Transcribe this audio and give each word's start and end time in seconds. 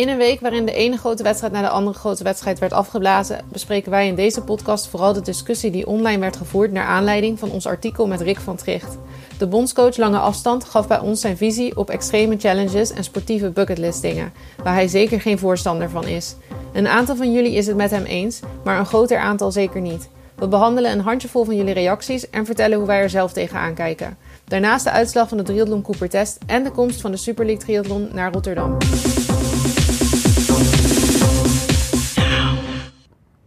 In 0.00 0.08
een 0.08 0.16
week 0.16 0.40
waarin 0.40 0.66
de 0.66 0.72
ene 0.72 0.96
grote 0.96 1.22
wedstrijd 1.22 1.52
naar 1.52 1.62
de 1.62 1.68
andere 1.68 1.98
grote 1.98 2.24
wedstrijd 2.24 2.58
werd 2.58 2.72
afgeblazen, 2.72 3.44
bespreken 3.48 3.90
wij 3.90 4.06
in 4.06 4.14
deze 4.14 4.42
podcast 4.42 4.86
vooral 4.86 5.12
de 5.12 5.20
discussie 5.20 5.70
die 5.70 5.86
online 5.86 6.18
werd 6.18 6.36
gevoerd 6.36 6.72
naar 6.72 6.84
aanleiding 6.84 7.38
van 7.38 7.50
ons 7.50 7.66
artikel 7.66 8.06
met 8.06 8.20
Rick 8.20 8.40
van 8.40 8.56
Tricht. 8.56 8.98
De 9.38 9.46
bondscoach 9.46 9.96
lange 9.96 10.18
afstand 10.18 10.64
gaf 10.64 10.86
bij 10.86 10.98
ons 10.98 11.20
zijn 11.20 11.36
visie 11.36 11.76
op 11.76 11.90
extreme 11.90 12.36
challenges 12.38 12.92
en 12.92 13.04
sportieve 13.04 13.50
bucketlistdingen, 13.50 14.32
waar 14.62 14.74
hij 14.74 14.88
zeker 14.88 15.20
geen 15.20 15.38
voorstander 15.38 15.90
van 15.90 16.06
is. 16.06 16.34
Een 16.72 16.88
aantal 16.88 17.16
van 17.16 17.32
jullie 17.32 17.54
is 17.54 17.66
het 17.66 17.76
met 17.76 17.90
hem 17.90 18.04
eens, 18.04 18.40
maar 18.64 18.78
een 18.78 18.86
groter 18.86 19.18
aantal 19.18 19.52
zeker 19.52 19.80
niet. 19.80 20.08
We 20.34 20.48
behandelen 20.48 20.92
een 20.92 21.00
handjevol 21.00 21.44
van 21.44 21.56
jullie 21.56 21.74
reacties 21.74 22.30
en 22.30 22.46
vertellen 22.46 22.78
hoe 22.78 22.86
wij 22.86 23.00
er 23.00 23.10
zelf 23.10 23.32
tegenaan 23.32 23.74
kijken. 23.74 24.16
Daarnaast 24.44 24.84
de 24.84 24.90
uitslag 24.90 25.28
van 25.28 25.36
de 25.36 25.42
Triathlon 25.42 25.82
Cooper 25.82 26.08
Test 26.08 26.38
en 26.46 26.64
de 26.64 26.70
komst 26.70 27.00
van 27.00 27.10
de 27.10 27.16
Super 27.16 27.44
League 27.44 27.64
Triathlon 27.64 28.08
naar 28.12 28.32
Rotterdam. 28.32 28.76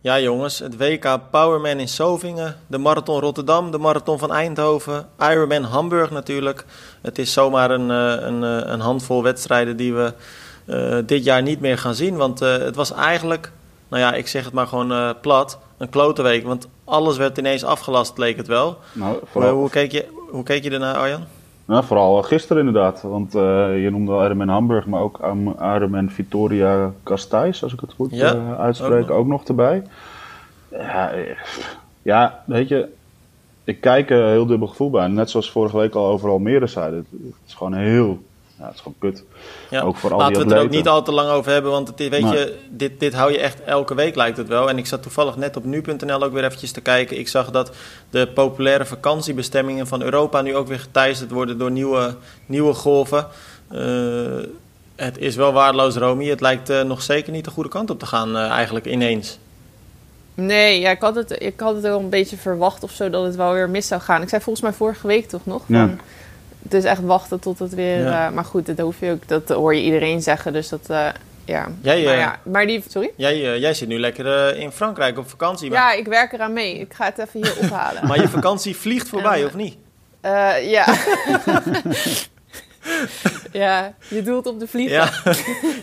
Ja 0.03 0.20
jongens, 0.20 0.59
het 0.59 0.77
WK 0.77 1.20
Powerman 1.31 1.80
in 1.80 1.88
Sovingen, 1.88 2.55
de 2.67 2.77
Marathon 2.77 3.20
Rotterdam, 3.20 3.71
de 3.71 3.77
Marathon 3.77 4.20
van 4.20 4.31
Eindhoven, 4.31 5.07
Ironman 5.20 5.63
Hamburg 5.63 6.11
natuurlijk. 6.11 6.66
Het 7.02 7.20
is 7.20 7.34
zomaar 7.34 7.71
een, 7.71 7.91
eh, 7.91 8.25
een, 8.27 8.44
eh, 8.44 8.71
een 8.71 8.80
handvol 8.80 9.23
wedstrijden 9.23 9.77
die 9.77 9.94
we 9.94 10.13
uh, 10.66 10.97
dit 11.05 11.23
jaar 11.23 11.41
niet 11.41 11.59
meer 11.59 11.77
gaan 11.77 11.95
zien. 11.95 12.16
Want 12.16 12.41
uh, 12.41 12.58
het 12.58 12.75
was 12.75 12.94
eigenlijk, 12.94 13.52
nou 13.88 14.02
ja, 14.02 14.13
ik 14.13 14.27
zeg 14.27 14.45
het 14.45 14.53
maar 14.53 14.67
gewoon 14.67 14.91
uh, 14.91 15.09
plat, 15.21 15.59
een 15.77 15.89
klote 15.89 16.22
week. 16.22 16.45
Want 16.45 16.67
alles 16.83 17.17
werd 17.17 17.38
ineens 17.38 17.63
afgelast, 17.63 18.17
leek 18.17 18.38
het 18.38 18.47
wel. 18.47 18.77
Nou, 18.91 19.20
vooral... 19.31 19.53
hoe, 19.53 19.70
keek 19.70 19.91
je, 19.91 20.05
hoe 20.30 20.44
keek 20.44 20.63
je 20.63 20.70
ernaar, 20.70 20.95
Arjan? 20.95 21.25
Nou, 21.73 21.85
vooral 21.85 22.21
gisteren 22.21 22.65
inderdaad. 22.65 23.01
Want 23.01 23.31
je 23.31 23.87
noemde 23.91 24.11
Ironman 24.11 24.47
Hamburg, 24.47 24.85
maar 24.85 25.01
ook 25.01 25.19
Ironman 25.59 26.09
Victoria 26.09 26.91
Castijs, 27.03 27.63
als 27.63 27.73
ik 27.73 27.80
het 27.80 27.93
goed 27.93 28.09
ja, 28.11 28.55
uitspreek, 28.57 29.02
ook 29.02 29.07
nog. 29.07 29.17
ook 29.17 29.27
nog 29.27 29.43
erbij. 29.43 29.83
Ja, 30.71 31.11
ja, 32.02 32.43
weet 32.45 32.67
je, 32.67 32.88
ik 33.63 33.81
kijk 33.81 34.09
er 34.09 34.27
heel 34.27 34.45
dubbel 34.45 34.67
gevoel 34.67 34.89
bij. 34.89 35.07
Net 35.07 35.30
zoals 35.30 35.52
vorige 35.52 35.77
week 35.77 35.95
al 35.95 36.07
overal 36.07 36.39
zeiden. 36.69 37.05
Het 37.09 37.33
is 37.47 37.53
gewoon 37.53 37.73
heel 37.73 38.23
ja, 38.64 38.69
het 38.69 38.78
is 38.78 38.81
gewoon 38.81 38.97
kut. 39.00 39.23
Ja. 39.69 39.81
Ook 39.81 39.95
voor 39.95 40.11
al 40.11 40.17
Laten 40.17 40.36
we 40.36 40.44
het 40.44 40.52
er 40.52 40.59
ook 40.59 40.69
niet 40.69 40.88
al 40.88 41.03
te 41.03 41.11
lang 41.11 41.30
over 41.30 41.52
hebben, 41.52 41.72
want 41.72 41.88
het, 41.88 41.97
weet 41.97 42.30
je, 42.30 42.58
dit, 42.70 43.00
dit 43.00 43.14
hou 43.14 43.31
je 43.31 43.39
echt 43.39 43.64
elke 43.64 43.95
week 43.95 44.16
lijkt 44.16 44.38
het 44.38 44.47
wel. 44.47 44.70
En 44.70 44.78
ik 44.78 44.86
zat 44.86 45.02
toevallig 45.02 45.36
net 45.36 45.58
op 45.58 45.64
nu.nl 45.64 46.23
ook 46.23 46.33
weer 46.33 46.44
eventjes 46.44 46.72
te 46.72 46.81
kijken. 46.81 47.20
Ik 47.20 47.28
zag 47.28 47.52
dat 47.52 47.72
de 48.09 48.28
populaire 48.28 48.86
vakantiebestemmingen 48.86 49.88
van 49.88 50.02
Europa 50.02 50.42
nu 50.42 50.55
ook 50.55 50.67
weer 50.67 50.80
geteisterd 50.80 51.31
worden 51.31 51.58
door 51.58 51.72
nieuwe, 51.72 52.16
nieuwe 52.45 52.73
golven. 52.73 53.28
Uh, 53.72 54.44
het 54.95 55.17
is 55.17 55.36
wel 55.36 55.53
waardeloos, 55.53 55.95
Romy. 55.95 56.25
Het 56.25 56.42
lijkt 56.42 56.70
uh, 56.70 56.81
nog 56.81 57.02
zeker 57.02 57.31
niet 57.31 57.45
de 57.45 57.52
goede 57.52 57.70
kant 57.70 57.89
op 57.89 58.00
te 58.00 58.05
gaan, 58.05 58.30
uh, 58.30 58.50
eigenlijk 58.50 58.86
ineens. 58.86 59.39
Nee, 60.36 60.80
ja, 60.80 60.89
ik, 60.89 61.02
had 61.02 61.16
het, 61.16 61.42
ik 61.42 61.59
had 61.59 61.73
het 61.73 61.83
wel 61.83 62.00
een 62.00 62.09
beetje 62.09 62.38
verwacht 62.38 62.83
of 62.83 62.92
zo 62.92 63.09
dat 63.09 63.23
het 63.25 63.36
wel 63.36 63.53
weer 63.53 63.70
mis 63.70 63.88
zou 63.88 64.02
gaan. 64.02 64.22
Ik 64.22 64.30
zei 64.30 64.42
volgens 64.42 64.66
mij 64.66 64.73
vorige 64.73 65.08
week 65.08 65.27
toch 65.27 65.45
nog. 65.45 65.61
Van, 65.66 65.75
ja 65.75 65.95
dus 66.64 66.83
echt 66.83 67.02
wachten 67.02 67.39
tot 67.39 67.59
het 67.59 67.73
weer. 67.73 68.00
Ja. 68.00 68.28
Uh, 68.28 68.36
maar 68.36 68.45
goed, 68.45 68.66
dat 68.66 68.78
hoef 68.78 69.00
je 69.00 69.11
ook. 69.11 69.28
Dat 69.28 69.50
hoor 69.50 69.75
je 69.75 69.81
iedereen 69.81 70.22
zeggen. 70.22 70.53
Dus 70.53 70.70
dat. 70.70 70.88
Uh, 70.92 71.08
ja. 71.45 71.67
Jij, 71.81 72.03
maar, 72.03 72.14
uh, 72.14 72.20
ja. 72.20 72.39
maar 72.44 72.67
die. 72.67 72.83
Sorry? 72.88 73.11
Jij, 73.16 73.59
jij 73.59 73.73
zit 73.73 73.88
nu 73.88 74.00
lekker 74.00 74.58
in 74.58 74.72
Frankrijk 74.72 75.17
op 75.17 75.30
vakantie. 75.30 75.70
Maar... 75.70 75.80
Ja, 75.80 76.00
ik 76.00 76.08
werk 76.08 76.33
eraan 76.33 76.53
mee. 76.53 76.80
Ik 76.80 76.94
ga 76.94 77.05
het 77.05 77.17
even 77.17 77.44
hier 77.44 77.58
ophalen. 77.64 78.08
maar 78.08 78.22
je 78.22 78.30
vakantie 78.30 78.75
vliegt 78.75 79.09
voorbij, 79.14 79.45
of 79.45 79.53
niet? 79.53 79.78
ja. 80.61 80.86
ja, 83.52 83.94
je 84.08 84.22
doelt 84.23 84.48
op 84.48 84.59
de 84.59 84.67
vlieger. 84.67 84.95
Ja. 84.95 85.09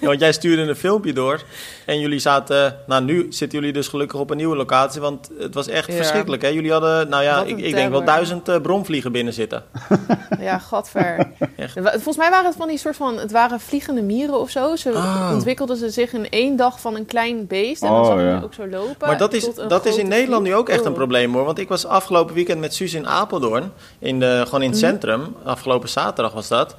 ja. 0.00 0.06
want 0.06 0.20
jij 0.20 0.32
stuurde 0.32 0.62
een 0.62 0.76
filmpje 0.76 1.12
door. 1.12 1.42
En 1.86 2.00
jullie 2.00 2.18
zaten... 2.18 2.78
Nou, 2.86 3.04
nu 3.04 3.26
zitten 3.30 3.58
jullie 3.58 3.72
dus 3.72 3.88
gelukkig 3.88 4.20
op 4.20 4.30
een 4.30 4.36
nieuwe 4.36 4.56
locatie. 4.56 5.00
Want 5.00 5.30
het 5.38 5.54
was 5.54 5.68
echt 5.68 5.94
verschrikkelijk. 5.94 6.42
Hè? 6.42 6.48
Jullie 6.48 6.72
hadden, 6.72 7.08
nou 7.08 7.22
ja, 7.22 7.42
ik, 7.42 7.58
ik, 7.58 7.74
denk 7.74 7.90
wel 7.90 8.04
duizend 8.04 8.48
uh, 8.48 8.60
bromvliegen 8.60 9.12
binnen 9.12 9.32
zitten. 9.32 9.64
ja, 10.40 10.58
gadver. 10.58 11.30
Echt. 11.56 11.72
Volgens 11.82 12.16
mij 12.16 12.30
waren 12.30 12.46
het 12.46 12.56
van 12.56 12.68
die 12.68 12.78
soort 12.78 12.96
van... 12.96 13.18
Het 13.18 13.30
waren 13.30 13.60
vliegende 13.60 14.02
mieren 14.02 14.40
of 14.40 14.50
zo. 14.50 14.76
Ze 14.76 14.90
oh. 14.90 15.30
ontwikkelden 15.32 15.76
ze 15.76 15.90
zich 15.90 16.12
in 16.12 16.30
één 16.30 16.56
dag 16.56 16.80
van 16.80 16.94
een 16.94 17.06
klein 17.06 17.46
beest. 17.46 17.82
En 17.82 17.88
dan 17.88 18.00
oh, 18.00 18.06
zag 18.06 18.20
ja. 18.20 18.40
ook 18.42 18.54
zo 18.54 18.68
lopen. 18.68 19.08
Maar 19.08 19.18
dat 19.18 19.32
is, 19.32 19.54
dat 19.68 19.86
is 19.86 19.96
in 19.96 20.08
Nederland 20.08 20.42
nu 20.42 20.54
ook 20.54 20.68
echt 20.68 20.84
een 20.84 20.92
probleem 20.92 21.32
hoor. 21.34 21.44
Want 21.44 21.58
ik 21.58 21.68
was 21.68 21.86
afgelopen 21.86 22.34
weekend 22.34 22.60
met 22.60 22.74
Suus 22.74 22.94
in 22.94 23.06
Apeldoorn. 23.06 23.72
In 23.98 24.20
de, 24.20 24.42
gewoon 24.44 24.62
in 24.62 24.70
het 24.70 24.80
mhm. 24.80 24.90
centrum. 24.90 25.36
Afgelopen 25.44 25.88
zaterdag 25.88 26.32
was 26.32 26.48
dat. 26.48 26.76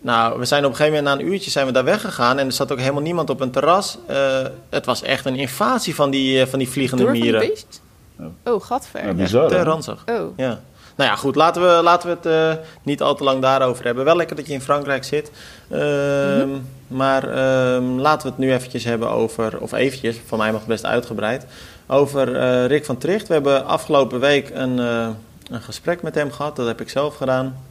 Nou, 0.00 0.38
we 0.38 0.44
zijn 0.44 0.64
op 0.64 0.70
een 0.70 0.76
gegeven 0.76 0.98
moment 0.98 1.18
na 1.18 1.24
een 1.24 1.32
uurtje 1.32 1.50
zijn 1.50 1.66
we 1.66 1.72
daar 1.72 1.84
weggegaan 1.84 2.38
en 2.38 2.46
er 2.46 2.52
zat 2.52 2.72
ook 2.72 2.78
helemaal 2.78 3.02
niemand 3.02 3.30
op 3.30 3.40
een 3.40 3.50
terras. 3.50 3.98
Uh, 4.10 4.16
het 4.70 4.86
was 4.86 5.02
echt 5.02 5.24
een 5.24 5.36
invasie 5.36 5.94
van 5.94 6.10
die, 6.10 6.40
uh, 6.40 6.46
van 6.46 6.58
die 6.58 6.68
vliegende 6.68 7.02
Door 7.02 7.12
mieren. 7.12 7.40
Van 7.40 7.50
die 8.16 8.26
oh. 8.44 8.54
oh, 8.54 8.62
gadver. 8.62 9.06
Ja, 9.06 9.12
bizar, 9.12 9.48
te 9.48 9.62
ranzig. 9.62 10.04
Oh. 10.06 10.36
Ja. 10.36 10.60
Nou 10.96 11.10
ja, 11.10 11.16
goed, 11.16 11.34
laten 11.34 11.62
we, 11.62 11.82
laten 11.82 12.08
we 12.08 12.14
het 12.14 12.58
uh, 12.58 12.64
niet 12.82 13.02
al 13.02 13.14
te 13.14 13.24
lang 13.24 13.42
daarover 13.42 13.84
hebben. 13.84 14.04
Wel 14.04 14.16
lekker 14.16 14.36
dat 14.36 14.46
je 14.46 14.52
in 14.52 14.60
Frankrijk 14.60 15.04
zit. 15.04 15.30
Uh, 15.70 15.78
mm 15.78 16.40
-hmm. 16.40 16.66
Maar 16.86 17.24
uh, 17.28 17.98
laten 17.98 18.22
we 18.22 18.28
het 18.28 18.38
nu 18.38 18.52
eventjes 18.52 18.84
hebben 18.84 19.10
over, 19.10 19.60
of 19.60 19.72
eventjes, 19.72 20.20
van 20.26 20.38
mij 20.38 20.50
mag 20.50 20.60
het 20.60 20.68
best 20.68 20.84
uitgebreid, 20.84 21.46
over 21.86 22.66
Rick 22.66 22.84
van 22.84 22.98
Tricht. 22.98 23.26
We 23.26 23.32
hebben 23.32 23.66
afgelopen 23.66 24.20
week 24.20 24.50
een, 24.54 24.78
een 24.78 25.62
gesprek 25.62 26.02
met 26.02 26.14
hem 26.14 26.32
gehad, 26.32 26.56
dat 26.56 26.66
heb 26.66 26.80
ik 26.80 26.88
zelf 26.88 27.16
gedaan. 27.16 27.65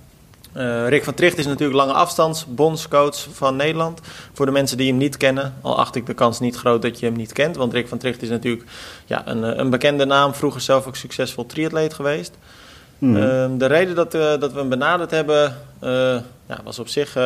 Uh, 0.57 0.87
Rick 0.87 1.03
van 1.03 1.13
Tricht 1.13 1.37
is 1.37 1.45
natuurlijk 1.45 1.77
lange 1.77 1.93
afstands 1.93 2.45
bondscoach 2.45 3.27
van 3.33 3.55
Nederland. 3.55 3.99
Voor 4.33 4.45
de 4.45 4.51
mensen 4.51 4.77
die 4.77 4.87
hem 4.89 4.97
niet 4.97 5.17
kennen, 5.17 5.53
al 5.61 5.77
acht 5.77 5.95
ik 5.95 6.05
de 6.05 6.13
kans 6.13 6.39
niet 6.39 6.55
groot 6.55 6.81
dat 6.81 6.99
je 6.99 7.05
hem 7.05 7.15
niet 7.15 7.33
kent. 7.33 7.55
Want 7.55 7.73
Rick 7.73 7.87
van 7.87 7.97
Tricht 7.97 8.21
is 8.21 8.29
natuurlijk 8.29 8.63
ja, 9.05 9.27
een, 9.27 9.43
eh, 9.43 9.57
een 9.57 9.69
bekende 9.69 10.05
naam, 10.05 10.33
vroeger 10.33 10.61
zelf 10.61 10.87
ook 10.87 10.95
succesvol 10.95 11.45
triatleet 11.45 11.93
geweest. 11.93 12.37
Mm. 12.97 13.15
Uh, 13.15 13.45
de 13.57 13.65
reden 13.65 13.95
dat, 13.95 14.15
uh, 14.15 14.21
dat 14.39 14.53
we 14.53 14.59
hem 14.59 14.69
benaderd 14.69 15.11
hebben, 15.11 15.57
ja, 16.47 16.61
was 16.63 16.79
op 16.79 16.87
zich 16.87 17.17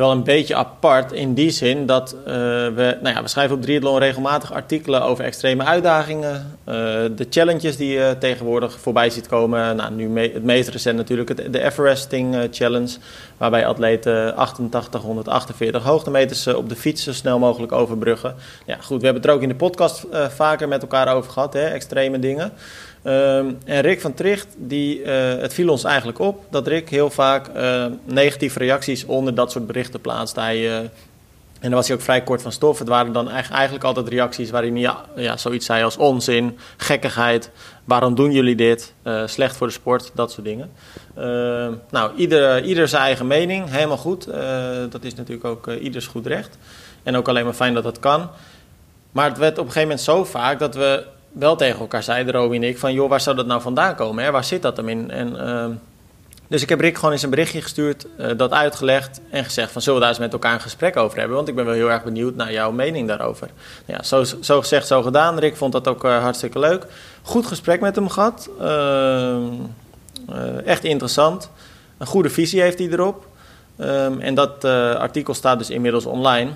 wel 0.00 0.10
een 0.10 0.24
beetje 0.24 0.54
apart 0.54 1.12
in 1.12 1.34
die 1.34 1.50
zin 1.50 1.86
dat 1.86 2.16
uh, 2.18 2.24
we, 2.24 2.98
nou 3.02 3.14
ja, 3.14 3.22
we 3.22 3.28
schrijven 3.28 3.56
op 3.56 3.62
Triathlon 3.62 3.98
regelmatig 3.98 4.52
artikelen 4.52 5.02
over 5.02 5.24
extreme 5.24 5.64
uitdagingen. 5.64 6.58
Uh, 6.68 6.74
de 7.16 7.26
challenges 7.30 7.76
die 7.76 7.92
je 7.92 8.16
tegenwoordig 8.18 8.80
voorbij 8.80 9.10
ziet 9.10 9.26
komen. 9.26 9.76
Nou, 9.76 9.92
nu 9.92 10.20
het 10.20 10.44
meest 10.44 10.68
recent 10.68 10.96
natuurlijk 10.96 11.52
de 11.52 11.62
Everesting 11.62 12.34
uh, 12.34 12.40
Challenge. 12.50 12.96
Waarbij 13.36 13.66
atleten 13.66 14.36
88, 14.36 15.02
148 15.02 15.82
hoogtemeters 15.82 16.46
op 16.46 16.68
de 16.68 16.76
fiets 16.76 17.04
zo 17.04 17.12
snel 17.12 17.38
mogelijk 17.38 17.72
overbruggen. 17.72 18.34
Ja, 18.66 18.76
goed, 18.76 18.98
we 18.98 19.04
hebben 19.04 19.22
het 19.22 19.30
er 19.30 19.36
ook 19.36 19.42
in 19.42 19.48
de 19.48 19.54
podcast 19.54 20.06
vaker 20.28 20.68
met 20.68 20.82
elkaar 20.82 21.14
over 21.14 21.30
gehad, 21.30 21.52
hè, 21.52 21.64
extreme 21.64 22.18
dingen. 22.18 22.52
Um, 23.04 23.58
en 23.64 23.80
Rick 23.80 24.00
van 24.00 24.14
Tricht, 24.14 24.46
die, 24.56 25.00
uh, 25.00 25.06
het 25.36 25.54
viel 25.54 25.70
ons 25.70 25.84
eigenlijk 25.84 26.18
op 26.18 26.44
dat 26.50 26.66
Rick 26.66 26.88
heel 26.88 27.10
vaak 27.10 27.48
uh, 27.56 27.86
negatieve 28.04 28.58
reacties 28.58 29.04
onder 29.04 29.34
dat 29.34 29.52
soort 29.52 29.66
berichten 29.66 30.00
plaatst. 30.00 30.36
Hij, 30.36 30.58
uh, 30.58 30.76
en 30.76 30.90
dan 31.60 31.70
was 31.70 31.86
hij 31.86 31.96
ook 31.96 32.02
vrij 32.02 32.22
kort 32.22 32.42
van 32.42 32.52
stof. 32.52 32.78
Het 32.78 32.88
waren 32.88 33.12
dan 33.12 33.28
eigenlijk 33.30 33.84
altijd 33.84 34.08
reacties 34.08 34.50
waarin 34.50 34.72
hij 34.72 34.80
ja, 34.80 35.04
ja, 35.16 35.36
zoiets 35.36 35.66
zei 35.66 35.84
als 35.84 35.96
onzin, 35.96 36.58
gekkigheid, 36.76 37.50
waarom 37.84 38.14
doen 38.14 38.32
jullie 38.32 38.56
dit, 38.56 38.94
slecht 39.24 39.56
voor 39.56 39.66
de 39.66 39.72
sport, 39.72 40.10
dat 40.14 40.32
soort 40.32 40.46
dingen. 40.46 40.70
Ehm, 41.14 41.72
nou, 41.90 42.16
ieder, 42.16 42.64
ieder 42.64 42.88
zijn 42.88 43.02
eigen 43.02 43.26
mening, 43.26 43.70
helemaal 43.70 43.96
goed. 43.96 44.24
dat 44.90 45.04
is 45.04 45.14
natuurlijk 45.14 45.44
ook 45.44 45.66
ieders 45.66 46.06
goed 46.06 46.26
recht. 46.26 46.58
En 47.02 47.16
ook 47.16 47.28
alleen 47.28 47.44
maar 47.44 47.54
fijn 47.54 47.74
dat 47.74 47.84
dat 47.84 47.98
kan. 47.98 48.30
Maar 49.12 49.28
het 49.28 49.38
werd 49.38 49.58
op 49.58 49.66
een 49.66 49.72
gegeven 49.72 49.88
moment 49.88 50.00
zo 50.00 50.24
vaak 50.24 50.58
dat 50.58 50.74
we 50.74 51.04
wel 51.32 51.56
tegen 51.56 51.80
elkaar 51.80 52.02
zeiden, 52.02 52.34
Roby 52.34 52.56
en 52.56 52.62
ik, 52.62 52.78
van 52.78 52.92
joh, 52.92 53.08
waar 53.08 53.20
zou 53.20 53.36
dat 53.36 53.46
nou 53.46 53.60
vandaan 53.60 53.94
komen? 53.94 54.24
Hè? 54.24 54.30
Waar 54.30 54.44
zit 54.44 54.62
dat 54.62 54.76
hem 54.76 54.88
in? 54.88 55.10
En, 55.10 55.32
uh, 55.32 55.66
dus 56.48 56.62
ik 56.62 56.68
heb 56.68 56.80
Rick 56.80 56.96
gewoon 56.96 57.12
eens 57.12 57.22
een 57.22 57.30
berichtje 57.30 57.62
gestuurd, 57.62 58.06
uh, 58.18 58.30
dat 58.36 58.52
uitgelegd 58.52 59.20
en 59.30 59.44
gezegd 59.44 59.72
van 59.72 59.82
zullen 59.82 59.98
we 59.98 60.04
daar 60.04 60.14
eens 60.14 60.24
met 60.24 60.32
elkaar 60.32 60.54
een 60.54 60.60
gesprek 60.60 60.96
over 60.96 61.18
hebben? 61.18 61.36
Want 61.36 61.48
ik 61.48 61.54
ben 61.54 61.64
wel 61.64 61.74
heel 61.74 61.90
erg 61.90 62.04
benieuwd 62.04 62.34
naar 62.34 62.52
jouw 62.52 62.72
mening 62.72 63.08
daarover. 63.08 63.48
Ja, 63.86 64.02
zo, 64.02 64.24
zo 64.40 64.60
gezegd, 64.60 64.86
zo 64.86 65.02
gedaan. 65.02 65.38
Rick 65.38 65.56
vond 65.56 65.72
dat 65.72 65.88
ook 65.88 66.04
uh, 66.04 66.22
hartstikke 66.22 66.58
leuk. 66.58 66.86
Goed 67.22 67.46
gesprek 67.46 67.80
met 67.80 67.96
hem 67.96 68.08
gehad. 68.08 68.50
Ehm, 68.60 69.42
eh, 70.28 70.66
echt 70.66 70.84
interessant. 70.84 71.50
Een 71.98 72.06
goede 72.06 72.30
visie 72.30 72.60
heeft 72.60 72.78
hij 72.78 72.88
erop. 72.88 73.26
Um, 73.80 74.20
en 74.20 74.34
dat 74.34 74.64
artikel 74.64 75.34
staat 75.34 75.58
dus 75.58 75.70
inmiddels 75.70 76.06
online. 76.06 76.50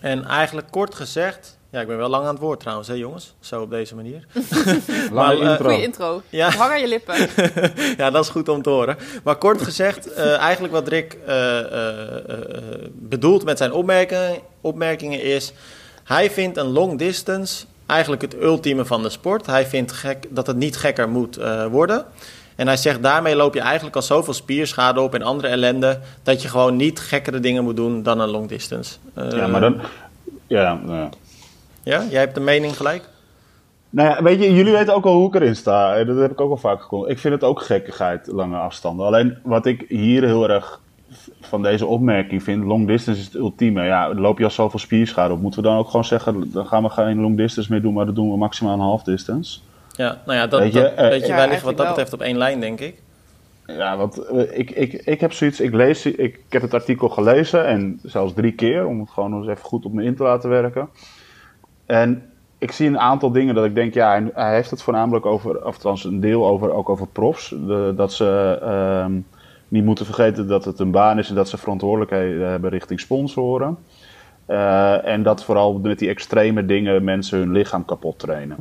En 0.00 0.24
eigenlijk 0.24 0.66
kort 0.70 0.94
gezegd 0.94 1.56
ja, 1.74 1.80
ik 1.80 1.86
ben 1.86 1.96
wel 1.96 2.08
lang 2.08 2.24
aan 2.24 2.34
het 2.34 2.42
woord 2.42 2.60
trouwens, 2.60 2.88
hè 2.88 2.94
jongens? 2.94 3.34
Zo 3.40 3.62
op 3.62 3.70
deze 3.70 3.94
manier. 3.94 4.26
maar, 5.12 5.38
uh, 5.38 5.54
Goeie 5.54 5.82
intro. 5.82 6.22
Ja. 6.28 6.50
Hang 6.50 6.72
aan 6.72 6.80
je 6.80 6.88
lippen. 6.88 7.14
ja, 8.02 8.10
dat 8.10 8.24
is 8.24 8.30
goed 8.30 8.48
om 8.48 8.62
te 8.62 8.70
horen. 8.70 8.96
Maar 9.24 9.36
kort 9.36 9.62
gezegd, 9.62 10.08
uh, 10.10 10.36
eigenlijk 10.36 10.72
wat 10.72 10.88
Rick 10.88 11.16
uh, 11.28 11.58
bedoelt 12.92 13.44
met 13.44 13.58
zijn 13.58 13.72
opmerkingen, 13.72 14.38
opmerkingen 14.60 15.22
is... 15.22 15.52
Hij 16.04 16.30
vindt 16.30 16.56
een 16.56 16.66
long 16.66 16.98
distance 16.98 17.64
eigenlijk 17.86 18.22
het 18.22 18.42
ultieme 18.42 18.84
van 18.84 19.02
de 19.02 19.08
sport. 19.08 19.46
Hij 19.46 19.66
vindt 19.66 19.92
gek, 19.92 20.26
dat 20.30 20.46
het 20.46 20.56
niet 20.56 20.76
gekker 20.76 21.08
moet 21.08 21.38
worden. 21.70 22.04
En 22.56 22.66
hij 22.66 22.76
zegt, 22.76 23.02
daarmee 23.02 23.36
loop 23.36 23.54
je 23.54 23.60
eigenlijk 23.60 23.96
al 23.96 24.02
zoveel 24.02 24.32
spierschade 24.32 25.00
op 25.00 25.14
en 25.14 25.22
andere 25.22 25.48
ellende... 25.48 26.00
dat 26.22 26.42
je 26.42 26.48
gewoon 26.48 26.76
niet 26.76 27.00
gekkere 27.00 27.40
dingen 27.40 27.64
moet 27.64 27.76
doen 27.76 28.02
dan 28.02 28.20
een 28.20 28.28
long 28.28 28.48
distance. 28.48 28.96
ja, 29.14 29.46
maar 29.46 29.60
dan... 29.60 29.80
Ja, 30.46 30.80
ja. 30.86 31.08
Ja, 31.84 32.02
jij 32.10 32.20
hebt 32.20 32.34
de 32.34 32.40
mening 32.40 32.76
gelijk? 32.76 33.08
Nou 33.90 34.08
ja, 34.08 34.22
weet 34.22 34.42
je, 34.42 34.54
jullie 34.54 34.72
weten 34.72 34.94
ook 34.94 35.04
al 35.04 35.14
hoe 35.14 35.28
ik 35.28 35.34
erin 35.34 35.56
sta. 35.56 36.04
Dat 36.04 36.16
heb 36.16 36.30
ik 36.30 36.40
ook 36.40 36.50
al 36.50 36.56
vaak 36.56 36.82
gekomen. 36.82 37.10
Ik 37.10 37.18
vind 37.18 37.34
het 37.34 37.44
ook 37.44 37.60
gekkigheid, 37.60 38.26
lange 38.26 38.56
afstanden. 38.56 39.06
Alleen 39.06 39.38
wat 39.42 39.66
ik 39.66 39.84
hier 39.88 40.24
heel 40.24 40.48
erg 40.48 40.80
van 41.40 41.62
deze 41.62 41.86
opmerking 41.86 42.42
vind, 42.42 42.64
long 42.64 42.86
distance 42.86 43.20
is 43.20 43.26
het 43.26 43.34
ultieme. 43.34 43.84
Ja, 43.84 44.14
loop 44.14 44.38
je 44.38 44.44
al 44.44 44.50
zoveel 44.50 44.78
spierschade 44.78 45.34
op. 45.34 45.40
Moeten 45.40 45.62
we 45.62 45.68
dan 45.68 45.78
ook 45.78 45.86
gewoon 45.86 46.04
zeggen, 46.04 46.50
dan 46.52 46.66
gaan 46.66 46.82
we 46.82 46.88
geen 46.88 47.20
long 47.20 47.36
distance 47.36 47.72
meer 47.72 47.82
doen, 47.82 47.94
maar 47.94 48.04
dan 48.04 48.14
doen 48.14 48.30
we 48.30 48.36
maximaal 48.36 48.74
een 48.74 48.80
half 48.80 49.02
distance. 49.02 49.60
Ja, 49.96 50.20
nou 50.26 50.38
ja, 50.38 50.46
dat, 50.46 50.60
weet 50.60 50.72
je, 50.72 50.80
dat, 50.80 50.92
uh, 50.92 51.08
weet 51.08 51.26
je 51.26 51.32
wij 51.32 51.48
liggen 51.48 51.66
wat 51.66 51.76
dat 51.76 51.86
betreft 51.86 52.12
op 52.12 52.20
één 52.20 52.38
lijn, 52.38 52.60
denk 52.60 52.80
ik. 52.80 53.02
Ja, 53.66 53.96
want 53.96 54.30
ik, 54.50 54.70
ik, 54.70 54.92
ik 54.92 55.20
heb 55.20 55.32
zoiets, 55.32 55.60
ik, 55.60 55.74
lees, 55.74 56.06
ik, 56.06 56.16
ik 56.16 56.44
heb 56.48 56.62
het 56.62 56.74
artikel 56.74 57.08
gelezen 57.08 57.66
en 57.66 58.00
zelfs 58.02 58.32
drie 58.32 58.52
keer, 58.52 58.86
om 58.86 59.00
het 59.00 59.10
gewoon 59.10 59.34
eens 59.34 59.48
even 59.48 59.64
goed 59.64 59.84
op 59.84 59.92
me 59.92 60.04
in 60.04 60.16
te 60.16 60.22
laten 60.22 60.50
werken. 60.50 60.88
En 61.86 62.22
ik 62.58 62.72
zie 62.72 62.88
een 62.88 62.98
aantal 62.98 63.32
dingen 63.32 63.54
dat 63.54 63.64
ik 63.64 63.74
denk, 63.74 63.94
ja, 63.94 64.22
hij, 64.34 64.54
heeft 64.54 64.70
het 64.70 64.82
voornamelijk 64.82 65.26
over, 65.26 65.56
of 65.56 65.74
althans 65.74 66.04
een 66.04 66.20
deel 66.20 66.46
over, 66.46 66.72
ook 66.72 66.88
over 66.88 67.06
profs. 67.06 67.54
Dat 67.96 68.12
ze 68.12 68.58
uh, 68.62 69.16
niet 69.68 69.84
moeten 69.84 70.04
vergeten 70.04 70.48
dat 70.48 70.64
het 70.64 70.78
een 70.78 70.90
baan 70.90 71.18
is 71.18 71.28
en 71.28 71.34
dat 71.34 71.48
ze 71.48 71.58
verantwoordelijkheden 71.58 72.48
hebben 72.48 72.70
richting 72.70 73.00
sponsoren. 73.00 73.78
Uh, 74.48 75.06
en 75.06 75.22
dat 75.22 75.44
vooral 75.44 75.78
met 75.78 75.98
die 75.98 76.08
extreme 76.08 76.66
dingen 76.66 77.04
mensen 77.04 77.38
hun 77.38 77.52
lichaam 77.52 77.84
kapot 77.84 78.18
trainen. 78.18 78.56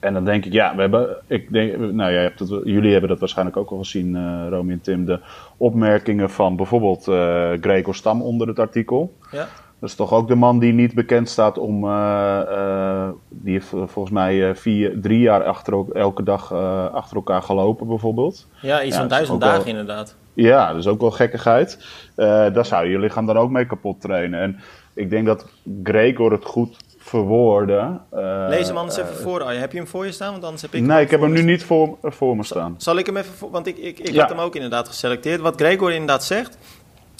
En 0.00 0.12
dan 0.12 0.24
denk 0.24 0.44
ik, 0.44 0.52
ja, 0.52 0.74
we 0.74 0.80
hebben, 0.80 1.16
ik 1.26 1.52
denk, 1.52 1.76
nou, 1.78 2.12
jij 2.12 2.32
jullie 2.64 2.92
hebben 2.92 3.10
dat 3.10 3.18
waarschijnlijk 3.18 3.56
ook 3.56 3.70
al 3.70 3.78
gezien, 3.78 4.14
uh, 4.14 4.46
Romy 4.48 4.72
en 4.72 4.80
Tim, 4.80 5.04
de 5.04 5.20
opmerkingen 5.56 6.30
van 6.30 6.56
bijvoorbeeld 6.56 7.06
uh, 7.08 7.50
Gregor 7.60 7.94
Stam 7.94 8.22
onder 8.22 8.48
het 8.48 8.58
artikel. 8.58 9.14
Ja. 9.30 9.46
Dat 9.80 9.88
is 9.88 9.94
toch 9.94 10.12
ook 10.12 10.28
de 10.28 10.34
man 10.34 10.58
die 10.58 10.72
niet 10.72 10.94
bekend 10.94 11.28
staat 11.28 11.58
om. 11.58 11.84
Uh, 11.84 12.40
uh, 12.50 13.08
die 13.28 13.52
heeft 13.52 13.68
volgens 13.68 14.10
mij 14.10 14.56
vier, 14.56 15.00
drie 15.00 15.20
jaar 15.20 15.44
achter, 15.44 15.84
elke 15.92 16.22
dag 16.22 16.52
achter 16.92 17.16
elkaar 17.16 17.42
gelopen, 17.42 17.86
bijvoorbeeld. 17.86 18.46
Ja, 18.62 18.82
iets 18.82 18.96
van 18.96 19.08
duizend 19.08 19.40
dagen 19.40 19.58
wel, 19.58 19.66
inderdaad. 19.66 20.16
Ja, 20.34 20.68
dat 20.68 20.78
is 20.78 20.86
ook 20.86 21.00
wel 21.00 21.10
gekkigheid. 21.10 21.86
daar 22.16 22.66
zou 22.66 22.84
je 22.84 22.90
je 22.90 22.98
lichaam 22.98 23.26
dan 23.26 23.36
ook 23.36 23.50
mee 23.50 23.66
kapot 23.66 24.00
trainen. 24.00 24.40
En 24.40 24.60
ik 24.94 25.10
denk 25.10 25.26
dat 25.26 25.46
Gregor 25.82 26.32
het 26.32 26.44
goed 26.44 26.76
verwoorden. 26.98 28.00
Lees 28.48 28.66
hem 28.66 28.76
anders 28.76 28.96
even 28.96 29.14
voor. 29.14 29.40
Oh, 29.40 29.48
heb 29.48 29.72
je 29.72 29.78
hem 29.78 29.86
voor 29.86 30.06
je 30.06 30.12
staan? 30.12 30.30
Want 30.30 30.44
anders 30.44 30.62
heb 30.62 30.74
ik 30.74 30.82
nee, 30.82 31.04
ik 31.04 31.10
heb 31.10 31.20
hem 31.20 31.32
nu 31.32 31.42
niet 31.42 31.64
voor, 31.64 31.98
voor 32.02 32.36
me 32.36 32.44
staan. 32.44 32.74
Zal 32.78 32.96
ik 32.96 33.06
hem 33.06 33.16
even 33.16 33.32
voor, 33.32 33.50
Want 33.50 33.66
ik, 33.66 33.78
ik, 33.78 33.98
ik 33.98 34.10
ja. 34.10 34.20
had 34.20 34.30
hem 34.30 34.38
ook 34.38 34.54
inderdaad 34.54 34.88
geselecteerd. 34.88 35.40
Wat 35.40 35.60
Gregor 35.60 35.92
inderdaad 35.92 36.24
zegt. 36.24 36.58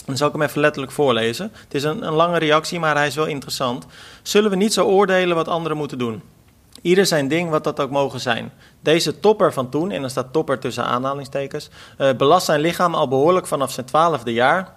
Dan 0.09 0.17
zal 0.17 0.27
ik 0.27 0.33
hem 0.33 0.43
even 0.43 0.61
letterlijk 0.61 0.93
voorlezen. 0.93 1.53
Het 1.53 1.75
is 1.75 1.83
een, 1.83 2.07
een 2.07 2.13
lange 2.13 2.39
reactie, 2.39 2.79
maar 2.79 2.97
hij 2.97 3.07
is 3.07 3.15
wel 3.15 3.27
interessant. 3.27 3.87
Zullen 4.23 4.51
we 4.51 4.57
niet 4.57 4.73
zo 4.73 4.85
oordelen 4.85 5.37
wat 5.37 5.49
anderen 5.49 5.77
moeten 5.77 5.99
doen? 5.99 6.23
Ieder 6.83 7.07
zijn 7.07 7.29
ding, 7.29 7.51
wat 7.51 7.65
dat 7.65 7.81
ook 7.81 7.91
mogen 7.91 8.21
zijn. 8.21 8.53
Deze 8.81 9.21
topper 9.21 9.53
van 9.53 9.69
toen, 9.69 9.91
en 9.91 10.01
dan 10.01 10.11
staat 10.11 10.33
topper 10.33 10.59
tussen 10.59 10.85
aanhalingstekens, 10.85 11.69
uh, 11.99 12.11
belast 12.17 12.47
zijn 12.47 12.61
lichaam 12.61 12.95
al 12.95 13.09
behoorlijk 13.09 13.47
vanaf 13.47 13.73
zijn 13.73 13.87
twaalfde 13.87 14.33
jaar. 14.33 14.75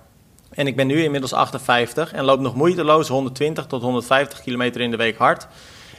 En 0.49 0.67
ik 0.67 0.75
ben 0.75 0.87
nu 0.87 1.03
inmiddels 1.03 1.33
58 1.33 2.13
en 2.13 2.23
loop 2.23 2.39
nog 2.39 2.55
moeiteloos 2.55 3.07
120 3.07 3.65
tot 3.65 3.81
150 3.81 4.41
kilometer 4.41 4.81
in 4.81 4.91
de 4.91 4.97
week 4.97 5.17
hard. 5.17 5.47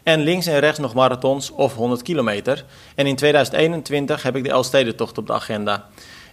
En 0.03 0.21
links 0.21 0.47
en 0.47 0.59
rechts 0.59 0.79
nog 0.79 0.95
marathons 0.95 1.51
of 1.51 1.75
100 1.75 2.03
kilometer. 2.03 2.65
En 2.95 3.07
in 3.07 3.17
2021 3.17 4.23
heb 4.23 4.37
ik 4.37 4.45
de 4.45 4.51
Elfstedentocht 4.51 5.19
op 5.19 5.27
de 5.27 5.33
agenda. 5.33 5.87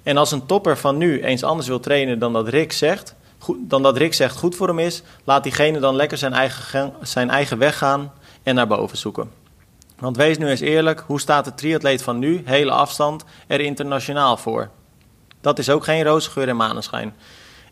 En 0.03 0.17
als 0.17 0.31
een 0.31 0.45
topper 0.45 0.77
van 0.77 0.97
nu 0.97 1.23
eens 1.23 1.43
anders 1.43 1.67
wil 1.67 1.79
trainen 1.79 2.19
dan 2.19 2.33
dat 2.33 2.47
Rick 2.47 2.71
zegt, 2.71 3.15
goed, 3.37 3.57
dan 3.59 3.83
dat 3.83 3.97
Rick 3.97 4.13
zegt 4.13 4.37
goed 4.37 4.55
voor 4.55 4.67
hem 4.67 4.79
is, 4.79 5.03
laat 5.23 5.43
diegene 5.43 5.79
dan 5.79 5.95
lekker 5.95 6.17
zijn 6.17 6.33
eigen, 6.33 6.93
zijn 7.01 7.29
eigen 7.29 7.57
weg 7.57 7.77
gaan 7.77 8.11
en 8.43 8.55
naar 8.55 8.67
boven 8.67 8.97
zoeken. 8.97 9.31
Want 9.99 10.17
wees 10.17 10.37
nu 10.37 10.47
eens 10.47 10.59
eerlijk, 10.59 11.03
hoe 11.07 11.19
staat 11.19 11.45
de 11.45 11.53
triatleet 11.53 12.01
van 12.01 12.19
nu, 12.19 12.41
hele 12.45 12.71
afstand, 12.71 13.23
er 13.47 13.59
internationaal 13.59 14.37
voor? 14.37 14.69
Dat 15.41 15.59
is 15.59 15.69
ook 15.69 15.83
geen 15.83 16.03
roze 16.03 16.29
geur 16.29 16.47
en 16.47 16.55
maneschijn. 16.55 17.15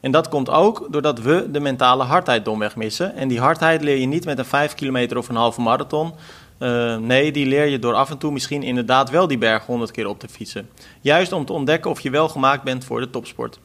En 0.01 0.11
dat 0.11 0.29
komt 0.29 0.49
ook 0.49 0.87
doordat 0.89 1.19
we 1.19 1.51
de 1.51 1.59
mentale 1.59 2.03
hardheid 2.03 2.45
domweg 2.45 2.75
missen. 2.75 3.15
En 3.15 3.27
die 3.27 3.39
hardheid 3.39 3.81
leer 3.81 3.97
je 3.97 4.05
niet 4.05 4.25
met 4.25 4.37
een 4.37 4.45
5 4.45 4.75
kilometer 4.75 5.17
of 5.17 5.29
een 5.29 5.35
halve 5.35 5.61
marathon. 5.61 6.13
Uh, 6.59 6.97
nee, 6.97 7.31
die 7.31 7.45
leer 7.45 7.65
je 7.65 7.79
door 7.79 7.93
af 7.93 8.09
en 8.09 8.17
toe 8.17 8.31
misschien 8.31 8.63
inderdaad 8.63 9.09
wel 9.09 9.27
die 9.27 9.37
berg 9.37 9.65
100 9.65 9.91
keer 9.91 10.07
op 10.07 10.19
te 10.19 10.27
fietsen. 10.27 10.69
Juist 11.01 11.31
om 11.31 11.45
te 11.45 11.53
ontdekken 11.53 11.91
of 11.91 11.99
je 11.99 12.09
wel 12.09 12.29
gemaakt 12.29 12.63
bent 12.63 12.85
voor 12.85 12.99
de 12.99 13.09
topsport. 13.09 13.59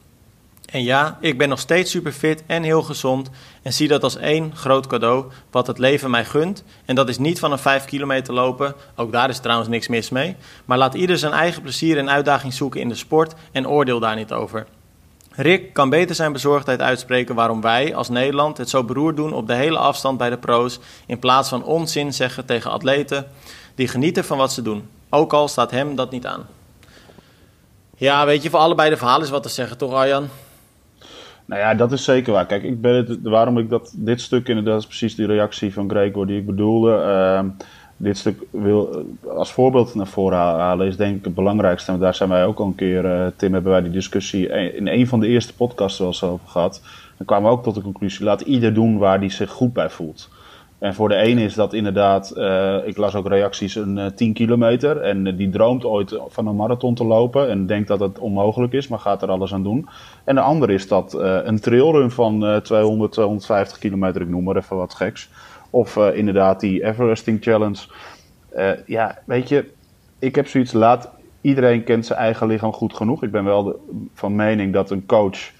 En 0.73 0.83
ja, 0.83 1.17
ik 1.21 1.37
ben 1.37 1.49
nog 1.49 1.59
steeds 1.59 1.91
super 1.91 2.11
fit 2.11 2.43
en 2.45 2.63
heel 2.63 2.81
gezond 2.81 3.29
en 3.61 3.73
zie 3.73 3.87
dat 3.87 4.03
als 4.03 4.17
één 4.17 4.55
groot 4.55 4.87
cadeau 4.87 5.25
wat 5.51 5.67
het 5.67 5.77
leven 5.77 6.09
mij 6.09 6.25
gunt. 6.25 6.63
En 6.85 6.95
dat 6.95 7.09
is 7.09 7.17
niet 7.17 7.39
van 7.39 7.51
een 7.51 7.59
5 7.59 7.85
kilometer 7.85 8.33
lopen, 8.33 8.75
ook 8.95 9.11
daar 9.11 9.29
is 9.29 9.39
trouwens 9.39 9.69
niks 9.69 9.87
mis 9.87 10.09
mee. 10.09 10.35
Maar 10.65 10.77
laat 10.77 10.93
ieder 10.93 11.17
zijn 11.17 11.33
eigen 11.33 11.61
plezier 11.61 11.97
en 11.97 12.09
uitdaging 12.09 12.53
zoeken 12.53 12.81
in 12.81 12.89
de 12.89 12.95
sport 12.95 13.33
en 13.51 13.67
oordeel 13.67 13.99
daar 13.99 14.15
niet 14.15 14.31
over. 14.31 14.65
Rick 15.35 15.73
kan 15.73 15.89
beter 15.89 16.15
zijn 16.15 16.31
bezorgdheid 16.31 16.81
uitspreken 16.81 17.35
waarom 17.35 17.61
wij 17.61 17.95
als 17.95 18.09
Nederland 18.09 18.57
het 18.57 18.69
zo 18.69 18.83
beroerd 18.83 19.15
doen 19.15 19.33
op 19.33 19.47
de 19.47 19.53
hele 19.53 19.77
afstand 19.77 20.17
bij 20.17 20.29
de 20.29 20.37
pro's, 20.37 20.79
in 21.05 21.19
plaats 21.19 21.49
van 21.49 21.63
onzin 21.63 22.13
zeggen 22.13 22.45
tegen 22.45 22.71
atleten 22.71 23.25
die 23.75 23.87
genieten 23.87 24.23
van 24.23 24.37
wat 24.37 24.53
ze 24.53 24.61
doen. 24.61 24.83
Ook 25.09 25.33
al 25.33 25.47
staat 25.47 25.71
hem 25.71 25.95
dat 25.95 26.11
niet 26.11 26.25
aan. 26.25 26.45
Ja, 27.97 28.25
weet 28.25 28.43
je, 28.43 28.49
voor 28.49 28.59
allebei 28.59 28.89
de 28.89 28.97
verhalen 28.97 29.23
is 29.23 29.29
wat 29.29 29.43
te 29.43 29.49
zeggen, 29.49 29.77
toch 29.77 29.93
Arjan? 29.93 30.27
Nou 31.45 31.61
ja, 31.61 31.73
dat 31.73 31.91
is 31.91 32.03
zeker 32.03 32.33
waar. 32.33 32.45
Kijk, 32.45 32.63
ik 32.63 32.81
ben 32.81 32.95
het, 32.95 33.19
waarom 33.21 33.57
ik 33.57 33.69
dat, 33.69 33.93
dit 33.95 34.21
stuk 34.21 34.47
inderdaad 34.47 34.79
is 34.79 34.85
precies 34.85 35.15
die 35.15 35.25
reactie 35.25 35.73
van 35.73 35.89
Gregor 35.89 36.27
die 36.27 36.39
ik 36.39 36.45
bedoelde. 36.45 36.91
Uh, 36.91 37.65
dit 37.97 38.17
stuk 38.17 38.43
wil 38.49 39.05
als 39.27 39.51
voorbeeld 39.51 39.95
naar 39.95 40.07
voren 40.07 40.37
halen, 40.37 40.87
is 40.87 40.97
denk 40.97 41.17
ik 41.17 41.25
het 41.25 41.35
belangrijkste. 41.35 41.97
Daar 41.97 42.15
zijn 42.15 42.29
wij 42.29 42.45
ook 42.45 42.59
al 42.59 42.65
een 42.65 42.75
keer, 42.75 43.05
uh, 43.05 43.25
Tim, 43.35 43.53
hebben 43.53 43.71
wij 43.71 43.81
die 43.81 43.91
discussie 43.91 44.47
in 44.73 44.87
een 44.87 45.07
van 45.07 45.19
de 45.19 45.27
eerste 45.27 45.55
podcasts 45.55 45.99
wel 45.99 46.07
eens 46.07 46.23
over 46.23 46.47
gehad. 46.47 46.81
Dan 47.17 47.25
kwamen 47.25 47.49
we 47.49 47.57
ook 47.57 47.63
tot 47.63 47.75
de 47.75 47.81
conclusie: 47.81 48.25
laat 48.25 48.41
ieder 48.41 48.73
doen 48.73 48.97
waar 48.97 49.19
hij 49.19 49.29
zich 49.29 49.49
goed 49.49 49.73
bij 49.73 49.89
voelt. 49.89 50.29
En 50.79 50.93
voor 50.93 51.09
de 51.09 51.15
ene 51.15 51.43
is 51.43 51.53
dat 51.53 51.73
inderdaad, 51.73 52.33
uh, 52.37 52.87
ik 52.87 52.97
las 52.97 53.15
ook 53.15 53.27
reacties, 53.27 53.75
een 53.75 53.97
uh, 53.97 54.05
10 54.05 54.33
kilometer. 54.33 54.97
En 54.97 55.35
die 55.35 55.49
droomt 55.49 55.85
ooit 55.85 56.19
van 56.27 56.47
een 56.47 56.55
marathon 56.55 56.95
te 56.95 57.05
lopen 57.05 57.49
en 57.49 57.65
denkt 57.65 57.87
dat 57.87 57.99
het 57.99 58.19
onmogelijk 58.19 58.73
is, 58.73 58.87
maar 58.87 58.99
gaat 58.99 59.21
er 59.21 59.29
alles 59.29 59.53
aan 59.53 59.63
doen. 59.63 59.87
En 60.23 60.35
de 60.35 60.41
andere 60.41 60.73
is 60.73 60.87
dat 60.87 61.13
een 61.43 61.59
trailrun 61.59 62.11
van 62.11 62.61
200, 62.63 63.11
250 63.11 63.77
kilometer, 63.77 64.21
ik 64.21 64.29
noem 64.29 64.43
maar 64.43 64.55
even 64.55 64.77
wat 64.77 64.93
geks. 64.93 65.29
Of 65.73 65.95
uh, 65.95 66.15
inderdaad 66.15 66.59
die 66.59 66.85
Everesting 66.85 67.43
Challenge. 67.43 67.79
Uh, 68.55 68.71
ja, 68.85 69.17
weet 69.25 69.49
je, 69.49 69.71
ik 70.19 70.35
heb 70.35 70.47
zoiets 70.47 70.73
laat. 70.73 71.09
Iedereen 71.41 71.83
kent 71.83 72.05
zijn 72.05 72.19
eigen 72.19 72.47
lichaam 72.47 72.73
goed 72.73 72.93
genoeg. 72.93 73.23
Ik 73.23 73.31
ben 73.31 73.43
wel 73.43 73.79
van 74.13 74.35
mening 74.35 74.73
dat 74.73 74.91
een 74.91 75.05
coach 75.05 75.51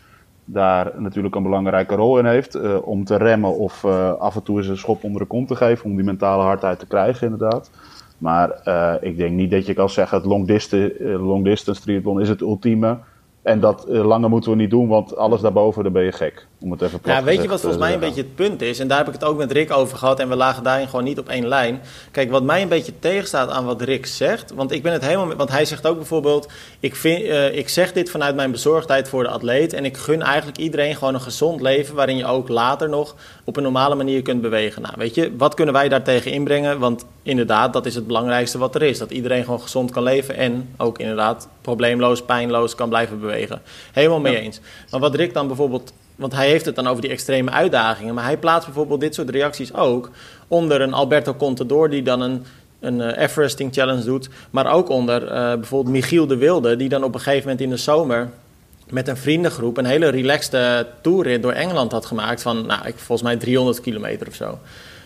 daar 0.46 0.92
natuurlijk 0.98 1.36
een 1.36 1.44
belangrijke 1.44 1.96
rol 1.96 2.20
in 2.20 2.26
heeft. 2.26 2.56
Uh, 2.56 2.88
om 2.88 3.04
te 3.04 3.16
remmen 3.16 3.58
of 3.58 3.86
af 4.20 4.36
en 4.36 4.44
toe 4.44 4.58
eens 4.58 4.68
een 4.68 4.78
schop 4.78 5.04
onder 5.04 5.22
de 5.22 5.28
kont 5.28 5.48
te 5.48 5.56
geven. 5.56 5.86
Om 5.86 5.96
die 5.96 6.06
mentale 6.06 6.44
hardheid 6.44 6.80
te 6.80 6.88
krijgen, 6.88 7.32
inderdaad. 7.32 7.72
Maar 8.18 8.50
ik 9.02 9.18
denk 9.18 9.32
niet 9.32 9.52
dat 9.52 9.66
je 9.66 9.74
kan 9.74 9.90
zeggen: 9.90 10.18
het 10.18 10.28
long 10.28 10.48
distance, 10.48 10.96
long 11.04 11.44
distance 11.44 11.82
triathlon 11.82 12.22
is 12.22 12.30
het 12.30 12.42
ultieme. 12.42 12.98
En 13.42 13.60
dat 13.60 13.86
langer 13.88 14.30
moeten 14.30 14.52
we 14.52 14.58
niet 14.58 14.70
doen, 14.70 14.88
want 14.88 15.18
alles 15.18 15.42
daarboven, 15.42 15.84
dan 15.84 15.94
ben 15.94 16.04
je 16.04 16.12
gek. 16.12 16.48
Om 16.64 16.72
het 16.72 16.82
even 16.82 17.00
Ja, 17.04 17.24
weet 17.24 17.42
je 17.42 17.48
wat 17.48 17.60
volgens 17.60 17.82
mij 17.82 17.94
een 17.94 18.00
beetje 18.00 18.22
het 18.22 18.36
punt 18.36 18.62
is? 18.62 18.80
En 18.80 18.88
daar 18.88 18.98
heb 18.98 19.08
ik 19.08 19.14
het 19.14 19.24
ook 19.24 19.38
met 19.38 19.52
Rick 19.52 19.72
over 19.72 19.98
gehad. 19.98 20.20
En 20.20 20.30
we 20.30 20.36
lagen 20.36 20.64
daarin 20.64 20.88
gewoon 20.88 21.04
niet 21.04 21.20
op 21.20 21.30
één 21.30 21.48
lijn. 21.48 21.82
Kijk, 22.12 22.32
wat 22.32 22.44
mij 22.44 22.62
een 22.62 22.68
beetje 22.68 23.00
tegenstaat 23.00 23.50
aan 23.50 23.66
wat 23.66 23.82
Rick 23.82 24.06
zegt. 24.06 24.54
Want 24.54 24.72
ik 24.72 24.84
ben 24.84 24.94
het 24.94 25.06
helemaal. 25.06 25.36
Want 25.36 25.50
hij 25.50 25.66
zegt 25.66 25.88
ook 25.88 25.96
bijvoorbeeld. 25.98 26.48
Ik, 26.80 26.96
vind, 26.96 27.24
uh, 27.24 27.56
ik 27.58 27.70
zeg 27.70 27.94
dit 27.94 28.10
vanuit 28.10 28.36
mijn 28.36 28.52
bezorgdheid 28.52 29.10
voor 29.10 29.24
de 29.24 29.30
atleet. 29.30 29.74
En 29.74 29.86
ik 29.86 29.98
gun 29.98 30.22
eigenlijk 30.22 30.58
iedereen 30.58 30.96
gewoon 30.96 31.14
een 31.14 31.22
gezond 31.22 31.62
leven. 31.62 31.96
Waarin 31.96 32.18
je 32.18 32.26
ook 32.26 32.50
later 32.50 32.90
nog 32.90 33.16
op 33.44 33.58
een 33.58 33.64
normale 33.64 33.96
manier 33.96 34.22
kunt 34.22 34.42
bewegen. 34.42 34.82
Nou, 34.82 34.94
weet 34.98 35.16
je, 35.16 35.32
wat 35.38 35.54
kunnen 35.54 35.74
wij 35.74 35.90
daartegen 35.90 36.32
inbrengen? 36.32 36.80
Want 36.80 37.06
inderdaad, 37.24 37.74
dat 37.74 37.86
is 37.86 37.96
het 37.96 38.08
belangrijkste 38.08 38.58
wat 38.58 38.76
er 38.76 38.82
is. 38.82 38.98
Dat 38.98 39.12
iedereen 39.12 39.44
gewoon 39.44 39.62
gezond 39.62 39.92
kan 39.92 40.04
leven. 40.04 40.36
En 40.36 40.70
ook 40.78 41.00
inderdaad 41.00 41.48
probleemloos, 41.62 42.22
pijnloos 42.22 42.76
kan 42.76 42.90
blijven 42.90 43.20
bewegen. 43.20 43.62
Helemaal 43.92 44.20
mee 44.20 44.40
eens. 44.40 44.60
Maar 44.92 45.00
wat 45.00 45.16
Rick 45.16 45.34
dan 45.34 45.48
bijvoorbeeld 45.48 45.94
want 46.24 46.36
hij 46.36 46.48
heeft 46.48 46.66
het 46.66 46.76
dan 46.76 46.88
over 46.88 47.02
die 47.02 47.12
extreme 47.12 47.52
uitdagingen. 47.52 48.14
Maar 48.14 48.24
hij 48.24 48.38
plaatst 48.38 48.66
bijvoorbeeld 48.66 49.00
dit 49.00 49.16
soort 49.16 49.30
reacties 49.30 49.74
ook 49.74 50.10
onder 50.48 50.82
een 50.82 50.94
Alberto 50.94 51.34
Contador 51.34 51.90
die 51.90 52.02
dan 52.02 52.22
een, 52.22 52.46
een 52.80 53.00
uh, 53.00 53.18
Everesting 53.18 53.74
Challenge 53.74 54.04
doet. 54.04 54.30
Maar 54.50 54.74
ook 54.74 54.90
onder 54.90 55.24
uh, 55.24 55.30
bijvoorbeeld 55.30 55.96
Michiel 55.96 56.28
de 56.28 56.38
Wilde 56.38 56.76
die 56.76 56.90
dan 56.90 57.04
op 57.04 57.14
een 57.14 57.20
gegeven 57.20 57.42
moment 57.42 57.62
in 57.62 57.70
de 57.70 57.78
zomer 57.78 58.30
met 58.90 59.08
een 59.08 59.18
vriendengroep 59.18 59.78
een 59.78 59.86
hele 59.86 60.10
relaxte 60.10 60.88
toerrit 61.02 61.42
door 61.42 61.52
Engeland 61.52 61.92
had 61.92 62.06
gemaakt 62.06 62.42
van, 62.42 62.66
nou, 62.66 62.88
ik, 62.88 62.98
volgens 62.98 63.22
mij 63.22 63.38
300 63.38 63.82
kilometer 63.82 64.28
of 64.28 64.36
zo. 64.36 64.60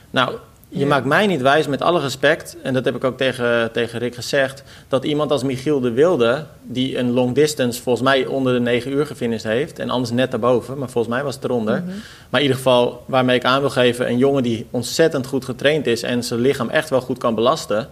Nou, 0.09 0.35
je 0.69 0.85
maakt 0.85 1.05
mij 1.05 1.27
niet 1.27 1.41
wijs, 1.41 1.67
met 1.67 1.81
alle 1.81 1.99
respect, 1.99 2.57
en 2.63 2.73
dat 2.73 2.85
heb 2.85 2.95
ik 2.95 3.03
ook 3.03 3.17
tegen, 3.17 3.71
tegen 3.71 3.99
Rick 3.99 4.15
gezegd, 4.15 4.63
dat 4.87 5.03
iemand 5.05 5.31
als 5.31 5.43
Michiel 5.43 5.79
de 5.79 5.91
Wilde, 5.91 6.45
die 6.61 6.97
een 6.97 7.11
long 7.11 7.35
distance 7.35 7.81
volgens 7.81 8.03
mij 8.05 8.25
onder 8.25 8.53
de 8.53 8.59
9 8.59 8.91
uur 8.91 9.05
gefinished 9.05 9.51
heeft, 9.51 9.79
en 9.79 9.89
anders 9.89 10.11
net 10.11 10.31
daarboven, 10.31 10.77
maar 10.77 10.89
volgens 10.89 11.13
mij 11.13 11.23
was 11.23 11.35
het 11.35 11.43
eronder. 11.43 11.81
Mhm. 11.81 11.87
Maar 12.29 12.39
in 12.41 12.47
ieder 12.47 12.57
geval, 12.57 13.03
waarmee 13.05 13.37
ik 13.37 13.45
aan 13.45 13.59
wil 13.59 13.69
geven, 13.69 14.09
een 14.09 14.17
jongen 14.17 14.43
die 14.43 14.67
ontzettend 14.71 15.27
goed 15.27 15.45
getraind 15.45 15.87
is 15.87 16.03
en 16.03 16.23
zijn 16.23 16.39
lichaam 16.39 16.69
echt 16.69 16.89
wel 16.89 17.01
goed 17.01 17.17
kan 17.17 17.35
belasten, 17.35 17.87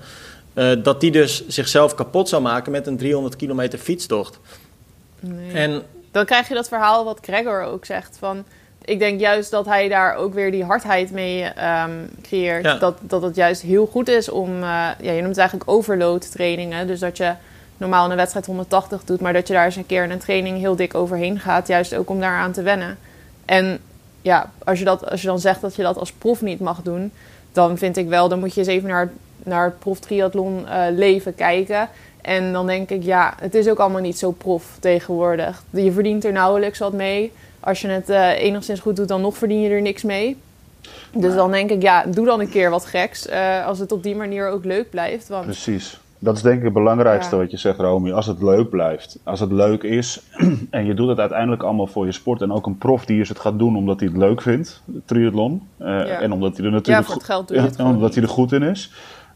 uh, 0.54 0.72
dat 0.84 1.02
die 1.02 1.12
dus 1.12 1.48
zichzelf 1.48 1.96
kapot 1.96 2.30
zou 2.30 2.42
maken 2.42 2.72
met 2.72 2.88
een 2.88 2.98
300 2.98 3.36
kilometer 3.36 3.80
fietstocht. 3.80 4.40
Nee. 5.20 5.52
En, 5.52 5.82
Dan 6.12 6.26
krijg 6.26 6.48
je 6.48 6.54
dat 6.54 6.68
verhaal 6.68 7.06
wat 7.06 7.20
Gregor 7.22 7.64
ook 7.64 7.86
zegt 7.86 8.18
van 8.20 8.46
ik 8.86 9.00
denk 9.00 9.20
juist 9.20 9.52
dat 9.52 9.66
hij 9.66 9.88
daar 9.88 10.16
ook 10.16 10.34
weer 10.34 10.52
die 10.52 10.64
hardheid 10.64 11.12
mee 11.12 11.44
um, 11.44 12.10
creëert. 12.22 12.80
Dat, 12.80 12.98
dat 13.02 13.22
het 13.22 13.36
juist 13.36 13.62
heel 13.62 13.86
goed 13.86 14.08
is 14.08 14.30
om, 14.30 14.50
uh, 14.50 14.62
ja, 15.00 15.12
je 15.12 15.22
noemt 15.22 15.28
het 15.28 15.38
eigenlijk 15.38 15.70
overload 15.70 16.32
trainingen. 16.32 16.88
Dus 16.88 17.00
dat 17.00 17.18
je 17.18 17.34
normaal 17.78 18.10
een 18.10 18.18
wedstrijd 18.18 18.46
180 18.46 19.04
doet, 19.04 19.22
maar 19.22 19.34
dat 19.34 19.48
je 19.48 19.54
daar 19.54 19.66
eens 19.66 19.76
een 19.76 19.86
keer 19.86 20.04
in 20.04 20.12
een 20.12 20.20
training 20.20 20.58
heel 20.58 20.76
dik 20.76 20.96
overheen 20.96 21.40
gaat. 21.40 21.68
Juist 21.68 21.96
ook 21.96 22.10
om 22.10 22.20
daaraan 22.20 22.52
te 22.52 22.62
wennen. 22.62 22.98
En 23.46 23.80
ja, 24.22 24.52
als 24.64 24.80
je, 24.80 24.86
dat, 24.86 25.10
als 25.10 25.22
je 25.22 25.28
dan 25.28 25.40
zegt 25.40 25.62
dat 25.62 25.76
je 25.76 25.84
dat 25.84 25.98
als 25.98 26.12
prof 26.12 26.42
niet 26.42 26.60
mag 26.60 26.82
doen, 26.82 27.12
dan 27.52 27.78
vind 27.78 27.98
ik 27.98 28.08
wel, 28.08 28.30
dan 28.30 28.40
moet 28.40 28.54
je 28.54 28.60
eens 28.60 28.70
even 28.70 28.90
naar, 28.90 29.12
naar 29.44 29.66
het 29.66 29.80
prof 29.80 30.00
triathlon 30.00 30.60
uh, 30.60 30.86
leven 30.92 31.36
kijken. 31.36 31.90
En 32.22 32.54
dan 32.54 32.68
denk 32.68 32.90
ik, 32.90 33.04
ja, 33.04 33.34
het 33.40 33.56
is 33.56 33.68
ook 33.70 33.80
allemaal 33.80 34.02
niet 34.02 34.18
zo 34.18 34.32
prof 34.32 34.78
tegenwoordig. 34.80 35.64
Je 35.70 35.92
verdient 35.92 36.26
er 36.26 36.32
nauwelijks 36.32 36.80
wat 36.80 36.94
mee 36.94 37.32
als 37.66 37.82
je 37.82 37.88
het 37.88 38.10
uh, 38.10 38.42
enigszins 38.42 38.80
goed 38.80 38.96
doet, 38.96 39.08
dan 39.08 39.22
nog 39.22 39.38
verdien 39.38 39.62
je 39.62 39.70
er 39.70 39.82
niks 39.82 40.04
mee. 40.04 40.38
Dus 41.14 41.34
dan 41.34 41.52
denk 41.52 41.70
ik, 41.70 41.82
ja, 41.82 42.06
doe 42.06 42.26
dan 42.26 42.40
een 42.40 42.50
keer 42.50 42.70
wat 42.70 42.86
geks. 42.86 43.28
Uh, 43.28 43.66
als 43.66 43.80
het 43.80 43.92
op 43.92 44.04
die 44.04 44.16
manier 44.16 44.50
ook 44.50 44.66
leuk 44.66 44.90
blijft. 44.90 45.28
Want... 45.28 45.46
Precies. 45.46 46.00
Dat 46.20 46.36
is 46.36 46.42
denk 46.42 46.58
ik 46.58 46.64
het 46.64 46.74
belangrijkste 46.74 47.36
wat 47.36 47.52
je 47.52 47.58
zegt, 47.58 47.80
Romy. 47.80 48.12
Als 48.12 48.26
het 48.26 48.42
leuk 48.42 48.70
blijft. 48.70 49.20
Als 49.24 49.40
het 49.40 49.52
leuk 49.52 49.84
is 49.84 50.22
en 50.70 50.86
je 50.86 50.94
doet 50.94 51.08
het 51.08 51.20
uiteindelijk 51.20 51.64
allemaal 51.64 51.88
voor 51.88 52.06
je 52.06 52.12
sport. 52.12 52.42
En 52.42 52.52
ook 52.52 52.66
een 52.66 52.78
prof 52.78 53.06
die 53.06 53.22
is 53.22 53.30
het 53.30 53.40
gaat 53.40 53.60
doen 53.60 53.76
omdat 53.76 54.00
hij 54.00 54.10
het 54.10 54.18
leuk 54.18 54.42
vindt, 54.42 54.82
triathlon. 55.06 55.68
Uh, 55.80 56.22
En 56.22 56.32
omdat 56.32 56.58
hij 56.58 56.66
er 56.66 56.72
natuurlijk 56.72 57.08
ja, 57.08 57.14
voor 57.14 57.22
het 57.22 57.52
geld 57.52 57.80
omdat 57.80 58.14
hij 58.14 58.24
er 58.24 58.30
goed 58.30 58.52
in 58.52 58.64
is. 58.64 58.92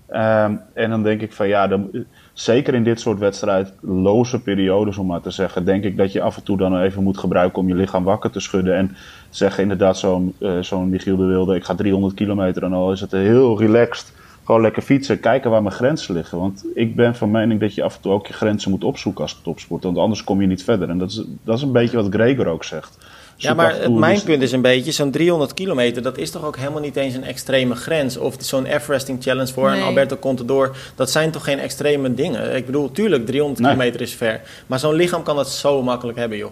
Um, 0.09 0.61
en 0.73 0.89
dan 0.89 1.03
denk 1.03 1.21
ik 1.21 1.33
van 1.33 1.47
ja, 1.47 1.67
dan, 1.67 2.05
zeker 2.33 2.73
in 2.73 2.83
dit 2.83 2.99
soort 2.99 3.19
wedstrijdloze 3.19 4.41
periodes, 4.41 4.97
om 4.97 5.07
maar 5.07 5.21
te 5.21 5.31
zeggen, 5.31 5.65
denk 5.65 5.83
ik 5.83 5.97
dat 5.97 6.11
je 6.11 6.21
af 6.21 6.37
en 6.37 6.43
toe 6.43 6.57
dan 6.57 6.81
even 6.81 7.03
moet 7.03 7.17
gebruiken 7.17 7.61
om 7.61 7.67
je 7.67 7.75
lichaam 7.75 8.03
wakker 8.03 8.31
te 8.31 8.39
schudden. 8.39 8.75
En 8.75 8.95
zeggen 9.29 9.63
inderdaad 9.63 9.97
zo'n 9.97 10.33
uh, 10.39 10.77
Michiel 10.77 11.17
de 11.17 11.25
Wilde, 11.25 11.55
ik 11.55 11.63
ga 11.63 11.75
300 11.75 12.13
kilometer 12.13 12.63
en 12.63 12.73
al 12.73 12.91
is 12.91 13.01
het 13.01 13.11
heel 13.11 13.59
relaxed. 13.59 14.13
Gewoon 14.43 14.61
lekker 14.61 14.81
fietsen, 14.81 15.19
kijken 15.19 15.51
waar 15.51 15.61
mijn 15.61 15.75
grenzen 15.75 16.13
liggen. 16.13 16.37
Want 16.37 16.65
ik 16.75 16.95
ben 16.95 17.15
van 17.15 17.31
mening 17.31 17.59
dat 17.59 17.73
je 17.73 17.83
af 17.83 17.95
en 17.95 18.01
toe 18.01 18.11
ook 18.11 18.27
je 18.27 18.33
grenzen 18.33 18.71
moet 18.71 18.83
opzoeken 18.83 19.21
als 19.21 19.39
topsport. 19.43 19.83
Want 19.83 19.97
anders 19.97 20.23
kom 20.23 20.41
je 20.41 20.47
niet 20.47 20.63
verder. 20.63 20.89
En 20.89 20.97
dat 20.97 21.09
is, 21.09 21.23
dat 21.43 21.57
is 21.57 21.61
een 21.61 21.71
beetje 21.71 21.97
wat 21.97 22.13
Gregor 22.13 22.47
ook 22.47 22.63
zegt. 22.63 22.97
Ja, 23.41 23.53
maar 23.53 23.91
mijn 23.91 24.23
punt 24.23 24.41
is 24.41 24.51
een 24.51 24.61
beetje, 24.61 24.91
zo'n 24.91 25.11
300 25.11 25.53
kilometer, 25.53 26.01
dat 26.01 26.17
is 26.17 26.31
toch 26.31 26.45
ook 26.45 26.57
helemaal 26.57 26.81
niet 26.81 26.95
eens 26.95 27.15
een 27.15 27.23
extreme 27.23 27.75
grens. 27.75 28.17
Of 28.17 28.35
zo'n 28.39 28.65
Everesting 28.65 29.23
Challenge 29.23 29.53
voor 29.53 29.71
een 29.71 29.81
Alberto 29.81 30.17
Contador, 30.17 30.75
dat 30.95 31.11
zijn 31.11 31.31
toch 31.31 31.43
geen 31.43 31.59
extreme 31.59 32.13
dingen. 32.13 32.55
Ik 32.55 32.65
bedoel, 32.65 32.91
tuurlijk, 32.91 33.25
300 33.25 33.61
kilometer 33.61 34.01
is 34.01 34.13
ver. 34.13 34.41
Maar 34.67 34.79
zo'n 34.79 34.93
lichaam 34.93 35.23
kan 35.23 35.35
dat 35.35 35.49
zo 35.49 35.83
makkelijk 35.83 36.17
hebben, 36.17 36.37
joh. 36.37 36.51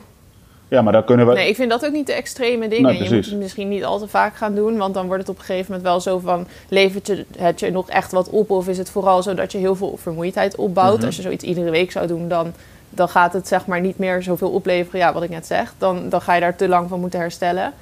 Ja, 0.67 0.81
maar 0.81 0.93
dan 0.93 1.03
kunnen 1.03 1.27
we... 1.27 1.33
Nee, 1.33 1.49
ik 1.49 1.55
vind 1.55 1.69
dat 1.69 1.85
ook 1.85 1.91
niet 1.91 2.07
de 2.07 2.13
extreme 2.13 2.67
dingen. 2.67 3.03
je 3.03 3.13
moet 3.13 3.25
het 3.25 3.35
misschien 3.35 3.67
niet 3.67 3.83
al 3.83 3.99
te 3.99 4.07
vaak 4.07 4.35
gaan 4.35 4.55
doen, 4.55 4.77
want 4.77 4.93
dan 4.93 5.05
wordt 5.05 5.21
het 5.21 5.31
op 5.31 5.37
een 5.37 5.45
gegeven 5.45 5.65
moment 5.71 5.89
wel 5.89 5.99
zo 5.99 6.19
van... 6.19 6.47
levert 6.69 7.07
je 7.07 7.25
het 7.37 7.59
je 7.59 7.71
nog 7.71 7.89
echt 7.89 8.11
wat 8.11 8.29
op 8.29 8.49
of 8.49 8.67
is 8.67 8.77
het 8.77 8.89
vooral 8.89 9.23
zo 9.23 9.33
dat 9.33 9.51
je 9.51 9.57
heel 9.57 9.75
veel 9.75 9.97
vermoeidheid 10.01 10.55
opbouwt? 10.55 10.97
Mhm. 10.97 11.05
Als 11.05 11.15
je 11.15 11.21
zoiets 11.21 11.43
iedere 11.43 11.69
week 11.69 11.91
zou 11.91 12.07
doen, 12.07 12.27
dan 12.27 12.53
dan 12.89 13.09
gaat 13.09 13.33
het 13.33 13.47
zeg 13.47 13.65
maar 13.65 13.81
niet 13.81 13.97
meer 13.97 14.23
zoveel 14.23 14.49
opleveren. 14.49 14.99
Ja, 14.99 15.13
wat 15.13 15.23
ik 15.23 15.29
net 15.29 15.45
zeg. 15.45 15.73
Dan, 15.77 16.09
dan 16.09 16.21
ga 16.21 16.33
je 16.33 16.41
daar 16.41 16.55
te 16.55 16.67
lang 16.67 16.89
van 16.89 16.99
moeten 16.99 17.19
herstellen, 17.19 17.73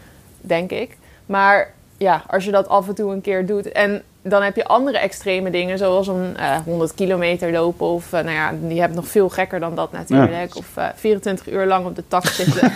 denk 0.42 0.72
ik. 0.72 0.98
Maar 1.26 1.74
ja, 1.98 2.24
als 2.28 2.46
je 2.46 2.52
dat 2.52 2.68
af 2.68 2.88
en 2.88 2.96
toe 2.96 3.12
een 3.12 3.22
keer 3.22 3.46
doet. 3.46 3.72
En 3.72 4.04
dan 4.28 4.42
heb 4.42 4.56
je 4.56 4.66
andere 4.66 4.98
extreme 4.98 5.50
dingen, 5.50 5.78
zoals 5.78 6.08
een 6.08 6.36
uh, 6.40 6.58
100 6.58 6.94
kilometer 6.94 7.52
lopen. 7.52 7.88
Of 7.88 8.06
uh, 8.06 8.12
nou 8.12 8.32
ja, 8.32 8.54
die 8.62 8.80
hebt 8.80 8.94
nog 8.94 9.08
veel 9.08 9.30
gekker 9.30 9.60
dan 9.60 9.76
dat 9.76 9.92
natuurlijk. 9.92 10.56
Of 10.56 10.68
uh, 10.78 10.86
eh, 10.86 10.92
24 10.96 11.50
uur 11.50 11.66
lang 11.66 11.86
op 11.86 11.96
de 11.96 12.04
tak 12.08 12.26
zitten. 12.26 12.72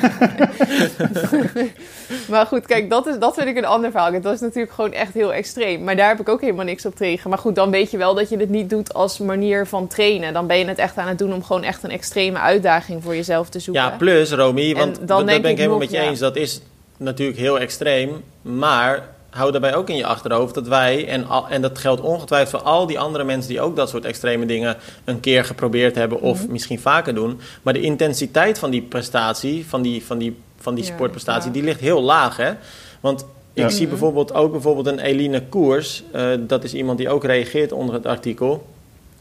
maar 2.31 2.45
goed, 2.45 2.65
kijk, 2.65 2.89
dat, 2.89 3.07
is, 3.07 3.19
dat 3.19 3.33
vind 3.33 3.47
ik 3.47 3.57
een 3.57 3.65
ander 3.65 3.91
verhaal. 3.91 4.21
Dat 4.21 4.33
is 4.33 4.39
natuurlijk 4.39 4.73
gewoon 4.73 4.93
echt 4.93 5.13
heel 5.13 5.33
extreem. 5.33 5.83
Maar 5.83 5.95
daar 5.95 6.07
heb 6.07 6.19
ik 6.19 6.29
ook 6.29 6.41
helemaal 6.41 6.65
niks 6.65 6.85
op 6.85 6.95
tegen. 6.95 7.29
Maar 7.29 7.39
goed, 7.39 7.55
dan 7.55 7.71
weet 7.71 7.91
je 7.91 7.97
wel 7.97 8.15
dat 8.15 8.29
je 8.29 8.37
het 8.37 8.49
niet 8.49 8.69
doet 8.69 8.93
als 8.93 9.17
manier 9.17 9.67
van 9.67 9.87
trainen. 9.87 10.33
Dan 10.33 10.47
ben 10.47 10.57
je 10.57 10.65
het 10.65 10.77
echt 10.77 10.97
aan 10.97 11.07
het 11.07 11.17
doen 11.17 11.33
om 11.33 11.43
gewoon 11.43 11.63
echt 11.63 11.83
een 11.83 11.91
extreme 11.91 12.39
uitdaging 12.39 13.03
voor 13.03 13.15
jezelf 13.15 13.49
te 13.49 13.59
zoeken. 13.59 13.83
Ja, 13.83 13.89
plus 13.97 14.31
Romy, 14.31 14.75
want 14.75 15.07
dat, 15.07 15.25
ben 15.25 15.45
ik 15.45 15.57
helemaal 15.57 15.77
met 15.77 15.91
je 15.91 15.99
eens. 15.99 16.19
Dat 16.19 16.35
is 16.35 16.61
natuurlijk 16.97 17.37
heel 17.37 17.59
extreem. 17.59 18.23
Maar 18.41 19.17
hou 19.29 19.51
daarbij 19.51 19.75
ook 19.75 19.89
in 19.89 19.95
je 19.95 20.05
achterhoofd 20.05 20.53
dat 20.53 20.67
wij, 20.67 21.07
en, 21.07 21.27
en 21.49 21.61
dat 21.61 21.77
geldt 21.77 22.01
ongetwijfeld 22.01 22.61
voor 22.61 22.71
al 22.71 22.87
die 22.87 22.99
andere 22.99 23.23
mensen 23.23 23.49
die 23.49 23.61
ook 23.61 23.75
dat 23.75 23.89
soort 23.89 24.05
extreme 24.05 24.45
dingen 24.45 24.77
een 25.03 25.19
keer 25.19 25.45
geprobeerd 25.45 25.95
hebben 25.95 26.21
of 26.21 26.43
mhm. 26.43 26.51
misschien 26.51 26.79
vaker 26.79 27.15
doen. 27.15 27.39
Maar 27.61 27.73
de 27.73 27.81
intensiteit 27.81 28.59
van 28.59 28.69
die 28.69 28.81
prestatie, 28.81 29.65
van 29.67 29.81
die, 29.81 30.05
van 30.05 30.17
die, 30.17 30.37
van 30.57 30.75
die 30.75 30.83
sportprestatie, 30.83 31.51
die 31.51 31.63
ligt 31.63 31.79
heel 31.79 32.01
laag. 32.01 32.37
Hè? 32.37 32.51
Want 32.99 33.25
ik 33.53 33.69
zie 33.69 33.87
bijvoorbeeld 33.87 34.33
ook 34.33 34.51
bijvoorbeeld 34.51 34.87
een 34.87 34.99
Eline 34.99 35.43
Koers, 35.47 36.03
uh, 36.15 36.31
dat 36.39 36.63
is 36.63 36.73
iemand 36.73 36.97
die 36.97 37.09
ook 37.09 37.23
reageert 37.23 37.71
onder 37.71 37.95
het 37.95 38.05
artikel. 38.05 38.67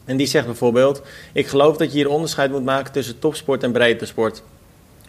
En 0.05 0.17
die 0.17 0.27
zegt 0.27 0.45
bijvoorbeeld: 0.45 1.01
Ik 1.33 1.47
geloof 1.47 1.77
dat 1.77 1.91
je 1.91 1.97
hier 1.97 2.09
onderscheid 2.09 2.51
moet 2.51 2.63
maken 2.63 2.91
tussen 2.91 3.19
topsport 3.19 3.63
en 3.63 3.71
breedte 3.71 4.05
sport. 4.05 4.43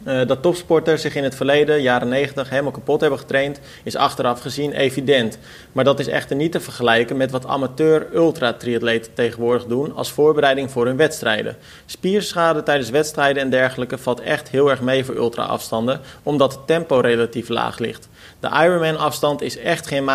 Uh, 0.07 0.27
dat 0.27 0.43
topsporters 0.43 1.03
zich 1.03 1.15
in 1.15 1.25
het 1.25 1.35
verleden, 1.35 1.83
jaren 1.83 2.09
90, 2.09 2.51
helemaal 2.51 2.73
kapot 2.73 3.01
hebben 3.01 3.19
getraind, 3.19 3.61
is 3.83 3.97
achteraf 3.97 4.41
gezien 4.41 4.73
evident. 4.73 5.39
Maar 5.73 5.85
dat 5.85 6.01
is 6.01 6.07
echter 6.07 6.37
niet 6.37 6.53
te 6.53 6.61
vergelijken 6.61 7.17
met 7.17 7.31
wat 7.31 7.47
amateur-ultra-triatleten 7.47 9.15
tegenwoordig 9.15 9.65
doen 9.65 9.95
als 9.95 10.13
voorbereiding 10.13 10.71
voor 10.71 10.87
hun 10.87 10.97
wedstrijden. 10.97 11.57
Spierschade 11.87 12.63
tijdens 12.63 12.91
wedstrijden 12.91 13.43
en 13.43 13.51
dergelijke 13.51 13.99
valt 13.99 14.21
echt 14.21 14.49
heel 14.49 14.71
erg 14.71 14.81
mee 14.81 15.05
voor 15.05 15.15
ultra-afstanden, 15.15 16.01
omdat 16.23 16.53
het 16.53 16.67
tempo 16.67 16.99
relatief 16.99 17.49
laag 17.49 17.79
ligt. 17.79 18.09
De 18.41 18.49
Ironman-afstand 18.49 19.43
is 19.43 19.59
echt 19.59 19.87
geen, 19.87 20.11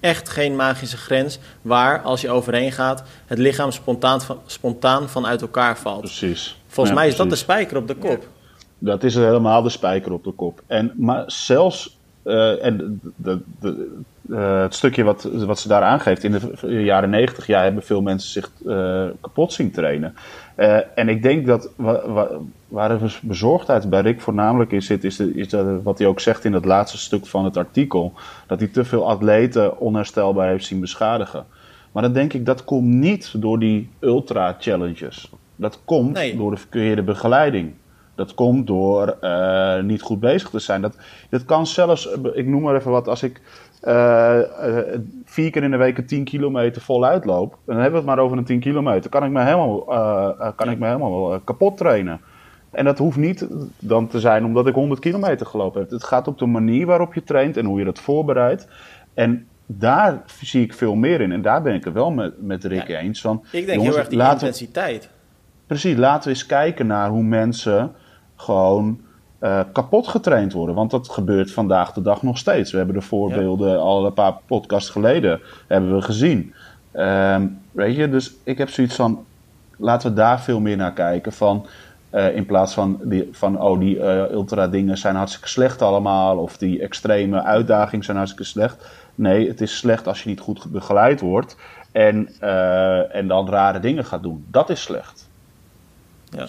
echt 0.00 0.28
geen 0.28 0.56
magische 0.56 0.96
grens 0.96 1.38
waar, 1.62 2.00
als 2.02 2.20
je 2.20 2.30
overheen 2.30 2.72
gaat, 2.72 3.02
het 3.26 3.38
lichaam 3.38 3.72
spontaan, 3.72 4.20
van, 4.20 4.40
spontaan 4.46 5.08
vanuit 5.08 5.40
elkaar 5.40 5.78
valt. 5.78 6.00
Precies. 6.00 6.56
Volgens 6.66 6.96
mij 6.96 7.08
is 7.08 7.16
dat 7.16 7.30
de 7.30 7.36
spijker 7.36 7.76
op 7.76 7.88
de 7.88 7.94
kop. 7.94 8.26
Dat 8.78 9.04
is 9.04 9.14
helemaal 9.14 9.62
de 9.62 9.68
spijker 9.68 10.12
op 10.12 10.24
de 10.24 10.32
kop. 10.32 10.62
En, 10.66 10.92
maar 10.96 11.24
zelfs, 11.26 11.98
uh, 12.24 12.64
en 12.64 13.00
de, 13.16 13.40
de, 13.60 13.98
uh, 14.26 14.60
het 14.60 14.74
stukje 14.74 15.02
wat, 15.02 15.22
wat 15.22 15.58
ze 15.58 15.68
daar 15.68 15.82
aangeeft, 15.82 16.24
in 16.24 16.32
de 16.60 16.82
jaren 16.82 17.10
negentig 17.10 17.46
jaar 17.46 17.62
hebben 17.62 17.82
veel 17.82 18.02
mensen 18.02 18.30
zich 18.30 18.50
uh, 18.66 19.06
kapot 19.20 19.52
zien 19.52 19.70
trainen. 19.70 20.14
en 20.94 21.08
ik 21.08 21.22
denk 21.22 21.46
dat 21.46 21.70
wa, 21.76 22.10
wa, 22.10 22.28
waar 22.68 22.98
de 22.98 23.18
bezorgdheid 23.22 23.90
bij 23.90 24.00
Rick 24.00 24.20
voornamelijk 24.20 24.72
in 24.72 24.82
zit, 24.82 25.04
is, 25.04 25.16
de, 25.16 25.34
is 25.34 25.48
dat, 25.48 25.82
wat 25.82 25.98
hij 25.98 26.06
ook 26.06 26.20
zegt 26.20 26.44
in 26.44 26.52
het 26.52 26.64
laatste 26.64 26.98
stuk 26.98 27.26
van 27.26 27.44
het 27.44 27.56
artikel, 27.56 28.12
dat 28.46 28.58
hij 28.58 28.68
te 28.68 28.84
veel 28.84 29.08
atleten 29.08 29.78
onherstelbaar 29.78 30.48
heeft 30.48 30.66
zien 30.66 30.80
beschadigen. 30.80 31.44
Maar 31.92 32.02
dan 32.02 32.12
denk 32.12 32.32
ik, 32.32 32.46
dat 32.46 32.64
komt 32.64 32.86
niet 32.86 33.42
door 33.42 33.58
die 33.58 33.90
ultra-challenges. 34.00 35.30
Dat 35.56 35.80
komt 35.84 36.36
door 36.36 36.50
de 36.50 36.56
verkeerde 36.56 37.02
begeleiding. 37.02 37.72
Dat 38.18 38.34
komt 38.34 38.66
door 38.66 39.16
uh, 39.20 39.80
niet 39.80 40.02
goed 40.02 40.20
bezig 40.20 40.50
te 40.50 40.58
zijn. 40.58 40.80
Dat, 40.80 40.96
dat 41.30 41.44
kan 41.44 41.66
zelfs, 41.66 42.08
ik 42.34 42.46
noem 42.46 42.62
maar 42.62 42.74
even 42.74 42.90
wat, 42.90 43.08
als 43.08 43.22
ik 43.22 43.40
uh, 43.82 44.38
vier 45.24 45.50
keer 45.50 45.62
in 45.62 45.70
de 45.70 45.76
week 45.76 45.98
een 45.98 46.06
10 46.06 46.24
kilometer 46.24 46.82
voluit 46.82 47.24
loop, 47.24 47.58
dan 47.64 47.74
hebben 47.74 47.92
we 47.92 47.96
het 47.96 48.06
maar 48.06 48.24
over 48.24 48.38
een 48.38 48.44
10 48.44 48.60
kilometer, 48.60 49.10
kan 49.10 49.24
ik 49.24 49.30
me 49.30 49.42
helemaal, 49.42 49.84
kan 50.54 50.70
ik 50.70 50.78
me 50.78 50.86
helemaal 50.86 51.40
kapot 51.40 51.76
trainen. 51.76 52.20
En 52.70 52.84
dat 52.84 52.98
hoeft 52.98 53.16
niet 53.16 53.46
dan 53.78 54.06
te 54.06 54.20
zijn 54.20 54.44
omdat 54.44 54.66
ik 54.66 54.74
100 54.74 55.00
kilometer 55.00 55.46
gelopen 55.46 55.80
heb. 55.80 55.90
Het 55.90 56.04
gaat 56.04 56.28
op 56.28 56.38
de 56.38 56.46
manier 56.46 56.86
waarop 56.86 57.14
je 57.14 57.22
traint 57.22 57.56
en 57.56 57.64
hoe 57.64 57.78
je 57.78 57.84
dat 57.84 57.98
voorbereidt. 57.98 58.68
En 59.14 59.46
daar 59.66 60.22
zie 60.42 60.62
ik 60.62 60.74
veel 60.74 60.94
meer 60.94 61.20
in. 61.20 61.32
En 61.32 61.42
daar 61.42 61.62
ben 61.62 61.74
ik 61.74 61.84
het 61.84 61.94
wel 61.94 62.10
met, 62.10 62.42
met 62.42 62.64
Rick 62.64 62.88
eens. 62.88 63.20
Van, 63.20 63.44
ik 63.52 63.66
denk 63.66 63.80
heel 63.80 63.98
erg 63.98 64.08
die 64.08 64.22
intensiteit. 64.22 65.10
precies, 65.66 65.96
laten 65.96 66.22
we 66.22 66.28
eens 66.28 66.46
kijken 66.46 66.86
naar 66.86 67.08
hoe 67.08 67.22
mensen 67.22 67.92
gewoon 68.38 69.00
uh, 69.40 69.60
kapot 69.72 70.08
getraind 70.08 70.52
worden. 70.52 70.74
Want 70.74 70.90
dat 70.90 71.08
gebeurt 71.08 71.52
vandaag 71.52 71.92
de 71.92 72.02
dag 72.02 72.22
nog 72.22 72.38
steeds. 72.38 72.70
We 72.70 72.76
hebben 72.76 72.94
de 72.94 73.00
voorbeelden 73.00 73.80
al 73.80 74.06
een 74.06 74.12
paar 74.12 74.36
podcasts 74.46 74.90
geleden 74.90 75.40
hebben 75.66 75.94
we 75.94 76.02
gezien. 76.02 76.54
Um, 76.94 77.60
weet 77.72 77.96
je, 77.96 78.08
dus 78.08 78.34
ik 78.44 78.58
heb 78.58 78.70
zoiets 78.70 78.94
van, 78.94 79.24
laten 79.76 80.10
we 80.10 80.16
daar 80.16 80.40
veel 80.40 80.60
meer 80.60 80.76
naar 80.76 80.92
kijken. 80.92 81.32
Van, 81.32 81.66
Uh, 82.12 82.36
in 82.36 82.46
plaats 82.46 82.74
van, 82.74 83.00
die, 83.02 83.28
van 83.32 83.60
oh, 83.60 83.80
die 83.80 83.96
uh, 83.96 84.30
ultra-dingen 84.30 84.98
zijn 84.98 85.16
hartstikke 85.16 85.48
slecht 85.48 85.82
allemaal. 85.82 86.36
Of 86.36 86.56
die 86.56 86.80
extreme 86.80 87.42
uitdagingen 87.42 88.04
zijn 88.04 88.16
hartstikke 88.16 88.48
slecht. 88.50 88.86
Nee, 89.14 89.48
het 89.48 89.60
is 89.60 89.76
slecht 89.76 90.06
als 90.06 90.22
je 90.22 90.28
niet 90.28 90.40
goed 90.40 90.66
begeleid 90.70 91.20
wordt. 91.20 91.56
En, 91.92 92.40
en 93.10 93.28
dan 93.28 93.48
rare 93.48 93.80
dingen 93.80 94.04
gaat 94.04 94.22
doen. 94.22 94.44
Dat 94.50 94.70
is 94.70 94.82
slecht. 94.82 95.28
Ja, 96.30 96.46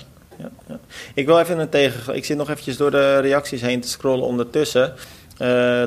ja. 0.67 0.79
Ik 1.13 1.25
wil 1.25 1.39
even 1.39 1.59
een 1.59 1.69
tegen. 1.69 2.15
Ik 2.15 2.25
zit 2.25 2.37
nog 2.37 2.49
eventjes 2.49 2.77
door 2.77 2.91
de 2.91 3.19
reacties 3.19 3.61
heen 3.61 3.81
te 3.81 3.87
scrollen 3.87 4.25
ondertussen. 4.25 4.93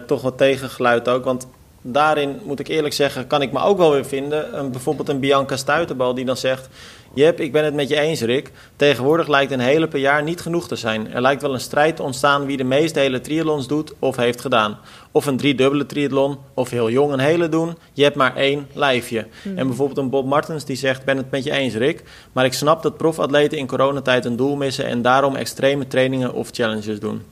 toch 0.06 0.22
wat 0.22 0.38
tegengeluid 0.38 1.08
ook. 1.08 1.24
Want 1.24 1.46
daarin 1.82 2.40
moet 2.44 2.60
ik 2.60 2.68
eerlijk 2.68 2.94
zeggen, 2.94 3.26
kan 3.26 3.42
ik 3.42 3.52
me 3.52 3.60
ook 3.60 3.78
wel 3.78 3.92
weer 3.92 4.06
vinden. 4.06 4.58
Een, 4.58 4.70
bijvoorbeeld 4.70 5.08
een 5.08 5.20
Bianca 5.20 5.56
Stuiterbal 5.56 6.14
die 6.14 6.24
dan 6.24 6.36
zegt. 6.36 6.68
Jep, 7.14 7.40
ik 7.40 7.52
ben 7.52 7.64
het 7.64 7.74
met 7.74 7.88
je 7.88 8.00
eens, 8.00 8.20
Rick. 8.20 8.50
Tegenwoordig 8.76 9.28
lijkt 9.28 9.52
een 9.52 9.60
hele 9.60 9.88
per 9.88 9.98
jaar 9.98 10.22
niet 10.22 10.40
genoeg 10.40 10.68
te 10.68 10.76
zijn. 10.76 11.12
Er 11.12 11.20
lijkt 11.20 11.42
wel 11.42 11.54
een 11.54 11.60
strijd 11.60 11.96
te 11.96 12.02
ontstaan 12.02 12.46
wie 12.46 12.56
de 12.56 12.64
meeste 12.64 12.98
hele 12.98 13.20
triathlons 13.20 13.66
doet 13.66 13.94
of 13.98 14.16
heeft 14.16 14.40
gedaan. 14.40 14.78
Of 15.10 15.26
een 15.26 15.36
driedubbele 15.36 15.86
triathlon, 15.86 16.38
of 16.54 16.70
heel 16.70 16.90
jong 16.90 17.12
een 17.12 17.18
hele 17.18 17.48
doen. 17.48 17.76
Je 17.92 18.02
hebt 18.02 18.16
maar 18.16 18.36
één 18.36 18.66
lijfje. 18.72 19.26
Hmm. 19.42 19.58
En 19.58 19.66
bijvoorbeeld 19.66 19.98
een 19.98 20.10
Bob 20.10 20.26
Martens 20.26 20.64
die 20.64 20.76
zegt, 20.76 21.04
ben 21.04 21.16
het 21.16 21.30
met 21.30 21.44
je 21.44 21.50
eens, 21.50 21.74
Rick. 21.74 22.02
Maar 22.32 22.44
ik 22.44 22.52
snap 22.52 22.82
dat 22.82 22.96
profatleten 22.96 23.58
in 23.58 23.66
coronatijd 23.66 24.24
een 24.24 24.36
doel 24.36 24.56
missen... 24.56 24.84
en 24.84 25.02
daarom 25.02 25.36
extreme 25.36 25.86
trainingen 25.86 26.34
of 26.34 26.48
challenges 26.52 27.00
doen. 27.00 27.22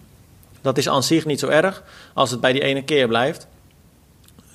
Dat 0.61 0.79
is 0.79 0.89
aan 0.89 1.03
zich 1.03 1.25
niet 1.25 1.41
zo 1.41 1.49
erg 1.49 1.83
als 2.15 2.31
het 2.31 2.41
bij 2.41 2.53
die 2.53 2.63
ene 2.63 2.83
keer 2.83 3.09
blijft. 3.09 3.47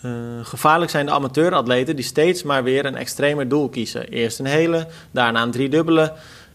Uh, 0.06 0.12
gevaarlijk 0.46 0.92
zijn 0.92 1.06
de 1.06 1.12
amateuratleten 1.12 1.96
die 1.96 2.06
steeds 2.06 2.44
maar 2.44 2.64
weer 2.64 2.86
een 2.86 2.96
extremer 2.96 3.48
doel 3.48 3.70
kiezen. 3.70 4.08
Eerst 4.08 4.40
een 4.40 4.46
hele, 4.46 4.88
daarna 5.12 5.42
een 5.42 5.52
driedubbele, 5.52 6.14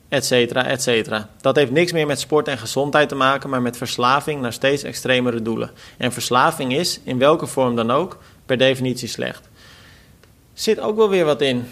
etcetera, 0.09 0.67
etcetera. 0.67 1.29
Dat 1.41 1.57
heeft 1.57 1.71
niks 1.71 1.93
meer 1.93 2.07
met 2.07 2.21
sport 2.21 2.49
en 2.49 2.59
gezondheid 2.59 3.09
te 3.09 3.15
maken, 3.15 3.51
maar 3.51 3.63
met 3.63 3.77
verslaving 3.77 4.41
naar 4.41 4.53
steeds 4.53 4.83
extremere 4.83 5.43
doelen. 5.43 5.71
En 5.97 6.13
verslaving 6.13 6.77
is, 6.77 7.01
in 7.05 7.19
welke 7.19 7.47
vorm 7.47 7.77
dan 7.77 7.91
ook, 7.91 8.19
per 8.47 8.59
definitie 8.59 9.09
slecht. 9.09 9.49
Zit 10.53 10.81
ook 10.81 10.97
wel 10.97 11.09
weer 11.09 11.25
wat 11.25 11.41
in. 11.41 11.69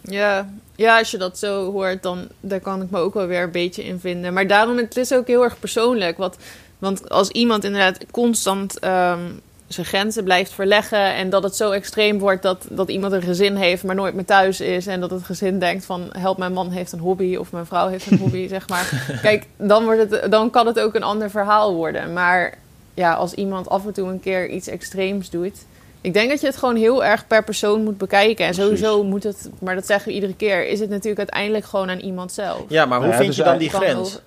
Ja, 0.00 0.48
ja, 0.76 0.98
als 0.98 1.10
je 1.10 1.18
dat 1.18 1.38
zo 1.38 1.72
hoort, 1.72 2.02
dan 2.02 2.28
daar 2.40 2.60
kan 2.60 2.82
ik 2.82 2.90
me 2.90 2.98
ook 2.98 3.14
wel 3.14 3.26
weer 3.26 3.42
een 3.42 3.50
beetje 3.50 3.84
in 3.84 4.00
vinden. 4.00 4.32
Maar 4.32 4.46
daarom, 4.46 4.76
het 4.76 4.96
is 4.96 5.12
ook 5.12 5.26
heel 5.26 5.42
erg 5.42 5.58
persoonlijk. 5.58 6.18
Want, 6.18 6.36
want 6.78 7.08
als 7.08 7.28
iemand 7.28 7.64
inderdaad 7.64 7.98
constant 8.10 8.84
um, 8.84 9.40
zijn 9.72 9.86
grenzen 9.86 10.24
blijft 10.24 10.52
verleggen. 10.52 11.14
En 11.14 11.30
dat 11.30 11.42
het 11.42 11.56
zo 11.56 11.70
extreem 11.70 12.18
wordt 12.18 12.42
dat, 12.42 12.66
dat 12.70 12.88
iemand 12.88 13.12
een 13.12 13.22
gezin 13.22 13.56
heeft, 13.56 13.84
maar 13.84 13.94
nooit 13.94 14.14
meer 14.14 14.24
thuis 14.24 14.60
is. 14.60 14.86
En 14.86 15.00
dat 15.00 15.10
het 15.10 15.22
gezin 15.22 15.58
denkt 15.58 15.84
van 15.84 16.08
help, 16.18 16.38
mijn 16.38 16.52
man 16.52 16.70
heeft 16.70 16.92
een 16.92 16.98
hobby 16.98 17.36
of 17.36 17.52
mijn 17.52 17.66
vrouw 17.66 17.88
heeft 17.88 18.10
een 18.10 18.18
hobby, 18.18 18.48
zeg 18.56 18.68
maar. 18.68 19.18
Kijk, 19.22 19.46
dan, 19.56 19.84
wordt 19.84 20.10
het, 20.10 20.30
dan 20.30 20.50
kan 20.50 20.66
het 20.66 20.80
ook 20.80 20.94
een 20.94 21.02
ander 21.02 21.30
verhaal 21.30 21.74
worden. 21.74 22.12
Maar 22.12 22.58
ja, 22.94 23.12
als 23.14 23.34
iemand 23.34 23.68
af 23.68 23.86
en 23.86 23.92
toe 23.92 24.08
een 24.08 24.20
keer 24.20 24.48
iets 24.48 24.68
extreems 24.68 25.30
doet. 25.30 25.66
Ik 26.00 26.14
denk 26.14 26.30
dat 26.30 26.40
je 26.40 26.46
het 26.46 26.56
gewoon 26.56 26.76
heel 26.76 27.04
erg 27.04 27.26
per 27.26 27.44
persoon 27.44 27.82
moet 27.82 27.98
bekijken. 27.98 28.46
En 28.46 28.54
sowieso 28.54 29.04
moet 29.04 29.22
het, 29.22 29.50
maar 29.60 29.74
dat 29.74 29.86
zeggen 29.86 30.08
we 30.08 30.14
iedere 30.14 30.34
keer, 30.34 30.68
is 30.68 30.80
het 30.80 30.90
natuurlijk 30.90 31.18
uiteindelijk 31.18 31.64
gewoon 31.64 31.90
aan 31.90 31.98
iemand 31.98 32.32
zelf. 32.32 32.64
Ja, 32.68 32.86
maar 32.86 33.04
hoe 33.04 33.12
vind 33.12 33.36
je 33.36 33.42
dan 33.42 33.58
die 33.58 33.70
grens? 33.70 34.20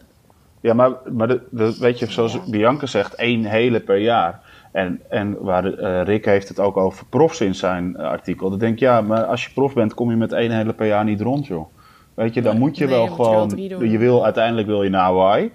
Ja, 0.62 0.74
maar, 0.74 0.92
maar 1.12 1.28
de, 1.28 1.78
weet 1.80 2.00
je, 2.00 2.12
zoals 2.12 2.46
Bianca 2.46 2.86
zegt, 2.86 3.16
één 3.16 3.46
hele 3.46 3.80
per 3.80 3.98
jaar. 3.98 4.40
En, 4.76 5.02
en 5.10 5.38
waar 5.40 5.66
uh, 5.66 6.02
Rick 6.04 6.26
heeft 6.26 6.48
het 6.48 6.60
ook 6.60 6.78
over 6.78 7.06
profs 7.06 7.42
in 7.42 7.56
zijn 7.56 7.96
uh, 7.98 8.04
artikel. 8.04 8.50
Dan 8.50 8.60
denk 8.60 8.74
ik, 8.74 8.80
ja, 8.80 9.02
maar 9.02 9.24
als 9.24 9.46
je 9.46 9.54
prof 9.54 9.74
bent, 9.74 9.94
kom 9.94 10.10
je 10.10 10.16
met 10.16 10.32
één 10.32 10.52
hele 10.52 10.74
per 10.74 10.88
jaar 10.88 11.04
niet 11.04 11.22
rond, 11.22 11.48
joh. 11.48 11.66
Weet 12.14 12.34
je, 12.34 12.42
dan 12.42 12.58
moet 12.58 12.78
je 12.78 12.88
wel 12.88 13.08
gewoon. 13.08 13.52
Je, 13.56 13.90
je, 13.90 13.98
wil 13.98 14.24
uiteindelijk 14.24 14.68
wil 14.68 14.84
je 14.84 14.90
naar 14.90 15.02
Hawaii. 15.02 15.52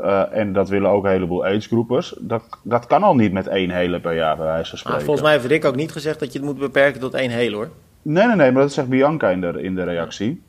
Uh, 0.00 0.36
en 0.36 0.52
dat 0.52 0.68
willen 0.68 0.90
ook 0.90 1.04
een 1.04 1.10
heleboel 1.10 1.44
aidsgroepers. 1.44 2.14
Dat, 2.18 2.42
dat 2.62 2.86
kan 2.86 3.02
al 3.02 3.14
niet 3.14 3.32
met 3.32 3.46
één 3.46 3.70
hele 3.70 4.00
per 4.00 4.14
jaar, 4.14 4.36
bij 4.36 4.46
wijze 4.46 4.68
van 4.68 4.78
spreken. 4.78 4.98
Maar 4.98 5.06
volgens 5.06 5.26
mij 5.26 5.36
heeft 5.36 5.46
Rick 5.46 5.64
ook 5.64 5.76
niet 5.76 5.92
gezegd 5.92 6.20
dat 6.20 6.32
je 6.32 6.38
het 6.38 6.48
moet 6.48 6.58
beperken 6.58 7.00
tot 7.00 7.14
één 7.14 7.30
hele, 7.30 7.56
hoor. 7.56 7.68
Nee, 8.02 8.26
nee, 8.26 8.36
nee, 8.36 8.52
maar 8.52 8.62
dat 8.62 8.72
zegt 8.72 8.88
Bianca 8.88 9.30
in 9.30 9.40
de, 9.40 9.62
in 9.62 9.74
de 9.74 9.84
reactie 9.84 10.42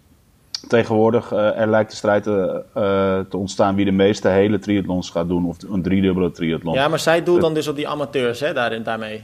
tegenwoordig 0.67 1.32
uh, 1.32 1.60
er 1.60 1.70
lijkt 1.70 1.89
de 1.89 1.96
strijd 1.96 2.24
te, 2.24 2.63
uh, 2.77 3.20
te, 3.29 3.38
ontstaan 3.38 3.75
wie 3.75 3.86
de 3.86 3.91
meeste 3.91 4.27
hele 4.27 4.60
triathlons 4.60 5.10
gaat 5.10 5.27
doen. 5.27 5.46
Of 5.46 5.58
een 5.70 5.82
driedubbele 5.82 6.32
triathlon. 6.32 6.74
Ja, 6.74 6.88
maar 6.88 7.00
zij 7.00 7.24
doet 7.24 7.41
dan 7.41 7.53
dus 7.53 7.67
op 7.67 7.75
die 7.75 7.88
amateurs 7.88 8.39
hè, 8.39 8.53
daarin, 8.53 8.84
daarmee. 8.84 9.24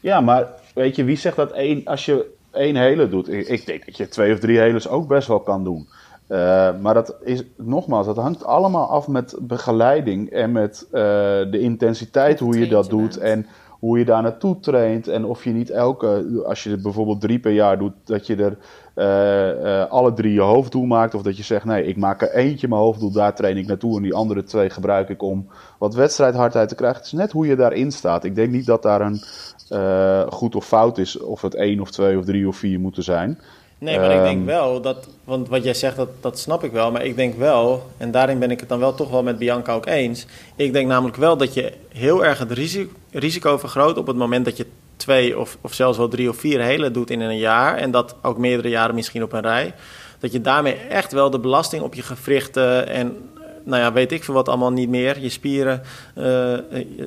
Ja, 0.00 0.20
maar 0.20 0.46
weet 0.74 0.96
je, 0.96 1.04
wie 1.04 1.16
zegt 1.16 1.36
dat 1.36 1.52
één, 1.52 1.84
als 1.84 2.04
je 2.04 2.26
één 2.52 2.76
hele 2.76 3.08
doet? 3.08 3.28
Ik, 3.28 3.48
ik 3.48 3.66
denk 3.66 3.86
dat 3.86 3.96
je 3.96 4.08
twee 4.08 4.32
of 4.32 4.38
drie 4.38 4.58
heles 4.58 4.88
ook 4.88 5.08
best 5.08 5.28
wel 5.28 5.40
kan 5.40 5.64
doen. 5.64 5.88
Uh, 6.28 6.70
maar 6.80 6.94
dat 6.94 7.14
is, 7.22 7.42
nogmaals, 7.56 8.06
dat 8.06 8.16
hangt 8.16 8.44
allemaal 8.44 8.88
af 8.88 9.08
met 9.08 9.36
begeleiding 9.40 10.30
en 10.30 10.52
met 10.52 10.86
de 10.90 11.58
intensiteit, 11.60 12.40
hoe 12.40 12.58
je 12.58 12.68
dat 12.68 12.90
doet. 12.90 13.16
En 13.16 13.46
hoe 13.84 13.98
je 13.98 14.04
daar 14.04 14.22
naartoe 14.22 14.60
traint. 14.60 15.08
En 15.08 15.24
of 15.24 15.44
je 15.44 15.50
niet 15.50 15.70
elke, 15.70 16.42
als 16.46 16.62
je 16.62 16.70
het 16.70 16.82
bijvoorbeeld 16.82 17.20
drie 17.20 17.38
per 17.38 17.52
jaar 17.52 17.78
doet, 17.78 17.92
dat 18.04 18.26
je 18.26 18.36
er 18.36 18.56
uh, 18.96 19.64
uh, 19.64 19.90
alle 19.90 20.12
drie 20.12 20.32
je 20.32 20.40
hoofddoel 20.40 20.84
maakt. 20.84 21.14
Of 21.14 21.22
dat 21.22 21.36
je 21.36 21.42
zegt, 21.42 21.64
nee, 21.64 21.86
ik 21.86 21.96
maak 21.96 22.22
er 22.22 22.30
eentje 22.30 22.68
mijn 22.68 22.80
hoofddoel, 22.80 23.12
daar 23.12 23.34
train 23.34 23.56
ik 23.56 23.66
naartoe. 23.66 23.96
En 23.96 24.02
die 24.02 24.14
andere 24.14 24.44
twee 24.44 24.70
gebruik 24.70 25.08
ik 25.08 25.22
om 25.22 25.46
wat 25.78 25.94
wedstrijdhardheid 25.94 26.68
te 26.68 26.74
krijgen. 26.74 26.98
Het 26.98 27.06
is 27.06 27.12
net 27.12 27.32
hoe 27.32 27.46
je 27.46 27.56
daarin 27.56 27.92
staat. 27.92 28.24
Ik 28.24 28.34
denk 28.34 28.50
niet 28.50 28.66
dat 28.66 28.82
daar 28.82 29.00
een 29.00 29.22
uh, 29.70 30.32
goed 30.32 30.54
of 30.54 30.66
fout 30.66 30.98
is. 30.98 31.18
Of 31.18 31.42
het 31.42 31.54
één 31.54 31.80
of 31.80 31.90
twee 31.90 32.18
of 32.18 32.24
drie 32.24 32.48
of 32.48 32.56
vier 32.56 32.80
moeten 32.80 33.02
zijn. 33.02 33.38
Nee, 33.78 33.98
maar 33.98 34.10
ik 34.10 34.22
denk 34.22 34.38
ehm, 34.38 34.46
wel 34.46 34.80
dat, 34.80 35.08
want 35.24 35.48
wat 35.48 35.64
jij 35.64 35.74
zegt, 35.74 35.96
dat, 35.96 36.08
dat 36.20 36.38
snap 36.38 36.64
ik 36.64 36.72
wel. 36.72 36.92
Maar 36.92 37.04
ik 37.04 37.16
denk 37.16 37.34
wel, 37.34 37.82
en 37.96 38.10
daarin 38.10 38.38
ben 38.38 38.50
ik 38.50 38.60
het 38.60 38.68
dan 38.68 38.78
wel 38.78 38.94
toch 38.94 39.10
wel 39.10 39.22
met 39.22 39.38
Bianca 39.38 39.74
ook 39.74 39.86
eens. 39.86 40.26
Ik 40.56 40.72
denk 40.72 40.88
namelijk 40.88 41.16
wel 41.16 41.36
dat 41.36 41.54
je 41.54 41.72
heel 41.88 42.24
erg 42.24 42.38
het 42.38 42.50
risico, 42.50 42.92
risico 43.18 43.58
vergroot 43.58 43.98
op 43.98 44.06
het 44.06 44.16
moment 44.16 44.44
dat 44.44 44.56
je 44.56 44.66
twee 44.96 45.38
of, 45.38 45.58
of 45.60 45.74
zelfs 45.74 45.98
wel 45.98 46.08
drie 46.08 46.28
of 46.28 46.36
vier 46.36 46.60
hele 46.60 46.90
doet 46.90 47.10
in 47.10 47.20
een 47.20 47.38
jaar. 47.38 47.76
En 47.76 47.90
dat 47.90 48.16
ook 48.22 48.38
meerdere 48.38 48.68
jaren 48.68 48.94
misschien 48.94 49.22
op 49.22 49.32
een 49.32 49.40
rij. 49.40 49.74
Dat 50.18 50.32
je 50.32 50.40
daarmee 50.40 50.74
echt 50.74 51.12
wel 51.12 51.30
de 51.30 51.38
belasting 51.38 51.82
op 51.82 51.94
je 51.94 52.02
gewrichten 52.02 52.88
en 52.88 53.16
nou 53.64 53.82
ja, 53.82 53.92
weet 53.92 54.12
ik 54.12 54.24
veel 54.24 54.34
wat 54.34 54.48
allemaal 54.48 54.72
niet 54.72 54.88
meer, 54.88 55.20
je 55.20 55.28
spieren 55.28 55.82
uh, 56.18 56.58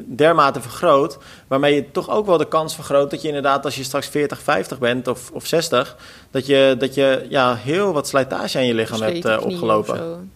dermate 0.05 0.61
vergroot. 0.61 1.17
Waarmee 1.47 1.75
je 1.75 1.91
toch 1.91 2.09
ook 2.09 2.25
wel 2.25 2.37
de 2.37 2.47
kans 2.47 2.75
vergroot 2.75 3.11
dat 3.11 3.21
je 3.21 3.27
inderdaad, 3.27 3.65
als 3.65 3.75
je 3.75 3.83
straks 3.83 4.07
40, 4.07 4.41
50 4.41 4.79
bent 4.79 5.07
of, 5.07 5.31
of 5.31 5.45
60, 5.45 5.97
dat 6.31 6.45
je, 6.45 6.75
dat 6.79 6.93
je 6.93 7.25
ja, 7.29 7.55
heel 7.55 7.93
wat 7.93 8.07
slijtage 8.07 8.57
aan 8.57 8.65
je 8.65 8.73
lichaam 8.73 9.01
hebt 9.01 9.25
uh, 9.25 9.37
opgelopen. 9.41 10.31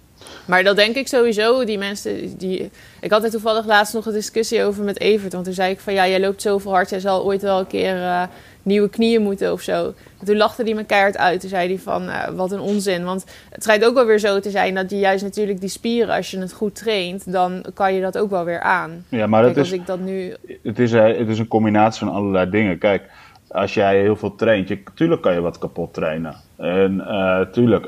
Maar 0.51 0.63
dat 0.63 0.75
denk 0.75 0.95
ik 0.95 1.07
sowieso. 1.07 1.65
Die 1.65 1.77
mensen 1.77 2.37
die. 2.37 2.71
Ik 3.01 3.11
had 3.11 3.23
er 3.23 3.29
toevallig 3.29 3.65
laatst 3.65 3.93
nog 3.93 4.05
een 4.05 4.13
discussie 4.13 4.63
over 4.63 4.83
met 4.83 4.99
Evert. 4.99 5.33
Want 5.33 5.45
toen 5.45 5.53
zei 5.53 5.71
ik 5.71 5.79
van 5.79 5.93
ja, 5.93 6.07
jij 6.07 6.19
loopt 6.19 6.41
zoveel 6.41 6.71
hard. 6.71 6.89
Jij 6.89 6.99
zal 6.99 7.23
ooit 7.23 7.41
wel 7.41 7.59
een 7.59 7.67
keer 7.67 7.95
uh, 7.95 8.23
nieuwe 8.63 8.89
knieën 8.89 9.21
moeten 9.21 9.51
of 9.51 9.61
zo. 9.61 9.93
En 10.19 10.25
toen 10.25 10.37
lachte 10.37 10.63
hij 10.63 10.73
me 10.73 10.83
keihard 10.83 11.17
uit. 11.17 11.39
Toen 11.39 11.49
zei 11.49 11.67
hij 11.67 11.79
van 11.79 12.03
uh, 12.03 12.27
wat 12.27 12.51
een 12.51 12.59
onzin. 12.59 13.03
Want 13.03 13.25
het 13.49 13.63
schijnt 13.63 13.85
ook 13.85 13.93
wel 13.93 14.05
weer 14.05 14.19
zo 14.19 14.39
te 14.39 14.49
zijn 14.49 14.75
dat 14.75 14.89
je 14.89 14.99
juist 14.99 15.23
natuurlijk 15.23 15.59
die 15.59 15.69
spieren, 15.69 16.15
als 16.15 16.31
je 16.31 16.39
het 16.39 16.53
goed 16.53 16.75
traint, 16.75 17.31
dan 17.31 17.65
kan 17.73 17.93
je 17.93 18.01
dat 18.01 18.17
ook 18.17 18.29
wel 18.29 18.45
weer 18.45 18.61
aan. 18.61 19.05
Ja, 19.09 19.27
maar 19.27 19.43
Kijk, 19.43 19.55
dat 19.55 19.65
is, 19.65 19.71
ik 19.71 19.85
dat 19.85 19.99
nu... 19.99 20.35
het, 20.63 20.79
is, 20.79 20.91
eh, 20.91 21.17
het 21.17 21.27
is 21.27 21.39
een 21.39 21.47
combinatie 21.47 22.05
van 22.05 22.15
allerlei 22.15 22.49
dingen. 22.49 22.77
Kijk, 22.77 23.03
als 23.47 23.73
jij 23.73 24.01
heel 24.01 24.15
veel 24.15 24.35
traint, 24.35 24.67
je, 24.67 24.83
tuurlijk 24.95 25.21
kan 25.21 25.33
je 25.33 25.41
wat 25.41 25.57
kapot 25.57 25.93
trainen. 25.93 26.35
En 26.57 27.03
tuurlijk, 27.51 27.87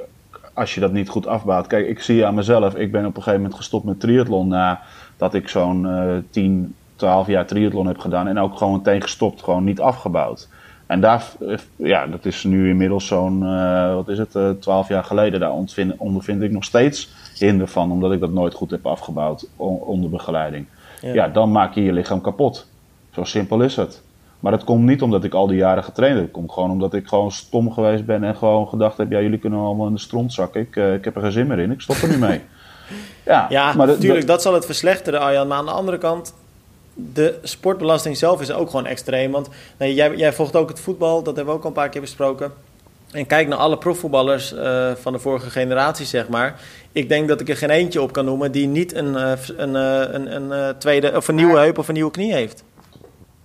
als 0.54 0.74
je 0.74 0.80
dat 0.80 0.92
niet 0.92 1.10
goed 1.10 1.28
afbouwt. 1.28 1.68
Kijk, 1.68 1.88
ik 1.88 2.00
zie 2.00 2.26
aan 2.26 2.36
mezelf, 2.36 2.76
ik 2.76 2.92
ben 2.92 3.02
op 3.02 3.08
een 3.08 3.24
gegeven 3.24 3.40
moment 3.40 3.56
gestopt 3.56 3.86
met 3.86 4.00
triathlon 4.00 4.48
nadat 4.48 5.34
ik 5.34 5.50
zo'n 5.50 5.86
uh, 5.86 6.16
10, 6.30 6.76
12 6.96 7.28
jaar 7.28 7.46
triathlon 7.46 7.88
heb 7.88 8.00
gedaan. 8.00 8.28
En 8.28 8.40
ook 8.40 8.58
gewoon 8.58 8.74
meteen 8.74 9.02
gestopt, 9.02 9.44
gewoon 9.44 9.64
niet 9.64 9.80
afgebouwd. 9.80 10.48
En 10.86 11.02
daar, 11.02 11.26
eh, 11.48 11.58
ja, 11.76 12.08
dat 12.08 12.26
is 12.26 12.44
nu 12.44 12.70
inmiddels 12.70 13.08
zo'n, 13.08 13.44
uh, 13.44 13.94
wat 13.94 14.10
is 14.10 14.18
het, 14.18 14.36
uh, 14.36 14.50
12 14.50 14.88
jaar 14.88 15.04
geleden. 15.04 15.40
Daar 15.40 15.52
ondervind, 15.52 15.94
ondervind 15.98 16.42
ik 16.42 16.52
nog 16.52 16.64
steeds 16.64 17.10
hinder 17.38 17.68
van, 17.68 17.92
omdat 17.92 18.12
ik 18.12 18.20
dat 18.20 18.32
nooit 18.32 18.54
goed 18.54 18.72
heb 18.72 18.86
afgebouwd 18.86 19.50
onder 19.58 20.10
begeleiding. 20.10 20.66
Ja. 21.02 21.14
ja, 21.14 21.28
dan 21.28 21.52
maak 21.52 21.74
je 21.74 21.84
je 21.84 21.94
lichaam 21.94 22.22
kapot. 22.22 22.68
Zo 23.12 23.24
simpel 23.24 23.62
is 23.62 23.76
het. 23.76 24.02
Maar 24.44 24.52
dat 24.52 24.64
komt 24.64 24.86
niet 24.86 25.02
omdat 25.02 25.24
ik 25.24 25.34
al 25.34 25.48
die 25.48 25.58
jaren 25.58 25.84
getraind 25.84 26.16
heb. 26.16 26.24
Het 26.24 26.34
komt 26.34 26.52
gewoon 26.52 26.72
omdat 26.72 26.94
ik 26.94 27.08
gewoon 27.08 27.32
stom 27.32 27.72
geweest 27.72 28.06
ben 28.06 28.24
en 28.24 28.36
gewoon 28.36 28.68
gedacht 28.68 28.98
heb: 28.98 29.12
ja, 29.12 29.22
jullie 29.22 29.40
kunnen 29.40 29.60
allemaal 29.60 29.88
in 29.88 29.94
de 29.94 30.00
stront 30.00 30.34
zakken. 30.34 30.62
Ik, 30.62 30.76
uh, 30.76 30.94
ik 30.94 31.04
heb 31.04 31.16
er 31.16 31.22
geen 31.22 31.32
zin 31.32 31.48
meer 31.48 31.60
in. 31.60 31.72
Ik 31.72 31.82
stop 31.82 31.96
er 31.96 32.10
nu 32.10 32.18
mee. 32.18 32.42
Ja, 33.26 33.46
ja 33.50 33.74
maar 33.74 33.88
natuurlijk, 33.88 34.28
dat 34.28 34.42
zal 34.42 34.54
het 34.54 34.66
verslechteren, 34.66 35.20
Arjan. 35.20 35.48
Maar 35.48 35.58
aan 35.58 35.66
de 35.66 35.72
andere 35.72 35.98
kant, 35.98 36.34
de 36.94 37.40
sportbelasting 37.44 38.18
zelf 38.18 38.42
is 38.42 38.52
ook 38.52 38.70
gewoon 38.70 38.86
extreem. 38.86 39.32
Want 39.32 39.50
nee, 39.78 39.94
jij, 39.94 40.16
jij 40.16 40.34
volgt 40.34 40.56
ook 40.56 40.70
het 40.70 40.80
voetbal, 40.80 41.24
dat 41.24 41.36
hebben 41.36 41.54
we 41.54 41.60
ook 41.60 41.64
al 41.64 41.70
een 41.70 41.76
paar 41.76 41.90
keer 41.90 42.02
besproken. 42.02 42.52
En 43.12 43.26
kijk 43.26 43.48
naar 43.48 43.58
alle 43.58 43.78
profvoetballers 43.78 44.54
uh, 44.54 44.92
van 45.02 45.14
de 45.14 45.20
vorige 45.20 45.50
generatie, 45.50 46.06
zeg 46.06 46.28
maar. 46.30 46.60
Ik 46.92 47.10
denk 47.10 47.28
dat 47.28 47.42
ik 47.42 47.50
er 47.50 47.58
geen 47.58 47.70
eentje 47.70 48.02
op 48.02 48.12
kan 48.14 48.26
noemen 48.26 48.52
die 48.52 48.68
niet 48.68 48.94
een, 48.94 49.14
uh, 49.14 49.32
een, 49.58 49.74
een, 49.76 50.36
een, 50.36 50.52
een 50.52 50.78
tweede 50.78 51.16
of 51.16 51.28
een 51.28 51.36
nieuwe 51.36 51.58
heup 51.58 51.78
of 51.78 51.88
een 51.88 51.94
nieuwe 51.94 52.12
knie 52.12 52.34
heeft. 52.34 52.64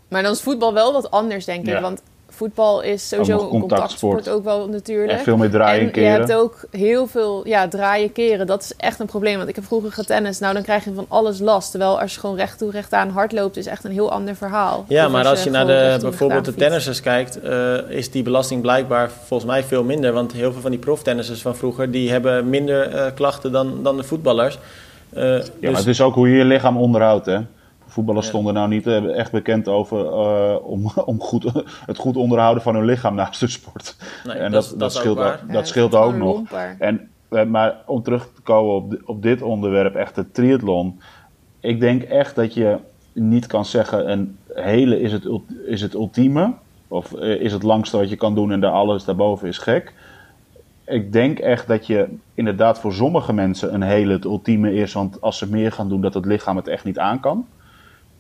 Maar 0.09 0.23
dan 0.23 0.33
is 0.33 0.41
voetbal 0.41 0.75
wel 0.75 0.93
wat 0.93 1.11
anders, 1.11 1.45
denk 1.45 1.67
ik. 1.67 1.81
Want 1.81 2.03
voetbal 2.39 2.81
is 2.81 3.09
sowieso 3.09 3.41
een 3.41 3.49
contactsport 3.49 4.29
ook 4.29 4.45
wel 4.45 4.69
natuurlijk. 4.69 5.19
En 5.19 5.25
veel 5.25 5.37
meer 5.37 5.51
draaien 5.51 5.87
en 5.87 5.91
keren. 5.91 6.11
je 6.11 6.19
hebt 6.19 6.33
ook 6.33 6.65
heel 6.71 7.07
veel 7.07 7.47
ja, 7.47 7.69
draaien 7.69 8.13
keren. 8.13 8.47
Dat 8.47 8.63
is 8.63 8.73
echt 8.77 9.01
een 9.01 9.07
probleem. 9.07 9.37
Want 9.37 9.49
ik 9.49 9.55
heb 9.55 9.65
vroeger 9.65 9.93
getennis. 9.93 10.39
Nou, 10.39 10.55
dan 10.55 10.63
krijg 10.63 10.85
je 10.85 10.95
van 10.95 11.07
alles 11.09 11.39
last. 11.39 11.71
Terwijl 11.71 12.01
als 12.01 12.15
je 12.15 12.21
gewoon 12.21 12.37
recht 12.37 12.59
toe 12.59 12.71
recht 12.71 12.93
aan 12.93 13.11
hard 13.11 13.33
loopt, 13.33 13.57
is 13.57 13.67
echt 13.67 13.85
een 13.85 13.93
heel 13.93 14.11
ander 14.11 14.35
verhaal. 14.35 14.85
Ja, 14.89 15.09
maar 15.09 15.27
als 15.27 15.45
je, 15.45 15.51
naar 15.51 15.67
de, 15.67 15.99
bijvoorbeeld 16.01 16.45
de 16.45 16.55
tennissers 16.55 17.01
kijkt, 17.01 17.45
uh, 17.45 17.75
is 17.89 18.11
die 18.11 18.23
belasting 18.23 18.61
blijkbaar 18.61 19.11
volgens 19.11 19.51
mij 19.51 19.63
veel 19.63 19.85
minder. 19.85 20.13
Want 20.13 20.33
heel 20.33 20.53
veel 20.53 20.61
van 20.61 20.71
die 20.71 20.81
proftennissers 20.81 21.43
van 21.43 21.57
vroeger, 21.57 21.91
die 21.91 22.11
hebben 22.11 22.49
minder 22.49 22.95
uh, 22.95 23.07
klachten 23.15 23.53
dan, 23.53 23.83
dan 23.83 23.97
de 23.97 24.03
voetballers. 24.03 24.59
Uh, 25.13 25.23
ja, 25.23 25.39
dus... 25.39 25.51
maar 25.61 25.73
het 25.73 25.87
is 25.87 26.01
ook 26.01 26.15
hoe 26.15 26.29
je 26.29 26.37
je 26.37 26.45
lichaam 26.45 26.77
onderhoudt, 26.77 27.27
hè? 27.27 27.39
Voetballers 27.99 28.27
stonden 28.27 28.55
nou 28.55 28.69
niet 28.69 28.87
eh, 28.87 29.17
echt 29.17 29.33
bekend 29.33 29.69
over 29.69 30.05
uh, 30.05 30.57
om, 30.63 30.91
om 31.13 31.21
goed, 31.21 31.53
het 31.87 31.97
goed 31.97 32.17
onderhouden 32.17 32.63
van 32.63 32.75
hun 32.75 32.85
lichaam 32.85 33.15
naast 33.25 33.41
de 33.41 33.49
sport. 33.49 33.97
Nee, 34.25 34.37
en 34.37 34.53
dat, 34.53 34.69
dat, 34.69 34.79
dat, 34.79 34.93
scheelt, 34.93 35.19
ook, 35.19 35.39
dat 35.53 35.69
scheelt 35.69 35.95
ook 35.95 36.15
nog. 36.15 36.43
En, 36.79 37.09
eh, 37.29 37.45
maar 37.45 37.77
om 37.87 38.03
terug 38.03 38.29
te 38.35 38.41
komen 38.43 38.75
op, 38.75 39.03
op 39.05 39.23
dit 39.23 39.43
onderwerp, 39.43 39.95
echt 39.95 40.17
het 40.17 40.35
triathlon. 40.35 41.01
Ik 41.61 41.81
denk 41.81 42.03
echt 42.03 42.35
dat 42.35 42.55
je 42.55 42.77
niet 43.13 43.47
kan 43.47 43.65
zeggen 43.65 44.11
een 44.11 44.39
hele 44.55 45.01
is 45.01 45.13
het, 45.13 45.29
is 45.67 45.81
het 45.81 45.95
ultieme. 45.95 46.53
Of 46.89 47.13
is 47.15 47.53
het 47.53 47.63
langste 47.63 47.97
wat 47.97 48.11
je 48.11 48.17
kan 48.17 48.35
doen 48.35 48.53
en 48.53 48.61
daar 48.61 48.73
alles 48.73 49.05
daarboven 49.05 49.49
is 49.49 49.59
gek. 49.59 49.95
Ik 50.87 51.13
denk 51.13 51.39
echt 51.39 51.67
dat 51.67 51.87
je 51.87 52.09
inderdaad 52.35 52.81
voor 52.81 52.93
sommige 52.93 53.33
mensen 53.33 53.75
een 53.75 53.83
hele 53.83 54.13
het 54.13 54.25
ultieme 54.25 54.75
is. 54.75 54.93
Want 54.93 55.21
als 55.21 55.39
ze 55.39 55.51
meer 55.51 55.73
gaan 55.73 55.89
doen, 55.89 56.01
dat 56.01 56.15
het 56.15 56.27
lichaam 56.27 56.57
het 56.57 56.69
echt 56.69 56.85
niet 56.85 56.99
aan 56.99 57.21
kan. 57.21 57.47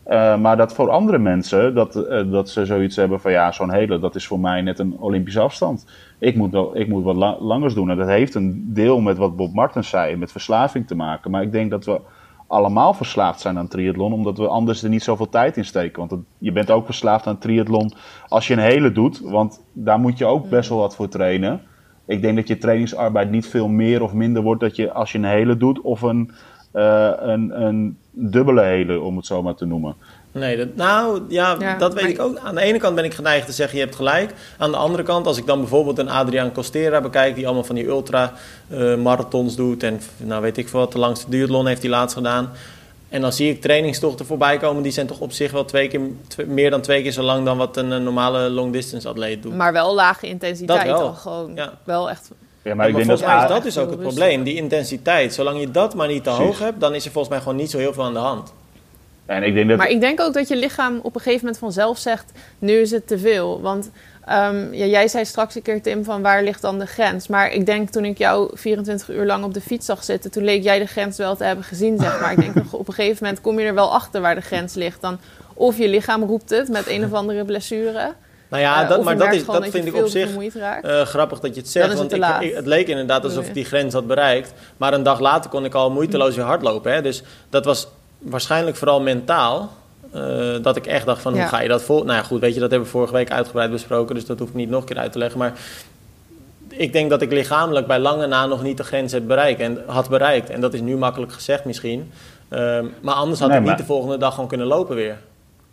Uh, 0.08 0.38
maar 0.38 0.56
dat 0.56 0.74
voor 0.74 0.90
andere 0.90 1.18
mensen, 1.18 1.74
dat, 1.74 1.96
uh, 1.96 2.32
dat 2.32 2.50
ze 2.50 2.66
zoiets 2.66 2.96
hebben 2.96 3.20
van 3.20 3.30
ja, 3.30 3.52
zo'n 3.52 3.72
hele, 3.72 3.98
dat 3.98 4.14
is 4.14 4.26
voor 4.26 4.40
mij 4.40 4.62
net 4.62 4.78
een 4.78 4.96
Olympische 4.98 5.40
afstand. 5.40 5.86
Ik 6.18 6.36
moet, 6.36 6.50
wel, 6.50 6.76
ik 6.76 6.88
moet 6.88 7.04
wat 7.04 7.16
la 7.16 7.36
langers 7.40 7.74
doen. 7.74 7.90
En 7.90 7.96
dat 7.96 8.08
heeft 8.08 8.34
een 8.34 8.64
deel 8.74 9.00
met 9.00 9.16
wat 9.16 9.36
Bob 9.36 9.54
Martens 9.54 9.88
zei, 9.88 10.16
met 10.16 10.32
verslaving 10.32 10.86
te 10.86 10.94
maken. 10.94 11.30
Maar 11.30 11.42
ik 11.42 11.52
denk 11.52 11.70
dat 11.70 11.84
we 11.84 12.00
allemaal 12.46 12.94
verslaafd 12.94 13.40
zijn 13.40 13.58
aan 13.58 13.68
triathlon, 13.68 14.12
omdat 14.12 14.38
we 14.38 14.48
anders 14.48 14.82
er 14.82 14.88
niet 14.88 15.02
zoveel 15.02 15.28
tijd 15.28 15.56
in 15.56 15.64
steken. 15.64 15.98
Want 15.98 16.10
het, 16.10 16.20
je 16.38 16.52
bent 16.52 16.70
ook 16.70 16.84
verslaafd 16.84 17.26
aan 17.26 17.38
triathlon 17.38 17.92
als 18.28 18.46
je 18.46 18.52
een 18.52 18.60
hele 18.60 18.92
doet, 18.92 19.20
want 19.20 19.64
daar 19.72 19.98
moet 19.98 20.18
je 20.18 20.26
ook 20.26 20.48
best 20.48 20.68
wel 20.68 20.78
wat 20.78 20.94
voor 20.94 21.08
trainen. 21.08 21.60
Ik 22.06 22.22
denk 22.22 22.36
dat 22.36 22.48
je 22.48 22.58
trainingsarbeid 22.58 23.30
niet 23.30 23.46
veel 23.46 23.68
meer 23.68 24.02
of 24.02 24.12
minder 24.12 24.42
wordt 24.42 24.60
dat 24.60 24.76
je 24.76 24.92
als 24.92 25.12
je 25.12 25.18
een 25.18 25.24
hele 25.24 25.56
doet 25.56 25.80
of 25.80 26.02
een 26.02 26.30
een, 26.72 27.62
een 27.62 27.96
dubbele 28.10 28.62
hele, 28.62 29.00
om 29.00 29.16
het 29.16 29.26
zo 29.26 29.42
maar 29.42 29.54
te 29.54 29.64
noemen. 29.64 29.94
Nee, 30.32 30.56
dat, 30.56 30.74
nou 30.74 31.22
ja, 31.28 31.76
dat 31.78 31.94
weet 31.94 32.08
ik 32.08 32.20
ook. 32.20 32.38
Aan 32.38 32.54
de 32.54 32.60
ene 32.60 32.78
kant 32.78 32.94
ben 32.94 33.04
ik 33.04 33.14
geneigd 33.14 33.46
te 33.46 33.52
zeggen, 33.52 33.78
je 33.78 33.84
hebt 33.84 33.96
gelijk. 33.96 34.34
Aan 34.58 34.70
de 34.70 34.76
andere 34.76 35.02
kant, 35.02 35.26
als 35.26 35.38
ik 35.38 35.46
dan 35.46 35.58
bijvoorbeeld 35.58 35.98
een 35.98 36.10
Adriaan 36.10 36.52
Costera 36.52 37.00
bekijk... 37.00 37.34
die 37.34 37.44
allemaal 37.46 37.64
van 37.64 37.74
die 37.74 37.86
ultra-marathons 37.86 39.52
uh, 39.52 39.56
doet... 39.56 39.82
en 39.82 40.00
nou 40.16 40.42
weet 40.42 40.56
ik 40.56 40.68
veel 40.68 40.80
wat, 40.80 40.92
de 40.92 40.98
langste 40.98 41.30
duathlon 41.30 41.66
heeft 41.66 41.82
hij 41.82 41.90
laatst 41.90 42.16
gedaan... 42.16 42.50
En 43.08 43.20
dan 43.20 43.32
zie 43.32 43.50
ik 43.50 43.60
trainingstochten 43.60 44.26
voorbij 44.26 44.58
komen. 44.58 44.82
Die 44.82 44.92
zijn 44.92 45.06
toch 45.06 45.20
op 45.20 45.32
zich 45.32 45.52
wel 45.52 45.64
twee 45.64 45.88
keer, 45.88 46.00
meer 46.46 46.70
dan 46.70 46.80
twee 46.80 47.02
keer 47.02 47.12
zo 47.12 47.22
lang 47.22 47.44
dan 47.44 47.56
wat 47.56 47.76
een, 47.76 48.02
normale 48.02 48.50
long 48.50 48.72
distance 48.72 49.08
atleet 49.08 49.42
doet. 49.42 49.54
Maar 49.54 49.72
wel 49.72 49.94
lage 49.94 50.26
intensiteit. 50.26 50.86
Dat 50.86 50.98
wel. 50.98 51.12
gewoon 51.12 51.54
ja. 51.54 51.72
wel 51.84 52.10
echt 52.10 52.30
ja, 52.68 52.74
maar, 52.74 52.88
ik 52.88 52.94
denk 52.94 53.06
dat, 53.06 53.20
mij 53.20 53.42
is 53.42 53.48
dat 53.48 53.64
is 53.64 53.78
ook 53.78 53.90
het 53.90 54.00
probleem. 54.00 54.42
Die 54.42 54.54
intensiteit. 54.54 55.34
Zolang 55.34 55.60
je 55.60 55.70
dat 55.70 55.94
maar 55.94 56.08
niet 56.08 56.24
te 56.24 56.30
hoog 56.30 56.58
hebt, 56.58 56.80
dan 56.80 56.94
is 56.94 57.04
er 57.04 57.10
volgens 57.10 57.32
mij 57.34 57.42
gewoon 57.42 57.58
niet 57.58 57.70
zo 57.70 57.78
heel 57.78 57.92
veel 57.92 58.04
aan 58.04 58.12
de 58.12 58.18
hand. 58.18 58.52
En 59.26 59.42
ik 59.42 59.54
denk 59.54 59.68
dat... 59.68 59.78
Maar 59.78 59.90
ik 59.90 60.00
denk 60.00 60.20
ook 60.20 60.34
dat 60.34 60.48
je 60.48 60.56
lichaam 60.56 60.98
op 61.02 61.14
een 61.14 61.20
gegeven 61.20 61.44
moment 61.44 61.58
vanzelf 61.58 61.98
zegt: 61.98 62.32
nu 62.58 62.72
is 62.72 62.90
het 62.90 63.06
te 63.06 63.18
veel. 63.18 63.60
Want 63.60 63.90
um, 64.28 64.74
ja, 64.74 64.84
jij 64.84 65.08
zei 65.08 65.24
straks 65.24 65.54
een 65.54 65.62
keer, 65.62 65.82
Tim, 65.82 66.04
van 66.04 66.22
waar 66.22 66.42
ligt 66.42 66.62
dan 66.62 66.78
de 66.78 66.86
grens? 66.86 67.28
Maar 67.28 67.52
ik 67.52 67.66
denk 67.66 67.88
toen 67.88 68.04
ik 68.04 68.18
jou 68.18 68.50
24 68.54 69.10
uur 69.10 69.26
lang 69.26 69.44
op 69.44 69.54
de 69.54 69.60
fiets 69.60 69.86
zag 69.86 70.04
zitten, 70.04 70.30
toen 70.30 70.44
leek 70.44 70.62
jij 70.62 70.78
de 70.78 70.86
grens 70.86 71.16
wel 71.16 71.36
te 71.36 71.44
hebben 71.44 71.64
gezien, 71.64 71.98
zeg 71.98 72.20
maar. 72.20 72.32
ik 72.32 72.40
denk 72.40 72.54
dat 72.54 72.64
op 72.70 72.88
een 72.88 72.94
gegeven 72.94 73.24
moment 73.24 73.40
kom 73.40 73.58
je 73.58 73.66
er 73.66 73.74
wel 73.74 73.92
achter 73.92 74.20
waar 74.20 74.34
de 74.34 74.40
grens 74.40 74.74
ligt. 74.74 75.00
Dan 75.00 75.18
of 75.54 75.78
je 75.78 75.88
lichaam 75.88 76.22
roept 76.22 76.50
het 76.50 76.68
met 76.68 76.88
een 76.88 77.04
of 77.04 77.12
andere 77.12 77.44
blessure. 77.44 78.12
Nou 78.48 78.62
ja, 78.62 78.84
dat, 78.84 79.02
maar 79.02 79.16
dat, 79.16 79.34
is, 79.34 79.46
dat 79.46 79.68
vind 79.68 79.86
ik 79.86 79.94
op 79.94 80.06
zich 80.06 80.36
uh, 80.36 81.00
grappig 81.02 81.40
dat 81.40 81.54
je 81.54 81.60
het 81.60 81.70
zegt. 81.70 81.94
Want 81.94 82.12
ik, 82.12 82.24
het 82.54 82.66
leek 82.66 82.88
inderdaad 82.88 83.24
alsof 83.24 83.46
ik 83.46 83.54
die 83.54 83.64
grens 83.64 83.94
had 83.94 84.06
bereikt. 84.06 84.52
Maar 84.76 84.92
een 84.92 85.02
dag 85.02 85.20
later 85.20 85.50
kon 85.50 85.64
ik 85.64 85.74
al 85.74 85.90
moeiteloos 85.90 86.36
weer 86.36 86.44
hardlopen. 86.44 86.92
Hè? 86.92 87.02
Dus 87.02 87.22
dat 87.50 87.64
was 87.64 87.88
waarschijnlijk 88.18 88.76
vooral 88.76 89.00
mentaal. 89.00 89.72
Uh, 90.14 90.62
dat 90.62 90.76
ik 90.76 90.86
echt 90.86 91.06
dacht 91.06 91.22
van, 91.22 91.32
hoe 91.32 91.46
ga 91.46 91.60
je 91.60 91.68
dat 91.68 91.82
vol... 91.82 92.04
Nou 92.04 92.18
ja, 92.18 92.22
goed, 92.22 92.40
weet 92.40 92.54
je, 92.54 92.60
dat 92.60 92.70
hebben 92.70 92.88
we 92.88 92.94
vorige 92.94 93.12
week 93.12 93.30
uitgebreid 93.30 93.70
besproken. 93.70 94.14
Dus 94.14 94.26
dat 94.26 94.38
hoef 94.38 94.48
ik 94.48 94.54
niet 94.54 94.70
nog 94.70 94.80
een 94.80 94.86
keer 94.86 94.98
uit 94.98 95.12
te 95.12 95.18
leggen. 95.18 95.38
Maar 95.38 95.52
ik 96.68 96.92
denk 96.92 97.10
dat 97.10 97.22
ik 97.22 97.32
lichamelijk 97.32 97.86
bij 97.86 97.98
lange 97.98 98.26
na 98.26 98.46
nog 98.46 98.62
niet 98.62 98.76
de 98.76 98.84
grens 98.84 99.12
heb 99.12 99.26
bereikt 99.26 99.60
en, 99.60 99.82
had 99.86 100.08
bereikt. 100.08 100.50
En 100.50 100.60
dat 100.60 100.74
is 100.74 100.80
nu 100.80 100.96
makkelijk 100.96 101.32
gezegd 101.32 101.64
misschien. 101.64 102.12
Uh, 102.50 102.78
maar 103.00 103.14
anders 103.14 103.40
had 103.40 103.50
ik 103.50 103.60
niet 103.60 103.78
de 103.78 103.84
volgende 103.84 104.18
dag 104.18 104.34
gewoon 104.34 104.48
kunnen 104.48 104.66
lopen 104.66 104.96
weer. 104.96 105.16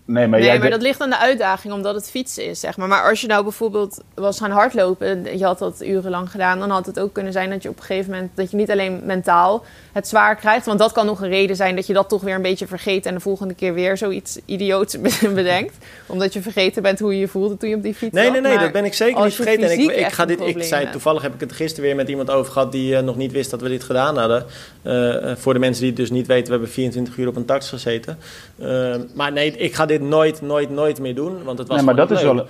Nee, 0.07 0.27
maar, 0.27 0.39
nee, 0.39 0.59
maar 0.59 0.69
dat 0.69 0.81
ligt 0.81 1.01
aan 1.01 1.09
de 1.09 1.17
uitdaging, 1.17 1.73
omdat 1.73 1.95
het 1.95 2.09
fietsen 2.09 2.45
is, 2.45 2.59
zeg 2.59 2.77
maar. 2.77 2.87
Maar 2.87 3.09
als 3.09 3.21
je 3.21 3.27
nou 3.27 3.43
bijvoorbeeld 3.43 4.01
was 4.13 4.39
gaan 4.39 4.51
hardlopen, 4.51 5.37
je 5.37 5.45
had 5.45 5.59
dat 5.59 5.81
urenlang 5.83 6.31
gedaan, 6.31 6.59
dan 6.59 6.69
had 6.69 6.85
het 6.85 6.99
ook 6.99 7.13
kunnen 7.13 7.33
zijn 7.33 7.49
dat 7.49 7.63
je 7.63 7.69
op 7.69 7.77
een 7.77 7.83
gegeven 7.83 8.11
moment, 8.11 8.31
dat 8.35 8.51
je 8.51 8.57
niet 8.57 8.71
alleen 8.71 9.01
mentaal 9.03 9.65
het 9.91 10.07
zwaar 10.07 10.35
krijgt, 10.35 10.65
want 10.65 10.79
dat 10.79 10.91
kan 10.91 11.05
nog 11.05 11.21
een 11.21 11.29
reden 11.29 11.55
zijn 11.55 11.75
dat 11.75 11.87
je 11.87 11.93
dat 11.93 12.09
toch 12.09 12.21
weer 12.21 12.35
een 12.35 12.41
beetje 12.41 12.67
vergeet 12.67 13.05
en 13.05 13.13
de 13.13 13.19
volgende 13.19 13.53
keer 13.53 13.73
weer 13.73 13.97
zoiets 13.97 14.39
idioots 14.45 14.97
bedenkt, 15.33 15.75
omdat 16.05 16.33
je 16.33 16.41
vergeten 16.41 16.81
bent 16.81 16.99
hoe 16.99 17.13
je 17.13 17.19
je 17.19 17.27
voelde 17.27 17.57
toen 17.57 17.69
je 17.69 17.75
op 17.75 17.83
die 17.83 17.95
fiets 17.95 18.13
Nee, 18.13 18.31
nee, 18.31 18.41
nee, 18.41 18.57
dat 18.57 18.71
ben 18.71 18.85
ik 18.85 18.93
zeker 18.93 19.23
niet 19.23 19.33
vergeten. 19.33 19.69
En 19.69 19.79
ik, 19.79 19.91
ik 19.91 20.11
ga 20.11 20.25
dit, 20.25 20.41
ik 20.41 20.63
zei, 20.63 20.89
toevallig 20.89 21.21
heb 21.21 21.33
ik 21.33 21.39
het 21.39 21.51
gisteren 21.51 21.85
weer 21.85 21.95
met 21.95 22.09
iemand 22.09 22.29
over 22.29 22.51
gehad 22.51 22.71
die 22.71 22.93
uh, 22.93 22.99
nog 22.99 23.15
niet 23.15 23.31
wist 23.31 23.49
dat 23.49 23.61
we 23.61 23.69
dit 23.69 23.83
gedaan 23.83 24.17
hadden. 24.17 24.45
Uh, 24.83 25.35
voor 25.35 25.53
de 25.53 25.59
mensen 25.59 25.81
die 25.81 25.89
het 25.89 25.99
dus 25.99 26.11
niet 26.11 26.27
weten, 26.27 26.45
we 26.45 26.51
hebben 26.51 26.69
24 26.69 27.17
uur 27.17 27.27
op 27.27 27.35
een 27.35 27.45
tax 27.45 27.69
gezeten. 27.69 28.19
Uh, 28.59 28.95
maar 29.13 29.31
nee, 29.31 29.57
ik 29.57 29.73
ga 29.73 29.85
dit 29.85 29.94
nooit, 30.01 30.41
nooit, 30.41 30.69
nooit 30.69 30.99
meer 30.99 31.15
doen. 31.15 31.43
Want 31.43 31.57
het 31.57 31.67
was 31.67 31.77
nee, 31.77 31.85
maar 31.85 31.95
dat, 31.95 32.11
is 32.11 32.23
wel, 32.23 32.45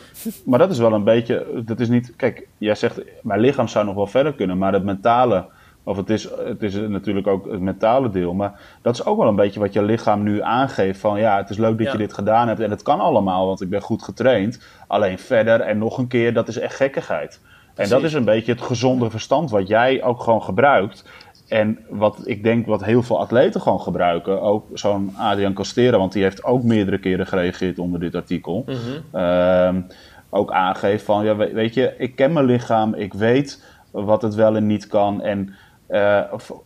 maar 0.45 0.59
dat 0.59 0.71
is 0.71 0.77
wel 0.77 0.93
een 0.93 1.03
beetje. 1.03 1.63
Dat 1.65 1.79
is 1.79 1.89
niet. 1.89 2.13
Kijk, 2.15 2.47
jij 2.57 2.75
zegt. 2.75 3.01
Mijn 3.21 3.39
lichaam 3.39 3.67
zou 3.67 3.85
nog 3.85 3.95
wel 3.95 4.07
verder 4.07 4.33
kunnen. 4.33 4.57
Maar 4.57 4.73
het 4.73 4.83
mentale. 4.83 5.45
Of 5.83 5.97
het 5.97 6.09
is, 6.09 6.29
het 6.45 6.63
is 6.63 6.75
natuurlijk 6.75 7.27
ook 7.27 7.51
het 7.51 7.61
mentale 7.61 8.09
deel. 8.09 8.33
Maar 8.33 8.59
dat 8.81 8.93
is 8.93 9.05
ook 9.05 9.17
wel 9.17 9.27
een 9.27 9.35
beetje 9.35 9.59
wat 9.59 9.73
je 9.73 9.83
lichaam 9.83 10.23
nu 10.23 10.41
aangeeft. 10.41 10.99
Van 10.99 11.19
ja, 11.19 11.37
het 11.37 11.49
is 11.49 11.57
leuk 11.57 11.77
dat 11.77 11.91
je 11.91 11.97
dit 11.97 12.13
gedaan 12.13 12.47
hebt. 12.47 12.59
En 12.59 12.69
het 12.69 12.81
kan 12.81 12.99
allemaal, 12.99 13.47
want 13.47 13.61
ik 13.61 13.69
ben 13.69 13.81
goed 13.81 14.03
getraind. 14.03 14.59
Alleen 14.87 15.19
verder 15.19 15.61
en 15.61 15.77
nog 15.77 15.97
een 15.97 16.07
keer, 16.07 16.33
dat 16.33 16.47
is 16.47 16.57
echt 16.57 16.75
gekkigheid. 16.75 17.39
En 17.75 17.89
dat 17.89 18.03
is 18.03 18.13
een 18.13 18.25
beetje 18.25 18.51
het 18.51 18.61
gezonde 18.61 19.09
verstand 19.09 19.49
wat 19.49 19.67
jij 19.67 20.03
ook 20.03 20.21
gewoon 20.21 20.43
gebruikt. 20.43 21.05
En 21.47 21.79
wat 21.89 22.21
ik 22.23 22.43
denk 22.43 22.65
wat 22.65 22.83
heel 22.83 23.03
veel 23.03 23.19
atleten 23.19 23.61
gewoon 23.61 23.81
gebruiken, 23.81 24.41
ook 24.41 24.65
zo'n 24.73 25.13
Adrian 25.17 25.53
Costera, 25.53 25.97
want 25.97 26.11
die 26.11 26.23
heeft 26.23 26.43
ook 26.43 26.63
meerdere 26.63 26.97
keren 26.97 27.27
gereageerd 27.27 27.79
onder 27.79 27.99
dit 27.99 28.15
artikel. 28.15 28.65
Mhm. 28.65 29.21
Ehm, 29.21 29.81
ook 30.29 30.51
aangeeft 30.51 31.03
van, 31.03 31.23
ja, 31.23 31.35
weet 31.35 31.73
je, 31.73 31.93
ik 31.97 32.15
ken 32.15 32.33
mijn 32.33 32.45
lichaam, 32.45 32.93
ik 32.93 33.13
weet 33.13 33.63
wat 33.91 34.21
het 34.21 34.35
wel 34.35 34.55
en 34.55 34.67
niet 34.67 34.87
kan. 34.87 35.21
En 35.21 35.53
uh, 35.89 36.21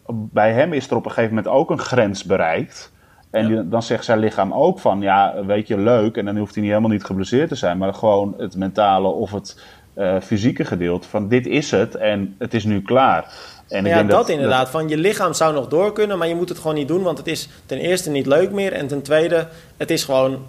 bij 0.07 0.53
hem 0.53 0.73
is 0.73 0.89
er 0.89 0.95
op 0.95 1.05
een 1.05 1.11
gegeven 1.11 1.35
moment 1.35 1.53
ook 1.53 1.69
een 1.69 1.79
grens 1.79 2.23
bereikt. 2.23 2.91
En 3.31 3.69
dan 3.69 3.83
zegt 3.83 4.05
zijn 4.05 4.19
lichaam 4.19 4.53
ook 4.53 4.79
van, 4.79 5.01
ja, 5.01 5.45
weet 5.45 5.67
je, 5.67 5.77
leuk. 5.77 6.17
En 6.17 6.25
dan 6.25 6.37
hoeft 6.37 6.53
hij 6.53 6.63
niet 6.63 6.71
helemaal 6.71 6.91
niet 6.91 7.03
geblesseerd 7.03 7.49
te 7.49 7.55
zijn, 7.55 7.77
maar 7.77 7.93
gewoon 7.93 8.33
het 8.37 8.55
mentale 8.55 9.07
of 9.07 9.31
het 9.31 9.63
uh, 9.95 10.19
fysieke 10.21 10.65
gedeelte 10.65 11.07
van 11.07 11.27
dit 11.27 11.47
is 11.47 11.71
het 11.71 11.95
en 11.95 12.35
het 12.37 12.53
is 12.53 12.63
nu 12.63 12.81
klaar. 12.81 13.33
En 13.69 13.85
ja, 13.85 14.03
dat, 14.03 14.29
inderdaad. 14.29 14.69
Van 14.69 14.87
je 14.87 14.97
lichaam 14.97 15.33
zou 15.33 15.53
nog 15.53 15.67
door 15.67 15.93
kunnen, 15.93 16.17
maar 16.17 16.27
je 16.27 16.35
moet 16.35 16.49
het 16.49 16.57
gewoon 16.57 16.75
niet 16.75 16.87
doen. 16.87 17.03
Want 17.03 17.17
het 17.17 17.27
is 17.27 17.49
ten 17.65 17.77
eerste 17.77 18.09
niet 18.09 18.25
leuk 18.25 18.51
meer. 18.51 18.73
En 18.73 18.87
ten 18.87 19.01
tweede, 19.01 19.47
het 19.77 19.91
is 19.91 20.03
gewoon 20.03 20.45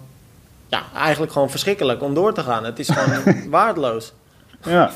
ja, 0.67 0.83
eigenlijk 0.95 1.31
gewoon 1.31 1.49
verschrikkelijk 1.49 2.03
om 2.03 2.13
door 2.13 2.33
te 2.33 2.41
gaan. 2.41 2.65
Het 2.65 2.79
is 2.79 2.89
gewoon 2.89 3.35
waardeloos. 3.49 4.13
Ja, 4.63 4.91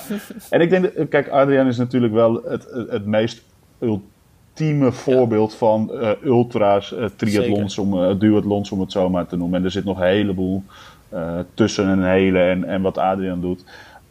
en 0.50 0.62
ik 0.62 0.70
denk, 0.70 0.96
dat, 0.96 1.10
kijk, 1.10 1.30
Adriaan 1.30 1.68
is 1.68 1.78
natuurlijk 1.78 2.14
wel 2.14 2.42
het, 2.46 2.68
het, 2.90 3.06
meest 3.06 3.42
ultieme 3.80 4.92
voorbeeld 4.92 5.56
van 5.56 5.92
uh, 5.94 6.10
ultra's, 6.24 6.92
uh, 6.92 7.06
triathlons, 7.16 7.78
om, 7.78 8.04
uh, 8.04 8.20
duathlons 8.20 8.72
om 8.72 8.80
het 8.80 8.92
zo 8.92 9.10
maar 9.10 9.28
te 9.28 9.38
noemen. 9.38 9.60
En 9.60 9.66
er 9.66 9.72
zit 9.72 9.86
nog 9.86 10.00
een 10.00 10.08
heleboel 10.08 10.64
tussen 11.54 11.88
een 11.88 12.04
hele 12.04 12.40
en, 12.40 12.64
en 12.64 12.82
wat 12.82 12.98
Adriaan 12.98 13.42
doet. 13.42 13.64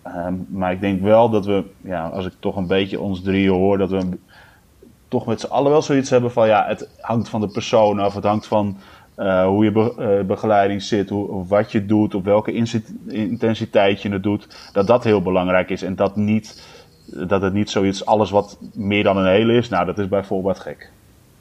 Ehm, 0.04 0.34
maar 0.48 0.72
ik 0.72 0.80
denk 0.80 1.02
wel 1.02 1.30
dat 1.30 1.46
we, 1.46 1.64
ja, 1.80 2.08
als 2.08 2.26
ik 2.26 2.32
toch 2.38 2.56
een 2.56 2.66
beetje 2.66 3.00
ons 3.00 3.22
drieën 3.22 3.52
hoor, 3.52 3.78
dat 3.78 3.90
we 3.90 4.18
toch 5.08 5.26
met 5.26 5.40
z'n 5.40 5.46
allen 5.46 5.70
wel 5.70 5.82
zoiets 5.82 6.10
hebben 6.10 6.32
van 6.32 6.46
ja, 6.46 6.64
het 6.66 6.88
hangt 7.00 7.28
van 7.28 7.40
de 7.40 7.48
persoon 7.48 7.98
af, 7.98 8.14
het 8.14 8.24
hangt 8.24 8.46
van 8.46 8.76
uh, 9.18 9.46
hoe 9.46 9.64
je 9.64 9.94
uh, 9.98 10.26
begeleiding 10.26 10.82
zit, 10.82 11.08
hoe, 11.08 11.46
wat 11.46 11.72
je 11.72 11.86
doet, 11.86 12.14
op 12.14 12.24
welke 12.24 12.52
intensiteit 13.06 14.02
je 14.02 14.10
het 14.10 14.22
doet, 14.22 14.70
dat 14.72 14.86
dat 14.86 15.04
heel 15.04 15.22
belangrijk 15.22 15.70
is 15.70 15.82
en 15.82 15.96
dat, 15.96 16.16
niet, 16.16 16.62
dat 17.06 17.42
het 17.42 17.52
niet 17.52 17.70
zoiets, 17.70 18.06
alles 18.06 18.30
wat 18.30 18.58
meer 18.74 19.02
dan 19.02 19.16
een 19.16 19.32
hele 19.32 19.52
is, 19.52 19.68
nou 19.68 19.86
dat 19.86 19.98
is 19.98 20.08
bijvoorbeeld 20.08 20.58
gek. 20.58 20.90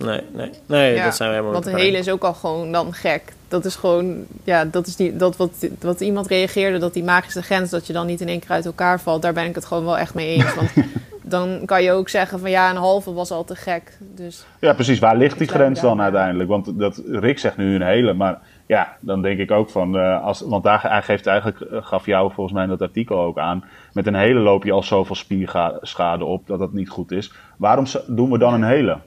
Nee, 0.04 0.22
nee, 0.32 0.52
nee 0.66 1.04
dat 1.04 1.16
zijn 1.16 1.30
we 1.30 1.36
helemaal 1.36 1.54
Want 1.54 1.66
de 1.66 1.82
hele 1.82 1.98
is 1.98 2.10
ook 2.10 2.24
al 2.24 2.34
gewoon 2.34 2.72
dan 2.72 2.94
gek. 2.94 3.34
Dat 3.48 3.66
is 3.66 3.76
gewoon, 3.76 4.26
ja, 4.44 4.66
dat 4.66 4.88
is 4.88 4.96
die, 4.96 5.16
dat 5.16 5.38
wat, 5.38 5.70
wat 5.80 6.02
iemand 6.02 6.28
reageerde, 6.28 6.78
dat 6.78 6.94
die 6.94 7.04
magische 7.04 7.42
grens, 7.42 7.70
dat 7.70 7.88
je 7.88 7.94
dan 7.94 8.06
niet 8.06 8.22
in 8.22 8.28
één 8.28 8.40
keer 8.40 8.50
uit 8.50 8.66
elkaar 8.66 9.00
valt. 9.00 9.22
Daar 9.22 9.34
ben 9.34 9.46
ik 9.46 9.56
het 9.56 9.66
gewoon 9.66 9.86
wel 9.86 9.98
echt 9.98 10.14
mee 10.14 10.36
eens. 10.36 10.56
Want 10.56 10.72
dan 11.22 11.66
kan 11.66 11.84
je 11.84 11.92
ook 11.92 12.10
zeggen 12.10 12.40
van 12.40 12.50
ja, 12.50 12.70
een 12.70 12.76
halve 12.76 13.14
was 13.14 13.32
al 13.32 13.44
te 13.44 13.56
gek. 13.56 13.98
Dus, 14.00 14.46
ja, 14.60 14.74
precies. 14.74 15.00
Waar 15.00 15.18
ligt 15.18 15.38
die 15.38 15.48
grens 15.48 15.82
dan 15.82 16.02
uiteindelijk? 16.02 16.50
Want 16.50 16.80
dat, 16.80 17.02
Rick 17.08 17.40
zegt 17.40 17.58
nu 17.58 17.76
een 17.76 17.82
hele, 17.82 18.14
maar 18.14 18.40
ja, 18.66 18.98
dan 19.00 19.22
denk 19.22 19.40
ik 19.40 19.52
ook 19.52 19.70
van, 19.70 19.96
uh, 19.96 20.24
als, 20.24 20.42
want 20.42 20.64
daar, 20.64 20.82
hij 20.82 21.02
geeft 21.02 21.28
eigenlijk, 21.28 21.62
eh, 21.62 21.84
gaf 21.84 22.06
jou 22.06 22.32
volgens 22.34 22.56
mij 22.56 22.64
in 22.64 22.70
dat 22.70 22.82
artikel 22.82 23.20
ook 23.20 23.38
aan, 23.38 23.64
met 23.94 24.08
een 24.08 24.16
hele 24.16 24.40
loop 24.40 24.64
je 24.64 24.72
al 24.72 24.84
zoveel 24.84 25.16
spierschade 25.16 26.26
op 26.26 26.48
dat 26.48 26.60
dat 26.60 26.74
niet 26.74 26.90
goed 26.90 27.12
is. 27.12 27.34
Waarom 27.58 27.86
doen 28.08 28.32
we 28.32 28.38
dan 28.38 28.54
een 28.54 28.64
hele? 28.64 28.98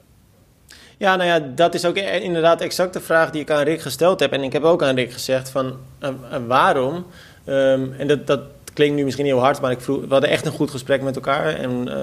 Ja, 0.99 1.15
nou 1.15 1.29
ja, 1.29 1.39
dat 1.55 1.73
is 1.73 1.85
ook 1.85 1.95
inderdaad 1.95 2.61
exact 2.61 2.93
de 2.93 3.01
vraag 3.01 3.29
die 3.31 3.41
ik 3.41 3.51
aan 3.51 3.63
Rick 3.63 3.81
gesteld 3.81 4.19
heb. 4.19 4.31
En 4.31 4.43
ik 4.43 4.53
heb 4.53 4.63
ook 4.63 4.83
aan 4.83 4.95
Rick 4.95 5.13
gezegd 5.13 5.49
van, 5.49 5.77
uh, 6.03 6.09
waarom? 6.47 7.05
Um, 7.45 7.93
en 7.97 8.07
dat, 8.07 8.27
dat 8.27 8.39
klinkt 8.73 8.95
nu 8.95 9.03
misschien 9.03 9.25
heel 9.25 9.39
hard, 9.39 9.61
maar 9.61 9.71
ik 9.71 9.81
vroeg, 9.81 10.01
we 10.01 10.07
hadden 10.09 10.29
echt 10.29 10.45
een 10.45 10.51
goed 10.51 10.71
gesprek 10.71 11.01
met 11.01 11.15
elkaar 11.15 11.55
en 11.55 11.87
uh, 11.87 11.95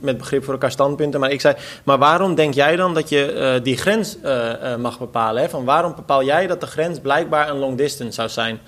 met 0.00 0.18
begrip 0.18 0.44
voor 0.44 0.52
elkaar 0.52 0.70
standpunten. 0.70 1.20
Maar 1.20 1.30
ik 1.30 1.40
zei, 1.40 1.54
maar 1.84 1.98
waarom 1.98 2.34
denk 2.34 2.54
jij 2.54 2.76
dan 2.76 2.94
dat 2.94 3.08
je 3.08 3.60
die 3.62 3.76
grens 3.76 4.16
mag 4.78 4.98
bepalen? 4.98 5.50
Van 5.50 5.64
waarom 5.64 5.94
bepaal 5.94 6.24
jij 6.24 6.46
dat 6.46 6.60
de 6.60 6.66
grens 6.66 7.00
blijkbaar 7.00 7.48
een 7.48 7.58
long 7.58 7.76
distance 7.76 8.12
zou 8.14 8.28
zijn? 8.28 8.60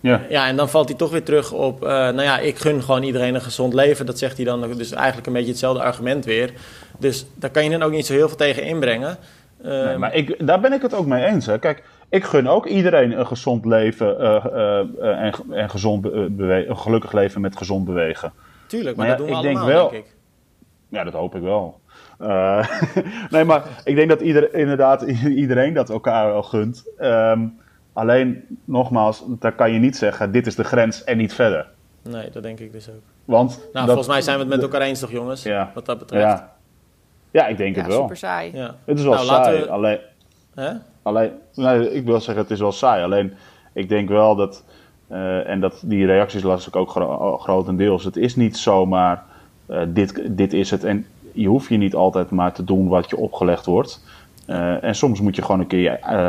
Ja. 0.00 0.20
ja, 0.28 0.46
en 0.46 0.56
dan 0.56 0.68
valt 0.68 0.88
hij 0.88 0.98
toch 0.98 1.10
weer 1.10 1.22
terug 1.22 1.52
op, 1.52 1.80
nou 1.80 2.22
ja, 2.22 2.38
ik 2.38 2.58
gun 2.58 2.82
gewoon 2.82 3.02
iedereen 3.02 3.34
een 3.34 3.40
gezond 3.40 3.74
leven. 3.74 4.06
Dat 4.06 4.18
zegt 4.18 4.36
hij 4.36 4.44
dan 4.44 4.76
dus 4.76 4.92
eigenlijk 4.92 5.26
een 5.26 5.32
beetje 5.32 5.50
hetzelfde 5.50 5.82
argument 5.82 6.24
weer. 6.24 6.52
Dus 6.98 7.26
daar 7.34 7.50
kan 7.50 7.64
je 7.64 7.70
dan 7.70 7.82
ook 7.82 7.92
niet 7.92 8.06
zo 8.06 8.12
heel 8.12 8.28
veel 8.28 8.36
tegen 8.36 8.62
inbrengen. 8.62 9.18
Nee, 9.62 9.82
ehm, 9.82 9.98
maar 9.98 10.14
ik, 10.14 10.46
daar 10.46 10.60
ben 10.60 10.72
ik 10.72 10.82
het 10.82 10.94
ook 10.94 11.06
mee 11.06 11.24
eens. 11.24 11.46
Hè. 11.46 11.58
Kijk, 11.58 11.82
ik 12.08 12.24
gun 12.24 12.48
ook 12.48 12.66
iedereen 12.66 13.18
een 13.18 13.26
gezond 13.26 13.64
leven 13.64 14.16
uh, 14.20 14.44
uh, 14.52 14.78
en, 14.98 15.34
en 15.50 15.70
gezond 15.70 16.04
een 16.04 16.76
gelukkig 16.76 17.12
leven 17.12 17.40
met 17.40 17.56
gezond 17.56 17.84
bewegen. 17.84 18.32
Tuurlijk, 18.66 18.96
maar, 18.96 19.06
dat 19.06 19.16
doen 19.18 19.26
we 19.26 19.32
ik 19.32 19.38
allemaal, 19.38 19.64
denk, 19.64 19.74
wel, 19.74 19.90
denk 19.90 20.04
ik. 20.04 20.14
Ja, 20.88 21.04
dat 21.04 21.12
hoop 21.12 21.34
ik 21.34 21.42
wel. 21.42 21.80
nee, 23.30 23.44
maar 23.44 23.62
ik 23.84 23.96
denk 23.96 24.08
dat 24.08 24.20
ieder, 24.20 24.54
inderdaad 24.54 25.02
iedereen 25.42 25.74
dat 25.74 25.90
elkaar 25.90 26.26
wel 26.26 26.42
gunt. 26.42 26.84
Um, 27.00 27.58
alleen, 27.92 28.58
nogmaals, 28.64 29.24
daar 29.26 29.54
kan 29.54 29.72
je 29.72 29.78
niet 29.78 29.96
zeggen, 29.96 30.32
dit 30.32 30.46
is 30.46 30.54
de 30.54 30.64
grens 30.64 31.04
en 31.04 31.16
niet 31.16 31.34
verder. 31.34 31.66
Nee, 32.02 32.30
dat 32.30 32.42
denk 32.42 32.58
ik 32.58 32.72
dus 32.72 32.88
ook. 32.88 33.02
Want 33.24 33.68
nou, 33.72 33.86
volgens 33.86 34.08
mij 34.08 34.22
zijn 34.22 34.36
we 34.36 34.42
het 34.42 34.52
met 34.52 34.62
elkaar 34.62 34.80
eens 34.80 35.00
toch, 35.00 35.10
jongens? 35.10 35.42
Ja. 35.42 35.70
Wat 35.74 35.86
dat 35.86 35.98
betreft. 35.98 36.24
Ja, 36.24 36.52
ja 37.30 37.46
ik 37.46 37.56
denk 37.56 37.76
het 37.76 37.86
wel. 37.86 38.00
super 38.00 38.16
saai. 38.16 38.50
Ja. 38.54 38.74
Het 38.84 38.98
is 38.98 39.04
wel 39.04 39.12
nou, 39.12 39.26
saai, 39.26 39.66
alleen... 39.66 39.98
Hè? 40.54 40.72
Alleen, 41.02 41.30
nee, 41.54 41.94
ik 41.94 42.04
wil 42.04 42.20
zeggen, 42.20 42.42
het 42.42 42.52
is 42.52 42.60
wel 42.60 42.72
saai. 42.72 43.04
Alleen, 43.04 43.32
ik 43.72 43.88
denk 43.88 44.08
wel 44.08 44.36
dat, 44.36 44.64
uh, 45.10 45.48
en 45.48 45.60
dat 45.60 45.82
die 45.84 46.06
reacties 46.06 46.42
las 46.42 46.66
ik 46.66 46.76
ook 46.76 46.90
gro 46.90 47.38
grotendeels. 47.38 48.04
Het 48.04 48.16
is 48.16 48.36
niet 48.36 48.56
zomaar, 48.56 49.24
uh, 49.70 49.82
dit, 49.88 50.36
dit 50.36 50.52
is 50.52 50.70
het. 50.70 50.84
En 50.84 51.06
je 51.32 51.48
hoeft 51.48 51.68
je 51.68 51.76
niet 51.76 51.94
altijd 51.94 52.30
maar 52.30 52.52
te 52.52 52.64
doen 52.64 52.88
wat 52.88 53.10
je 53.10 53.16
opgelegd 53.16 53.66
wordt. 53.66 54.04
Uh, 54.48 54.84
en 54.84 54.94
soms 54.94 55.20
moet 55.20 55.36
je 55.36 55.42
gewoon 55.42 55.60
een 55.60 55.66
keer 55.66 55.82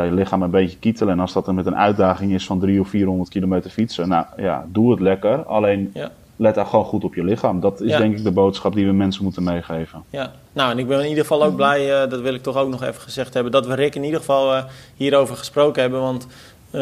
je 0.04 0.08
lichaam 0.12 0.42
een 0.42 0.50
beetje 0.50 0.78
kietelen. 0.78 1.12
En 1.12 1.20
als 1.20 1.32
dat 1.32 1.44
dan 1.44 1.54
met 1.54 1.66
een 1.66 1.76
uitdaging 1.76 2.32
is 2.32 2.46
van 2.46 2.58
300 2.58 2.86
of 2.86 2.92
400 2.92 3.30
kilometer 3.30 3.70
fietsen, 3.70 4.08
nou 4.08 4.26
ja, 4.36 4.66
doe 4.68 4.90
het 4.90 5.00
lekker. 5.00 5.44
Alleen 5.44 5.90
ja 5.94 6.10
let 6.40 6.54
daar 6.54 6.66
gewoon 6.66 6.84
goed 6.84 7.04
op 7.04 7.14
je 7.14 7.24
lichaam. 7.24 7.60
Dat 7.60 7.80
is 7.80 7.96
denk 7.96 8.16
ik 8.16 8.24
de 8.24 8.30
boodschap 8.30 8.74
die 8.74 8.86
we 8.86 8.92
mensen 8.92 9.22
moeten 9.22 9.42
meegeven. 9.42 10.02
Ja, 10.10 10.32
nou 10.52 10.70
en 10.70 10.78
ik 10.78 10.88
ben 10.88 11.00
in 11.00 11.08
ieder 11.08 11.24
geval 11.24 11.44
ook 11.44 11.56
blij, 11.56 12.02
uh, 12.02 12.10
dat 12.10 12.20
wil 12.20 12.34
ik 12.34 12.42
toch 12.42 12.56
ook 12.56 12.68
nog 12.68 12.82
even 12.82 13.00
gezegd 13.00 13.34
hebben, 13.34 13.52
dat 13.52 13.66
we 13.66 13.74
Rick 13.74 13.94
in 13.94 14.04
ieder 14.04 14.18
geval 14.18 14.64
hierover 14.96 15.36
gesproken 15.36 15.82
hebben. 15.82 16.00
Want 16.00 16.26
uh, 16.70 16.80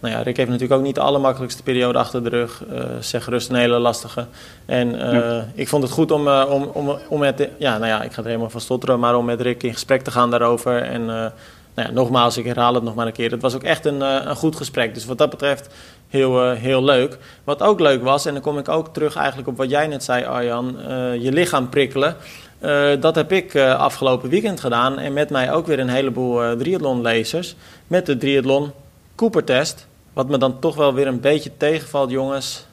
nou 0.00 0.14
ja, 0.14 0.22
Rick 0.22 0.36
heeft 0.36 0.50
natuurlijk 0.50 0.80
ook 0.80 0.86
niet 0.86 0.94
de 0.94 1.00
allermakkelijkste 1.00 1.62
periode 1.62 1.98
achter 1.98 2.22
de 2.22 2.28
rug. 2.28 2.62
zeg 3.00 3.24
gerust 3.24 3.48
een 3.48 3.56
hele 3.56 3.78
lastige. 3.78 4.26
En 4.64 4.98
ja. 4.98 5.46
ik 5.54 5.68
vond 5.68 5.82
het 5.82 5.92
goed 5.92 6.10
om, 6.10 6.28
om, 6.28 6.62
om, 6.62 6.98
om 7.08 7.20
met, 7.20 7.48
ja, 7.58 7.78
nou 7.78 7.86
ja, 7.86 8.02
ik 8.02 8.12
ga 8.12 8.20
er 8.20 8.26
helemaal 8.26 8.50
van 8.50 8.60
stotteren, 8.60 9.00
maar 9.00 9.16
om 9.16 9.24
met 9.24 9.40
Rick 9.40 9.62
in 9.62 9.72
gesprek 9.72 10.02
te 10.02 10.10
gaan 10.10 10.30
daarover. 10.30 10.82
En 10.82 11.04
nou 11.04 11.88
ja, 11.88 11.90
nogmaals, 11.90 12.36
ik 12.36 12.44
herhaal 12.44 12.74
het 12.74 12.82
nog 12.82 12.94
maar 12.94 13.06
een 13.06 13.12
keer. 13.12 13.30
Het 13.30 13.42
was 13.42 13.54
ook 13.54 13.62
echt 13.62 13.84
een, 13.84 14.00
een 14.00 14.36
goed 14.36 14.56
gesprek. 14.56 14.94
Dus 14.94 15.04
wat 15.04 15.18
dat 15.18 15.30
betreft 15.30 15.68
heel, 16.08 16.50
uh, 16.50 16.58
heel 16.58 16.84
leuk. 16.84 17.18
Wat 17.44 17.62
ook 17.62 17.80
leuk 17.80 18.02
was, 18.02 18.26
en 18.26 18.32
dan 18.32 18.42
kom 18.42 18.58
ik 18.58 18.68
ook 18.68 18.92
terug 18.92 19.16
eigenlijk 19.16 19.48
op 19.48 19.56
wat 19.56 19.70
jij 19.70 19.86
net 19.86 20.04
zei, 20.04 20.24
Arjan, 20.24 20.76
uh, 20.88 21.14
je 21.22 21.32
lichaam 21.32 21.68
prikkelen. 21.68 22.16
Uh, 22.60 22.88
dat 23.00 23.14
heb 23.14 23.32
ik 23.32 23.56
afgelopen 23.56 24.28
weekend 24.28 24.60
gedaan 24.60 24.98
en 24.98 25.12
met 25.12 25.30
mij 25.30 25.52
ook 25.52 25.66
weer 25.66 25.78
een 25.78 25.88
heleboel 25.88 26.56
triathlonlezers 26.56 27.54
met 27.86 28.06
de 28.06 28.16
triathlon 28.16 28.72
Cooper-test. 29.16 29.86
Wat 30.12 30.28
me 30.28 30.38
dan 30.38 30.58
toch 30.58 30.76
wel 30.76 30.94
weer 30.94 31.06
een 31.06 31.20
beetje 31.20 31.56
tegenvalt, 31.56 32.10
jongens, 32.10 32.66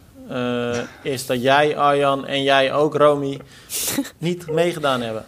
is 1.01 1.25
dat 1.25 1.41
jij, 1.41 1.77
Arjan 1.77 2.27
en 2.27 2.43
jij 2.43 2.73
ook, 2.73 2.95
Romy, 2.95 3.39
niet 4.17 4.51
meegedaan 4.51 5.01
hebben. 5.01 5.25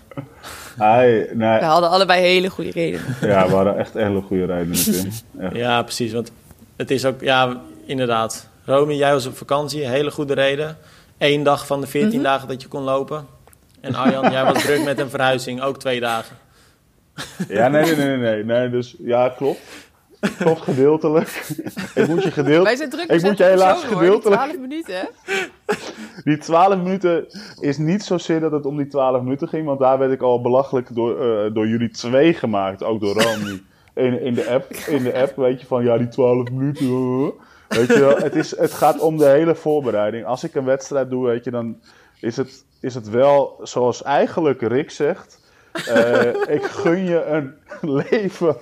nee. 1.33 1.59
We 1.59 1.65
hadden 1.65 1.89
allebei 1.89 2.21
hele 2.21 2.49
goede 2.49 2.71
redenen. 2.71 3.15
Ja, 3.21 3.47
we 3.47 3.53
hadden 3.53 3.77
echt 3.77 3.93
hele 3.93 4.21
goede 4.21 4.45
redenen. 4.45 5.11
Ja, 5.53 5.83
precies. 5.83 6.13
Want 6.13 6.31
het 6.75 6.91
is 6.91 7.05
ook, 7.05 7.21
ja, 7.21 7.61
inderdaad. 7.85 8.47
Romy, 8.65 8.93
jij 8.93 9.11
was 9.11 9.25
op 9.25 9.37
vakantie, 9.37 9.87
hele 9.87 10.11
goede 10.11 10.33
reden. 10.33 10.77
Eén 11.17 11.43
dag 11.43 11.67
van 11.67 11.81
de 11.81 11.87
14 11.87 12.09
mhm. 12.09 12.23
dagen 12.23 12.47
dat 12.47 12.61
je 12.61 12.67
kon 12.67 12.83
lopen. 12.83 13.27
En 13.81 13.95
Arjan, 13.95 14.31
jij 14.31 14.43
was 14.43 14.63
druk 14.63 14.83
met 14.83 14.99
een 14.99 15.09
verhuizing, 15.09 15.61
ook 15.61 15.79
twee 15.79 15.99
dagen. 15.99 16.35
Ja, 17.47 17.67
nee, 17.67 17.95
nee, 17.95 17.95
nee, 17.95 18.17
nee, 18.17 18.43
nee. 18.43 18.69
Dus 18.69 18.95
ja, 18.99 19.29
klopt. 19.29 19.59
Klopt 20.37 20.61
gedeeltelijk. 20.61 21.27
ik 21.95 22.07
moet 22.07 22.23
je 22.23 22.31
gedeeltelijk. 22.31 22.63
Wij 22.63 22.75
zijn 22.75 22.89
druk 22.89 23.09
ik 23.09 23.21
moet 23.21 23.37
je 23.37 23.43
helaas 23.43 23.83
gedeeltelijk. 23.83 24.41
12 24.41 24.59
minuten, 24.59 24.95
hè? 24.95 25.03
Die 26.23 26.37
12 26.37 26.77
minuten 26.77 27.25
is 27.59 27.77
niet 27.77 28.03
zozeer 28.03 28.39
dat 28.39 28.51
het 28.51 28.65
om 28.65 28.77
die 28.77 28.87
12 28.87 29.21
minuten 29.21 29.47
ging, 29.47 29.65
want 29.65 29.79
daar 29.79 29.97
werd 29.97 30.11
ik 30.11 30.21
al 30.21 30.41
belachelijk 30.41 30.95
door, 30.95 31.25
uh, 31.25 31.53
door 31.53 31.67
jullie 31.67 31.89
twee 31.89 32.33
gemaakt, 32.33 32.83
ook 32.83 33.01
door 33.01 33.21
Romy. 33.21 33.61
In, 33.93 34.21
in, 34.21 34.33
de 34.33 34.49
app, 34.49 34.73
in 34.73 35.03
de 35.03 35.13
app, 35.13 35.35
weet 35.35 35.61
je, 35.61 35.67
van 35.67 35.83
ja, 35.83 35.97
die 35.97 36.07
12 36.07 36.51
minuten. 36.51 37.33
Weet 37.67 37.87
je 37.87 37.99
wel, 37.99 38.17
het, 38.17 38.35
is, 38.35 38.57
het 38.57 38.71
gaat 38.71 38.99
om 38.99 39.17
de 39.17 39.25
hele 39.25 39.55
voorbereiding. 39.55 40.25
Als 40.25 40.43
ik 40.43 40.55
een 40.55 40.65
wedstrijd 40.65 41.09
doe, 41.09 41.25
weet 41.25 41.43
je, 41.43 41.51
dan 41.51 41.79
is 42.19 42.37
het, 42.37 42.65
is 42.79 42.95
het 42.95 43.09
wel 43.09 43.59
zoals 43.63 44.03
eigenlijk 44.03 44.61
Rick 44.61 44.91
zegt. 44.91 45.44
Uh, 45.89 46.55
ik 46.55 46.63
gun 46.63 47.05
je 47.05 47.23
een 47.25 47.53
leven, 47.81 48.55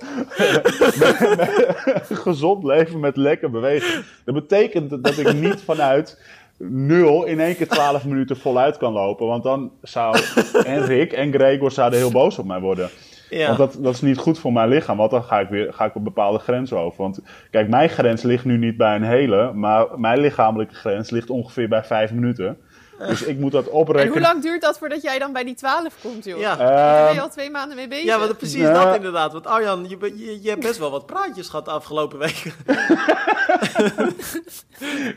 een 2.08 2.16
gezond 2.26 2.64
leven 2.64 3.00
met 3.00 3.16
lekker 3.16 3.50
bewegen. 3.50 4.04
Dat 4.24 4.34
betekent 4.34 5.04
dat 5.04 5.18
ik 5.18 5.32
niet 5.32 5.62
vanuit 5.62 6.18
nul 6.58 7.24
in 7.24 7.40
één 7.40 7.56
keer 7.56 7.68
12 7.68 8.04
minuten 8.04 8.36
voluit 8.36 8.76
kan 8.76 8.92
lopen. 8.92 9.26
Want 9.26 9.42
dan 9.42 9.72
zou 9.82 10.18
en 10.64 10.84
Rick 10.86 11.12
en 11.12 11.32
Gregor 11.32 11.70
zouden 11.70 11.98
heel 11.98 12.10
boos 12.10 12.38
op 12.38 12.46
mij 12.46 12.60
worden. 12.60 12.90
Ja. 13.30 13.46
Want 13.46 13.58
dat, 13.58 13.76
dat 13.82 13.94
is 13.94 14.00
niet 14.00 14.18
goed 14.18 14.38
voor 14.38 14.52
mijn 14.52 14.68
lichaam, 14.68 14.96
want 14.96 15.10
dan 15.10 15.22
ga 15.22 15.40
ik 15.40 15.48
weer 15.48 15.72
ga 15.72 15.84
ik 15.84 15.94
op 15.94 16.04
bepaalde 16.04 16.38
grenzen 16.38 16.78
over. 16.78 17.02
Want 17.02 17.20
kijk, 17.50 17.68
mijn 17.68 17.88
grens 17.88 18.22
ligt 18.22 18.44
nu 18.44 18.58
niet 18.58 18.76
bij 18.76 18.94
een 18.94 19.02
hele, 19.02 19.52
maar 19.52 19.86
mijn 19.96 20.20
lichamelijke 20.20 20.74
grens 20.74 21.10
ligt 21.10 21.30
ongeveer 21.30 21.68
bij 21.68 21.84
vijf 21.84 22.12
minuten. 22.12 22.58
Dus 22.98 23.22
ik 23.22 23.38
moet 23.38 23.52
dat 23.52 23.68
oprekken. 23.68 24.06
En 24.06 24.12
hoe 24.12 24.20
lang 24.20 24.42
duurt 24.42 24.62
dat 24.62 24.78
voordat 24.78 25.02
jij 25.02 25.18
dan 25.18 25.32
bij 25.32 25.44
die 25.44 25.54
12 25.54 25.94
komt, 26.02 26.24
joh? 26.24 26.38
Ja. 26.38 26.56
Daar 26.56 27.04
ben 27.04 27.14
je 27.14 27.20
al 27.20 27.30
twee 27.30 27.50
maanden 27.50 27.76
mee 27.76 27.88
bezig. 27.88 28.04
Ja, 28.04 28.18
want 28.18 28.36
precies 28.36 28.62
dat 28.62 28.96
inderdaad. 28.96 29.32
Want 29.32 29.46
Arjan, 29.46 29.88
je, 29.88 30.12
je, 30.16 30.42
je, 30.42 30.48
hebt 30.48 30.62
best 30.62 30.78
wel 30.78 30.90
wat 30.90 31.06
praatjes 31.06 31.48
gehad 31.48 31.64
de 31.64 31.70
afgelopen 31.70 32.18
weken. 32.18 32.52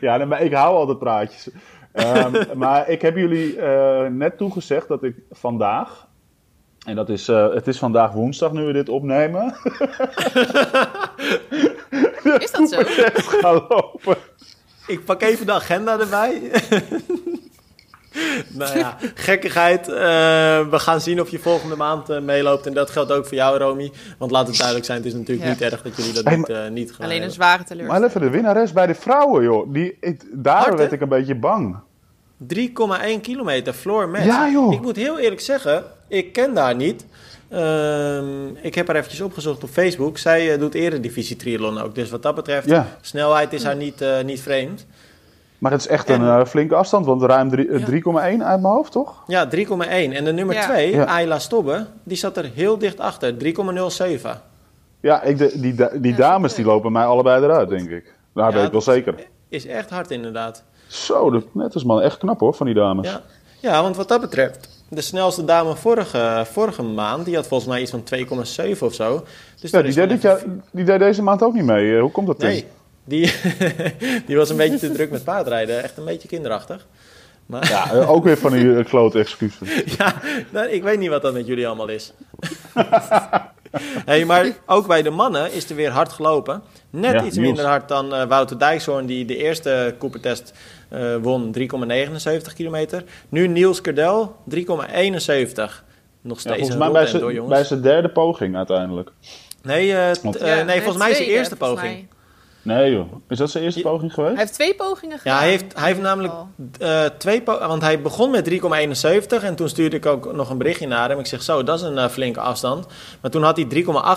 ja, 0.00 0.24
maar 0.24 0.42
ik 0.42 0.52
hou 0.52 0.76
altijd 0.76 0.98
praatjes. 0.98 1.48
Um, 1.92 2.32
maar 2.62 2.88
ik 2.88 3.02
heb 3.02 3.16
jullie 3.16 3.56
uh, 3.56 4.06
net 4.06 4.38
toegezegd 4.38 4.88
dat 4.88 5.02
ik 5.02 5.16
vandaag 5.30 6.06
en 6.88 6.94
dat 6.94 7.08
is, 7.08 7.28
uh, 7.28 7.54
het 7.54 7.66
is 7.66 7.78
vandaag 7.78 8.12
woensdag 8.12 8.52
nu 8.52 8.64
we 8.64 8.72
dit 8.72 8.88
opnemen. 8.88 9.44
is 12.38 12.50
dat 12.50 12.68
zo? 12.68 12.78
Gaan 12.82 13.64
lopen. 13.68 14.16
Ik 14.86 15.04
pak 15.04 15.22
even 15.22 15.46
de 15.46 15.52
agenda 15.52 15.98
erbij. 15.98 16.50
nou 18.48 18.78
ja, 18.78 18.96
gekkigheid. 19.14 19.88
Uh, 19.88 19.94
we 20.68 20.78
gaan 20.78 21.00
zien 21.00 21.20
of 21.20 21.30
je 21.30 21.38
volgende 21.38 21.76
maand 21.76 22.10
uh, 22.10 22.20
meeloopt. 22.20 22.66
En 22.66 22.74
dat 22.74 22.90
geldt 22.90 23.12
ook 23.12 23.26
voor 23.26 23.36
jou, 23.36 23.58
Romy. 23.58 23.92
Want 24.18 24.30
laat 24.30 24.46
het 24.46 24.56
duidelijk 24.56 24.86
zijn, 24.86 24.98
het 24.98 25.06
is 25.06 25.14
natuurlijk 25.14 25.48
niet 25.48 25.60
erg 25.60 25.82
dat 25.82 25.96
jullie 25.96 26.12
dat 26.12 26.36
niet, 26.36 26.48
uh, 26.48 26.68
niet 26.68 26.92
gaan 26.92 27.06
Alleen 27.06 27.22
een 27.22 27.30
zware 27.30 27.64
teleurstelling. 27.64 28.00
Maar 28.00 28.08
even 28.08 28.20
de 28.20 28.30
winnares 28.30 28.72
bij 28.72 28.86
de 28.86 28.94
vrouwen, 28.94 29.42
joh. 29.42 29.72
Die, 29.72 29.96
ik, 30.00 30.24
daar 30.32 30.76
werd 30.76 30.92
ik 30.92 31.00
een 31.00 31.08
beetje 31.08 31.34
bang. 31.34 31.76
3,1 32.54 33.20
kilometer, 33.20 33.72
floor 33.72 34.08
match. 34.08 34.24
Ja, 34.24 34.50
joh. 34.50 34.72
Ik 34.72 34.80
moet 34.80 34.96
heel 34.96 35.18
eerlijk 35.18 35.40
zeggen, 35.40 35.84
ik 36.08 36.32
ken 36.32 36.54
daar 36.54 36.74
niet. 36.74 37.06
Uh, 37.52 38.20
ik 38.62 38.74
heb 38.74 38.86
haar 38.86 38.96
eventjes 38.96 39.20
opgezocht 39.20 39.62
op 39.62 39.70
Facebook. 39.70 40.18
Zij 40.18 40.52
uh, 40.52 40.58
doet 40.58 40.74
eredivisie 40.74 41.36
triathlon 41.36 41.80
ook. 41.80 41.94
Dus 41.94 42.10
wat 42.10 42.22
dat 42.22 42.34
betreft, 42.34 42.68
snelheid 43.00 43.52
is 43.52 43.64
haar 43.64 43.76
niet, 43.76 44.02
uh, 44.02 44.20
niet 44.20 44.40
vreemd. 44.40 44.86
Maar 45.58 45.72
het 45.72 45.80
is 45.80 45.86
echt 45.86 46.08
een 46.08 46.46
flinke 46.46 46.74
afstand, 46.74 47.06
want 47.06 47.22
ruim 47.22 47.50
3,1 47.50 47.56
uit 48.14 48.40
mijn 48.40 48.64
hoofd, 48.64 48.92
toch? 48.92 49.22
Ja, 49.26 49.48
3,1. 49.56 49.58
En 49.88 50.24
de 50.24 50.32
nummer 50.32 50.60
2, 50.60 50.90
ja. 50.90 51.04
Ayla 51.04 51.38
Stobbe, 51.38 51.86
die 52.02 52.16
zat 52.16 52.36
er 52.36 52.50
heel 52.54 52.78
dicht 52.78 53.00
achter, 53.00 53.34
3,07. 53.34 54.28
Ja, 55.00 55.22
ik 55.22 55.38
de, 55.38 55.52
die, 55.60 56.00
die 56.00 56.14
dames 56.14 56.54
die 56.54 56.64
lopen 56.64 56.92
mij 56.92 57.04
allebei 57.04 57.44
eruit, 57.44 57.68
denk 57.68 57.90
ik. 57.90 58.14
Daar 58.34 58.52
weet 58.52 58.64
ik 58.64 58.72
wel 58.72 58.80
zeker. 58.80 59.14
Is 59.48 59.66
echt 59.66 59.90
hard, 59.90 60.10
inderdaad. 60.10 60.62
Zo, 60.86 61.30
dat, 61.30 61.44
net 61.52 61.74
is 61.74 61.84
man 61.84 62.00
echt 62.00 62.18
knap 62.18 62.40
hoor, 62.40 62.54
van 62.54 62.66
die 62.66 62.74
dames. 62.74 63.08
Ja. 63.08 63.22
ja, 63.60 63.82
want 63.82 63.96
wat 63.96 64.08
dat 64.08 64.20
betreft, 64.20 64.84
de 64.88 65.00
snelste 65.00 65.44
dame 65.44 65.76
vorige, 65.76 66.44
vorige 66.50 66.82
maand, 66.82 67.24
die 67.24 67.34
had 67.34 67.46
volgens 67.46 67.70
mij 67.70 67.80
iets 67.80 67.90
van 67.90 68.02
2,7 68.74 68.78
of 68.80 68.94
zo. 68.94 69.24
Dus 69.60 69.70
ja, 69.70 69.82
die 69.82 69.94
deed, 69.94 70.08
dit 70.08 70.22
jaar, 70.22 70.42
die 70.70 70.84
deed 70.84 70.98
deze 70.98 71.22
maand 71.22 71.42
ook 71.42 71.54
niet 71.54 71.64
mee. 71.64 71.94
Eh, 71.94 72.00
hoe 72.00 72.10
komt 72.10 72.26
dat 72.26 72.38
Nee, 72.38 72.66
die, 73.08 73.32
die 74.26 74.36
was 74.36 74.50
een 74.50 74.56
beetje 74.56 74.78
te 74.78 74.92
druk 74.92 75.10
met 75.10 75.24
paardrijden. 75.24 75.82
Echt 75.82 75.96
een 75.96 76.04
beetje 76.04 76.28
kinderachtig. 76.28 76.86
Maar... 77.48 77.68
Ja, 77.68 77.92
eh, 77.92 78.10
ook 78.10 78.24
weer 78.24 78.38
van 78.38 78.52
die 78.52 78.64
uh, 78.64 78.84
klote 78.84 79.18
excuses. 79.18 79.68
ja, 79.98 80.14
nou, 80.50 80.68
ik 80.68 80.82
weet 80.82 80.98
niet 80.98 81.08
wat 81.08 81.22
dat 81.22 81.32
met 81.32 81.46
jullie 81.46 81.66
allemaal 81.66 81.88
is. 81.88 82.12
hey, 84.04 84.24
maar 84.24 84.46
ook 84.66 84.86
bij 84.86 85.02
de 85.02 85.10
mannen 85.10 85.52
is 85.52 85.70
er 85.70 85.76
weer 85.76 85.90
hard 85.90 86.12
gelopen. 86.12 86.62
Net 86.90 87.24
iets 87.24 87.36
minder 87.36 87.64
hard 87.64 87.88
dan 87.88 88.14
uh, 88.14 88.24
Wouter 88.24 88.58
Dijkshoorn, 88.58 89.06
die 89.06 89.24
de 89.24 89.36
eerste 89.36 89.94
Coopertest 89.98 90.52
uh, 90.92 91.16
won, 91.16 91.54
3,79 91.58 91.64
kilometer. 92.54 93.04
Nu 93.28 93.46
Niels 93.46 93.80
Kerdel, 93.80 94.36
3,71. 94.54 94.64
Nog 96.20 96.40
steeds 96.40 96.56
ja, 96.56 96.56
volgens 96.56 96.76
mij 96.76 96.90
bij 96.90 97.06
zijn, 97.06 97.46
bij 97.48 97.64
zijn 97.64 97.80
derde 97.80 98.08
poging 98.08 98.56
uiteindelijk. 98.56 99.10
Nee, 99.62 99.88
uh, 99.88 100.10
Want, 100.22 100.40
nee 100.40 100.76
volgens 100.76 100.96
mij 100.96 101.10
is 101.10 101.16
zijn 101.16 101.28
eerste 101.28 101.56
poging. 101.56 102.08
Nee 102.68 102.92
joh, 102.92 103.12
is 103.28 103.38
dat 103.38 103.50
zijn 103.50 103.64
eerste 103.64 103.80
poging 103.80 104.14
geweest? 104.14 104.32
Hij 104.32 104.42
heeft 104.42 104.54
twee 104.54 104.74
pogingen 104.74 105.18
gedaan. 105.18 105.34
Ja, 105.34 105.40
hij 105.40 105.48
heeft, 105.48 105.78
hij 105.78 105.86
heeft 105.86 106.00
namelijk 106.00 106.34
uh, 106.80 107.04
twee 107.04 107.42
pogingen, 107.42 107.68
want 107.68 107.82
hij 107.82 108.02
begon 108.02 108.30
met 108.30 108.50
3,71 108.50 109.44
en 109.44 109.54
toen 109.54 109.68
stuurde 109.68 109.96
ik 109.96 110.06
ook 110.06 110.32
nog 110.32 110.50
een 110.50 110.58
berichtje 110.58 110.86
naar 110.86 111.08
hem. 111.08 111.18
Ik 111.18 111.26
zeg 111.26 111.42
zo, 111.42 111.62
dat 111.62 111.78
is 111.78 111.84
een 111.84 111.96
uh, 111.96 112.08
flinke 112.08 112.40
afstand. 112.40 112.86
Maar 113.20 113.30
toen 113.30 113.42
had 113.42 113.56
hij 113.56 113.66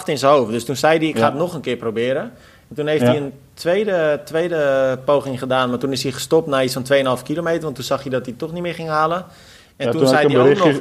3,8 0.02 0.06
in 0.06 0.18
zijn 0.18 0.32
hoofd, 0.32 0.52
dus 0.52 0.66
toen 0.66 0.76
zei 0.76 0.98
hij 0.98 1.08
ik 1.08 1.18
ga 1.18 1.26
het 1.26 1.36
nog 1.36 1.54
een 1.54 1.62
keer 1.62 1.78
proberen. 1.78 2.24
En 2.70 2.76
toen 2.76 2.88
heeft 2.88 3.04
hij 3.04 3.18
een 3.18 3.34
tweede, 3.54 4.22
tweede 4.26 5.00
poging 5.06 5.40
gedaan, 5.40 5.70
maar 5.70 5.80
toen 5.80 5.92
is 5.92 6.04
hij 6.04 6.12
gestopt 6.12 6.48
na 6.48 6.64
iets 6.64 6.74
van 6.74 7.18
2,5 7.18 7.24
kilometer, 7.24 7.62
want 7.62 7.76
toen 7.76 7.84
zag 7.84 8.04
je 8.04 8.10
dat 8.10 8.26
hij 8.26 8.36
toch 8.38 8.54
niet 8.54 8.62
meer 8.62 8.74
ging 8.74 8.90
halen. 8.90 9.26
En 9.76 9.92
toen, 9.92 10.00
toen 10.00 10.10
zei 10.10 10.28
hij 10.28 10.52
ook 10.52 10.58
nog... 10.58 10.80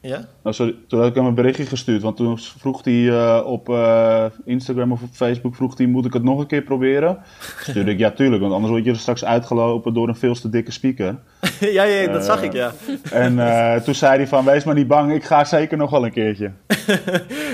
Ja? 0.00 0.24
Nou, 0.42 0.54
sorry, 0.54 0.74
toen 0.88 0.98
had 0.98 1.08
ik 1.08 1.14
hem 1.14 1.24
een 1.24 1.34
berichtje 1.34 1.66
gestuurd. 1.66 2.02
Want 2.02 2.16
toen 2.16 2.38
vroeg 2.38 2.84
hij 2.84 2.92
uh, 2.94 3.40
op 3.44 3.68
uh, 3.68 4.24
Instagram 4.44 4.92
of 4.92 5.02
op 5.02 5.08
Facebook: 5.12 5.54
vroeg 5.54 5.76
hij, 5.76 5.86
Moet 5.86 6.04
ik 6.04 6.12
het 6.12 6.22
nog 6.22 6.38
een 6.38 6.46
keer 6.46 6.62
proberen? 6.62 7.18
Stuurde 7.68 7.90
ik 7.90 7.98
ja, 7.98 8.10
tuurlijk. 8.10 8.40
Want 8.40 8.52
anders 8.52 8.72
word 8.72 8.84
je 8.84 8.90
er 8.90 8.96
straks 8.96 9.24
uitgelopen 9.24 9.94
door 9.94 10.08
een 10.08 10.16
veel 10.16 10.34
te 10.34 10.48
dikke 10.48 10.70
speaker. 10.70 11.16
ja, 11.60 11.82
ja, 11.82 12.06
dat 12.06 12.20
uh, 12.20 12.26
zag 12.26 12.42
ik, 12.42 12.52
ja. 12.52 12.72
en 13.12 13.36
toen 13.84 13.94
zei 13.94 14.16
hij: 14.16 14.26
van, 14.26 14.44
Wees 14.44 14.64
maar 14.64 14.74
niet 14.74 14.88
bang, 14.88 15.12
ik 15.12 15.24
ga 15.24 15.44
zeker 15.44 15.76
nog 15.76 15.90
wel 15.90 16.04
een 16.04 16.12
keertje. 16.12 16.50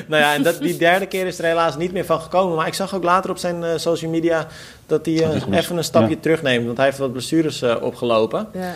nou 0.09 0.22
ja, 0.22 0.35
en 0.35 0.42
dat, 0.42 0.59
die 0.59 0.76
derde 0.76 1.07
keer 1.07 1.26
is 1.26 1.38
er 1.38 1.44
helaas 1.44 1.76
niet 1.76 1.92
meer 1.92 2.04
van 2.04 2.20
gekomen. 2.20 2.57
Maar 2.57 2.66
ik 2.66 2.74
zag 2.74 2.94
ook 2.94 3.04
later 3.04 3.30
op 3.30 3.38
zijn 3.38 3.80
social 3.80 4.11
media 4.11 4.46
dat 4.87 5.07
hij 5.07 5.14
even 5.50 5.76
een 5.76 5.85
stapje 5.85 6.14
ja. 6.14 6.20
terugneemt. 6.20 6.64
Want 6.64 6.76
hij 6.76 6.87
heeft 6.87 6.98
wat 6.98 7.12
blessures 7.12 7.62
opgelopen. 7.62 8.48
Ja. 8.52 8.74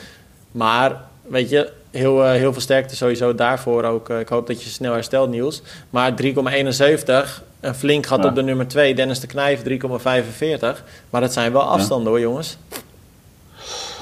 Maar 0.52 1.00
weet 1.22 1.50
je, 1.50 1.72
heel, 1.90 2.24
uh, 2.24 2.30
heel 2.30 2.52
veel 2.52 2.60
sterkte 2.60 2.96
sowieso 2.96 3.34
daarvoor 3.34 3.84
ook. 3.84 4.08
Uh, 4.08 4.20
ik 4.20 4.28
hoop 4.28 4.46
dat 4.46 4.62
je 4.62 4.68
snel 4.68 4.92
herstelt, 4.92 5.30
Niels. 5.30 5.62
Maar 5.90 6.12
3,71, 6.22 6.28
een 7.60 7.74
flink 7.74 8.06
gat 8.06 8.22
ja. 8.22 8.28
op 8.28 8.34
de 8.34 8.42
nummer 8.42 8.68
2. 8.68 8.94
Dennis 8.94 9.20
de 9.20 9.26
Knijf 9.26 9.62
3,45. 9.62 10.82
Maar 11.10 11.20
dat 11.20 11.32
zijn 11.32 11.52
wel 11.52 11.62
afstanden 11.62 12.04
ja. 12.04 12.10
hoor, 12.10 12.20
jongens. 12.20 12.56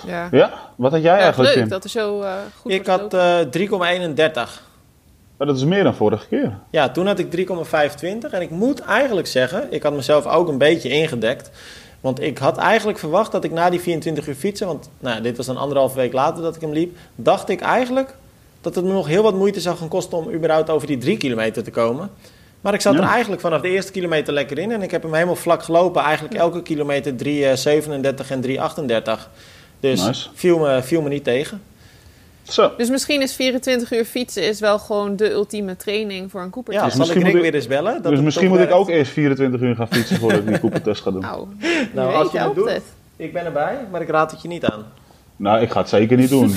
Ja. 0.06 0.28
ja, 0.30 0.52
wat 0.76 0.92
had 0.92 1.02
jij 1.02 1.18
eigenlijk, 1.18 1.54
leuk 1.54 1.68
dat 1.68 1.84
er 1.84 1.90
zo 1.90 2.22
uh, 2.22 2.32
goed 2.60 2.72
Ik 2.72 2.86
had 2.86 3.16
3,31. 3.58 4.64
Maar 5.36 5.46
dat 5.46 5.56
is 5.56 5.64
meer 5.64 5.84
dan 5.84 5.94
vorige 5.94 6.26
keer. 6.26 6.58
Ja, 6.70 6.88
toen 6.88 7.06
had 7.06 7.18
ik 7.18 7.48
3,25. 7.48 8.30
En 8.30 8.42
ik 8.42 8.50
moet 8.50 8.80
eigenlijk 8.80 9.26
zeggen, 9.26 9.66
ik 9.70 9.82
had 9.82 9.92
mezelf 9.92 10.26
ook 10.26 10.48
een 10.48 10.58
beetje 10.58 10.88
ingedekt. 10.88 11.50
Want 12.06 12.22
ik 12.22 12.38
had 12.38 12.56
eigenlijk 12.56 12.98
verwacht 12.98 13.32
dat 13.32 13.44
ik 13.44 13.50
na 13.50 13.70
die 13.70 13.80
24 13.80 14.28
uur 14.28 14.34
fietsen, 14.34 14.66
want 14.66 14.90
nou, 14.98 15.22
dit 15.22 15.36
was 15.36 15.46
een 15.46 15.56
anderhalf 15.56 15.94
week 15.94 16.12
later 16.12 16.42
dat 16.42 16.54
ik 16.54 16.60
hem 16.60 16.72
liep, 16.72 16.96
dacht 17.14 17.48
ik 17.48 17.60
eigenlijk 17.60 18.14
dat 18.60 18.74
het 18.74 18.84
me 18.84 18.92
nog 18.92 19.06
heel 19.06 19.22
wat 19.22 19.34
moeite 19.34 19.60
zou 19.60 19.76
gaan 19.76 19.88
kosten 19.88 20.18
om 20.18 20.32
überhaupt 20.32 20.70
over 20.70 20.86
die 20.86 20.98
drie 20.98 21.16
kilometer 21.16 21.64
te 21.64 21.70
komen. 21.70 22.10
Maar 22.60 22.74
ik 22.74 22.80
zat 22.80 22.94
er 22.94 23.02
eigenlijk 23.02 23.40
vanaf 23.40 23.60
de 23.60 23.68
eerste 23.68 23.92
kilometer 23.92 24.34
lekker 24.34 24.58
in 24.58 24.72
en 24.72 24.82
ik 24.82 24.90
heb 24.90 25.02
hem 25.02 25.14
helemaal 25.14 25.36
vlak 25.36 25.62
gelopen. 25.62 26.02
Eigenlijk 26.02 26.34
elke 26.34 26.62
kilometer 26.62 27.12
3,37 27.12 27.18
en 28.30 28.42
3,38. 28.42 29.30
Dus 29.80 30.04
nice. 30.04 30.28
viel, 30.34 30.58
me, 30.58 30.82
viel 30.82 31.02
me 31.02 31.08
niet 31.08 31.24
tegen. 31.24 31.62
Zo. 32.48 32.72
Dus 32.76 32.90
misschien 32.90 33.22
is 33.22 33.34
24 33.34 33.92
uur 33.92 34.04
fietsen 34.04 34.42
is 34.48 34.60
wel 34.60 34.78
gewoon 34.78 35.16
de 35.16 35.30
ultieme 35.30 35.76
training 35.76 36.30
voor 36.30 36.40
een 36.40 36.50
Coopertest. 36.50 36.84
Ja, 36.84 36.98
dus 36.98 37.06
zal 37.06 37.16
ik 37.16 37.22
Rick 37.22 37.42
weer 37.42 37.54
eens 37.54 37.66
bellen? 37.66 38.02
Dat 38.02 38.12
dus 38.12 38.20
misschien 38.20 38.48
moet 38.48 38.58
ik 38.58 38.72
ook 38.72 38.88
eerst 38.88 39.12
24 39.12 39.60
uur 39.60 39.74
gaan 39.74 39.88
fietsen 39.88 40.16
voordat 40.16 40.38
ik 40.38 40.46
die 40.46 40.60
Coopertest 40.60 41.02
ga 41.02 41.10
doen. 41.10 41.20
Nou, 41.30 41.48
nou 41.94 42.14
als 42.14 42.32
je 42.32 42.38
het 42.38 42.54
doet, 42.54 42.80
ik 43.16 43.32
ben 43.32 43.44
erbij, 43.44 43.78
maar 43.90 44.00
ik 44.00 44.08
raad 44.08 44.30
het 44.30 44.42
je 44.42 44.48
niet 44.48 44.64
aan. 44.64 44.86
Nou, 45.36 45.60
ik 45.60 45.70
ga 45.70 45.80
het 45.80 45.88
zeker 45.88 46.16
niet 46.16 46.28
doen. 46.28 46.54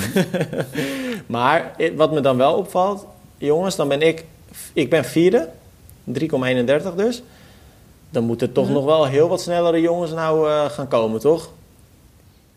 maar 1.26 1.72
wat 1.96 2.12
me 2.12 2.20
dan 2.20 2.36
wel 2.36 2.54
opvalt, 2.54 3.06
jongens, 3.38 3.76
dan 3.76 3.88
ben 3.88 4.00
ik, 4.00 4.24
ik 4.72 4.90
ben 4.90 5.04
vierde, 5.04 5.48
3,31 6.18 6.94
dus. 6.96 7.22
Dan 8.10 8.24
moeten 8.24 8.52
toch 8.52 8.70
nog 8.70 8.84
wel 8.84 9.06
heel 9.06 9.28
wat 9.28 9.40
snellere 9.40 9.80
jongens 9.80 10.12
nou 10.12 10.48
uh, 10.48 10.64
gaan 10.64 10.88
komen, 10.88 11.20
toch? 11.20 11.50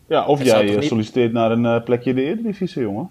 Ja, 0.06 0.26
of 0.26 0.42
jij 0.42 0.82
solliciteert 0.82 1.32
naar 1.32 1.50
een 1.50 1.64
uh, 1.64 1.82
plekje 1.84 2.10
in 2.10 2.16
de 2.16 2.22
Eredivisie, 2.22 2.82
jongen. 2.82 3.10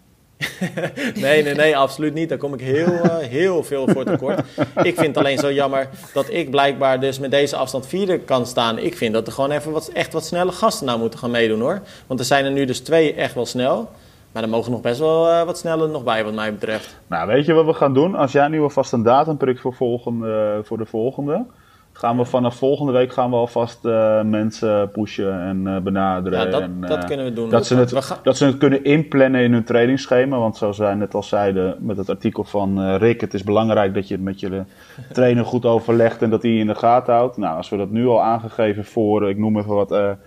nee, 1.22 1.44
nee, 1.44 1.56
nee, 1.56 1.78
absoluut 1.78 2.14
niet. 2.14 2.30
Daar 2.30 2.38
kom 2.38 2.54
ik 2.54 2.62
heel, 2.62 2.94
uh, 2.94 3.18
heel 3.18 3.64
veel 3.64 3.88
voor 3.88 4.04
tekort. 4.04 4.40
ik 4.84 4.96
vind 4.96 5.08
het 5.08 5.18
alleen 5.18 5.38
zo 5.38 5.52
jammer 5.52 5.90
dat 6.14 6.30
ik 6.30 6.50
blijkbaar 6.50 7.00
dus 7.00 7.20
met 7.20 7.32
deze 7.32 7.56
afstand 7.56 7.88
vierde 7.88 8.20
kan 8.20 8.46
staan. 8.46 8.78
Ik 8.78 8.98
vind 8.98 9.14
dat 9.14 9.28
er 9.28 9.34
gewoon 9.34 9.52
even 9.52 9.72
wat, 9.72 9.88
echt 9.88 10.14
wat 10.14 10.26
snelle 10.26 10.52
gasten 10.52 10.86
nou 10.86 11.00
moeten 11.00 11.20
gaan 11.20 11.32
meedoen 11.32 11.60
hoor. 11.60 11.82
Want 12.08 12.20
er 12.20 12.26
zijn 12.26 12.46
er 12.46 12.52
nu 12.52 12.66
dus 12.66 12.80
twee 12.80 13.14
echt 13.14 13.34
wel 13.34 13.46
snel. 13.46 13.90
Maar 14.32 14.44
er 14.44 14.50
mogen 14.50 14.72
nog 14.72 14.82
best 14.82 15.00
wel 15.00 15.30
uh, 15.30 15.44
wat 15.44 15.58
sneller 15.58 15.90
nog 15.90 16.04
bij, 16.04 16.24
wat 16.24 16.34
mij 16.34 16.54
betreft. 16.54 16.98
Nou, 17.08 17.28
weet 17.28 17.46
je 17.46 17.54
wat 17.54 17.66
we 17.66 17.74
gaan 17.74 17.94
doen? 17.94 18.16
Als 18.16 18.32
jij 18.32 18.48
nu 18.48 18.62
alvast 18.62 18.94
een 18.94 19.04
datum 19.04 19.38
prikt 19.38 19.60
voor, 19.60 19.74
volgende, 19.74 20.62
voor 20.64 20.78
de 20.78 20.86
volgende, 20.86 21.46
gaan 21.94 22.18
we 22.18 22.26
vanaf 22.26 22.56
volgende 22.56 22.92
week 22.92 23.14
gaan 23.14 23.30
we 23.30 23.36
alvast 23.36 23.86
uh, 23.86 24.22
mensen 24.22 24.92
pushen 24.92 25.42
en 25.42 25.62
uh, 25.68 25.78
benaderen. 25.78 26.40
Ja, 26.40 26.46
dat, 26.46 26.62
en, 26.62 26.78
uh, 26.82 26.90
dat 26.90 27.06
kunnen 27.06 27.26
we 27.26 27.34
doen. 27.34 27.50
Dat 27.50 27.66
ze, 27.66 27.76
het, 27.76 27.96
gaan... 27.96 28.18
dat 28.24 28.38
ze 28.38 28.46
het 28.46 28.58
kunnen 28.58 28.84
inplannen 28.84 29.42
in 29.42 29.54
hun 29.54 29.64
trainingsschema. 29.64 30.38
Want 30.38 30.58
zoals 30.58 30.78
wij 30.78 30.94
net 30.94 31.14
al 31.14 31.24
zeiden 31.24 31.76
met 31.80 31.98
het 31.98 32.10
artikel 32.10 32.44
van 32.44 32.96
Rick, 32.96 33.22
het 33.22 33.34
is 33.34 33.44
belangrijk 33.44 33.94
dat 33.94 34.08
je 34.08 34.14
het 34.14 34.24
met 34.24 34.40
je 34.40 34.64
trainer 35.14 35.46
goed 35.46 35.66
overlegt 35.66 36.22
en 36.22 36.30
dat 36.30 36.42
hij 36.42 36.52
je 36.52 36.60
in 36.60 36.68
de 36.68 36.76
gaten 36.76 37.14
houdt. 37.14 37.38
Nou, 37.38 37.58
als 37.58 37.70
we 37.70 37.78
dat 37.78 37.90
nu 37.90 38.08
al 38.08 38.22
aangegeven 38.22 38.86
voor, 38.86 39.30
ik 39.30 39.38
noem 39.38 39.58
even 39.58 39.76
wat, 39.76 39.92
1 39.92 40.18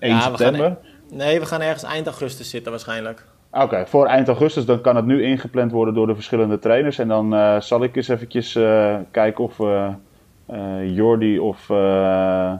ja, 0.00 0.20
september. 0.20 0.60
Gaan, 0.60 0.78
nee, 1.16 1.40
we 1.40 1.46
gaan 1.46 1.60
ergens 1.60 1.82
eind 1.82 2.06
augustus 2.06 2.50
zitten 2.50 2.70
waarschijnlijk. 2.70 3.24
Oké, 3.50 3.86
voor 3.86 4.06
eind 4.06 4.28
augustus 4.28 4.64
dan 4.64 4.80
kan 4.80 4.96
het 4.96 5.06
nu 5.06 5.22
ingepland 5.22 5.72
worden 5.72 5.94
door 5.94 6.06
de 6.06 6.14
verschillende 6.14 6.58
trainers. 6.58 6.98
En 6.98 7.08
dan 7.08 7.62
zal 7.62 7.82
ik 7.82 7.96
eens 7.96 8.08
eventjes 8.08 8.58
kijken 9.10 9.44
of 9.44 9.56
we 9.56 9.90
Jordi 10.86 11.38
of 11.38 11.68
uh, 11.68 12.52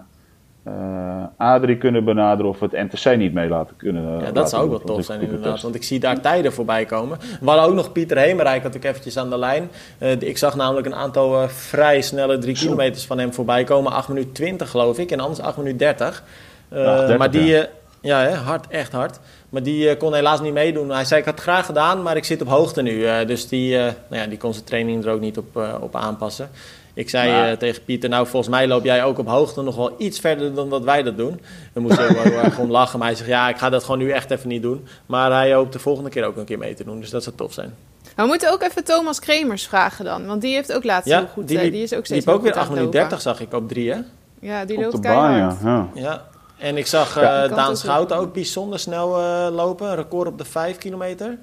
uh, 0.68 1.24
Adrie 1.36 1.76
kunnen 1.76 2.04
benaderen 2.04 2.50
of 2.50 2.60
het 2.60 2.72
NTC 2.72 3.16
niet 3.16 3.32
mee 3.32 3.48
laten 3.48 3.76
kunnen. 3.76 4.20
Ja, 4.20 4.30
dat 4.30 4.48
zou 4.48 4.62
ook 4.62 4.70
wel 4.70 4.80
tof 4.80 5.04
zijn 5.04 5.20
inderdaad, 5.20 5.60
want 5.60 5.74
ik 5.74 5.82
zie 5.82 6.00
daar 6.00 6.20
tijden 6.20 6.52
voorbij 6.52 6.84
komen. 6.84 7.18
We 7.40 7.46
hadden 7.46 7.64
ook 7.64 7.74
nog 7.74 7.92
Pieter 7.92 8.18
Hemerijk, 8.18 8.62
had 8.62 8.74
ik 8.74 8.84
eventjes 8.84 9.16
aan 9.16 9.30
de 9.30 9.38
lijn. 9.38 9.70
ik 10.18 10.38
zag 10.38 10.56
namelijk 10.56 10.86
een 10.86 10.94
aantal 10.94 11.48
vrij 11.48 12.00
snelle 12.00 12.38
drie 12.38 12.54
kilometers 12.54 13.06
van 13.06 13.18
hem 13.18 13.32
voorbij 13.32 13.64
komen. 13.64 13.92
8 13.92 14.08
minuten 14.08 14.32
20 14.32 14.70
geloof 14.70 14.98
ik 14.98 15.10
en 15.10 15.20
anders 15.20 15.40
8 15.40 15.56
minuten 15.56 15.78
30. 15.78 16.24
30 16.68 17.18
maar 17.18 17.30
die, 17.30 17.46
ja, 17.46 17.66
ja 18.00 18.20
hè, 18.20 18.34
hard, 18.34 18.66
echt 18.68 18.92
hard. 18.92 19.18
Maar 19.48 19.62
die 19.62 19.96
kon 19.96 20.14
helaas 20.14 20.40
niet 20.40 20.52
meedoen. 20.52 20.90
Hij 20.90 21.04
zei, 21.04 21.20
ik 21.20 21.26
had 21.26 21.34
het 21.34 21.42
graag 21.42 21.66
gedaan, 21.66 22.02
maar 22.02 22.16
ik 22.16 22.24
zit 22.24 22.42
op 22.42 22.48
hoogte 22.48 22.82
nu. 22.82 23.24
dus 23.26 23.48
die, 23.48 23.76
nou 23.76 23.94
ja, 24.08 24.26
die 24.26 24.38
kon 24.38 24.52
zijn 24.52 24.64
training 24.64 25.04
er 25.04 25.12
ook 25.12 25.20
niet 25.20 25.38
op, 25.38 25.60
op 25.80 25.96
aanpassen. 25.96 26.50
Ik 26.94 27.08
zei 27.08 27.30
maar... 27.30 27.50
uh, 27.50 27.56
tegen 27.56 27.84
Pieter, 27.84 28.08
nou 28.08 28.26
volgens 28.26 28.50
mij 28.54 28.68
loop 28.68 28.84
jij 28.84 29.04
ook 29.04 29.18
op 29.18 29.26
hoogte 29.28 29.62
nog 29.62 29.76
wel 29.76 29.94
iets 29.98 30.18
verder 30.18 30.54
dan 30.54 30.70
dat 30.70 30.84
wij 30.84 31.02
dat 31.02 31.16
doen. 31.16 31.40
We 31.72 31.80
moesten 31.80 32.06
heel, 32.08 32.22
heel 32.22 32.38
erg 32.38 32.58
om 32.58 32.70
lachen, 32.70 32.98
maar 32.98 33.08
hij 33.08 33.16
zegt 33.16 33.28
ja, 33.28 33.48
ik 33.48 33.56
ga 33.56 33.70
dat 33.70 33.82
gewoon 33.82 33.98
nu 33.98 34.10
echt 34.10 34.30
even 34.30 34.48
niet 34.48 34.62
doen. 34.62 34.86
Maar 35.06 35.32
hij 35.32 35.54
hoopt 35.54 35.72
de 35.72 35.78
volgende 35.78 36.10
keer 36.10 36.24
ook 36.24 36.36
een 36.36 36.44
keer 36.44 36.58
mee 36.58 36.74
te 36.74 36.84
doen, 36.84 37.00
dus 37.00 37.10
dat 37.10 37.22
zou 37.22 37.36
tof 37.36 37.52
zijn. 37.52 37.74
we 38.16 38.26
moeten 38.26 38.52
ook 38.52 38.62
even 38.62 38.84
Thomas 38.84 39.18
Kremers 39.18 39.66
vragen 39.66 40.04
dan, 40.04 40.26
want 40.26 40.40
die 40.40 40.54
heeft 40.54 40.72
ook 40.72 40.84
laatst 40.84 41.08
ja, 41.08 41.18
heel 41.18 41.28
goed... 41.28 41.48
Die, 41.48 41.70
die 41.70 41.82
is 41.82 41.94
ook 41.94 42.04
steeds 42.06 42.26
liep 42.26 42.34
ook 42.34 42.42
weer 42.42 42.54
8 42.54 42.68
minuten 42.68 42.90
30 42.90 43.20
zag 43.20 43.40
ik 43.40 43.52
op 43.52 43.68
3 43.68 43.92
hè? 43.92 44.00
Ja, 44.40 44.64
die 44.64 44.80
loopt 44.80 45.00
keihard. 45.00 45.56
ja. 45.62 45.88
ja. 45.94 46.30
En 46.58 46.76
ik 46.76 46.86
zag 46.86 47.16
uh, 47.16 47.22
ja, 47.22 47.48
Daan 47.48 47.76
Schouten 47.76 48.16
ook 48.16 48.32
bijzonder 48.32 48.78
snel 48.78 49.20
uh, 49.20 49.46
lopen, 49.50 49.94
record 49.94 50.28
op 50.28 50.38
de 50.38 50.44
5 50.44 50.78
kilometer. 50.78 51.38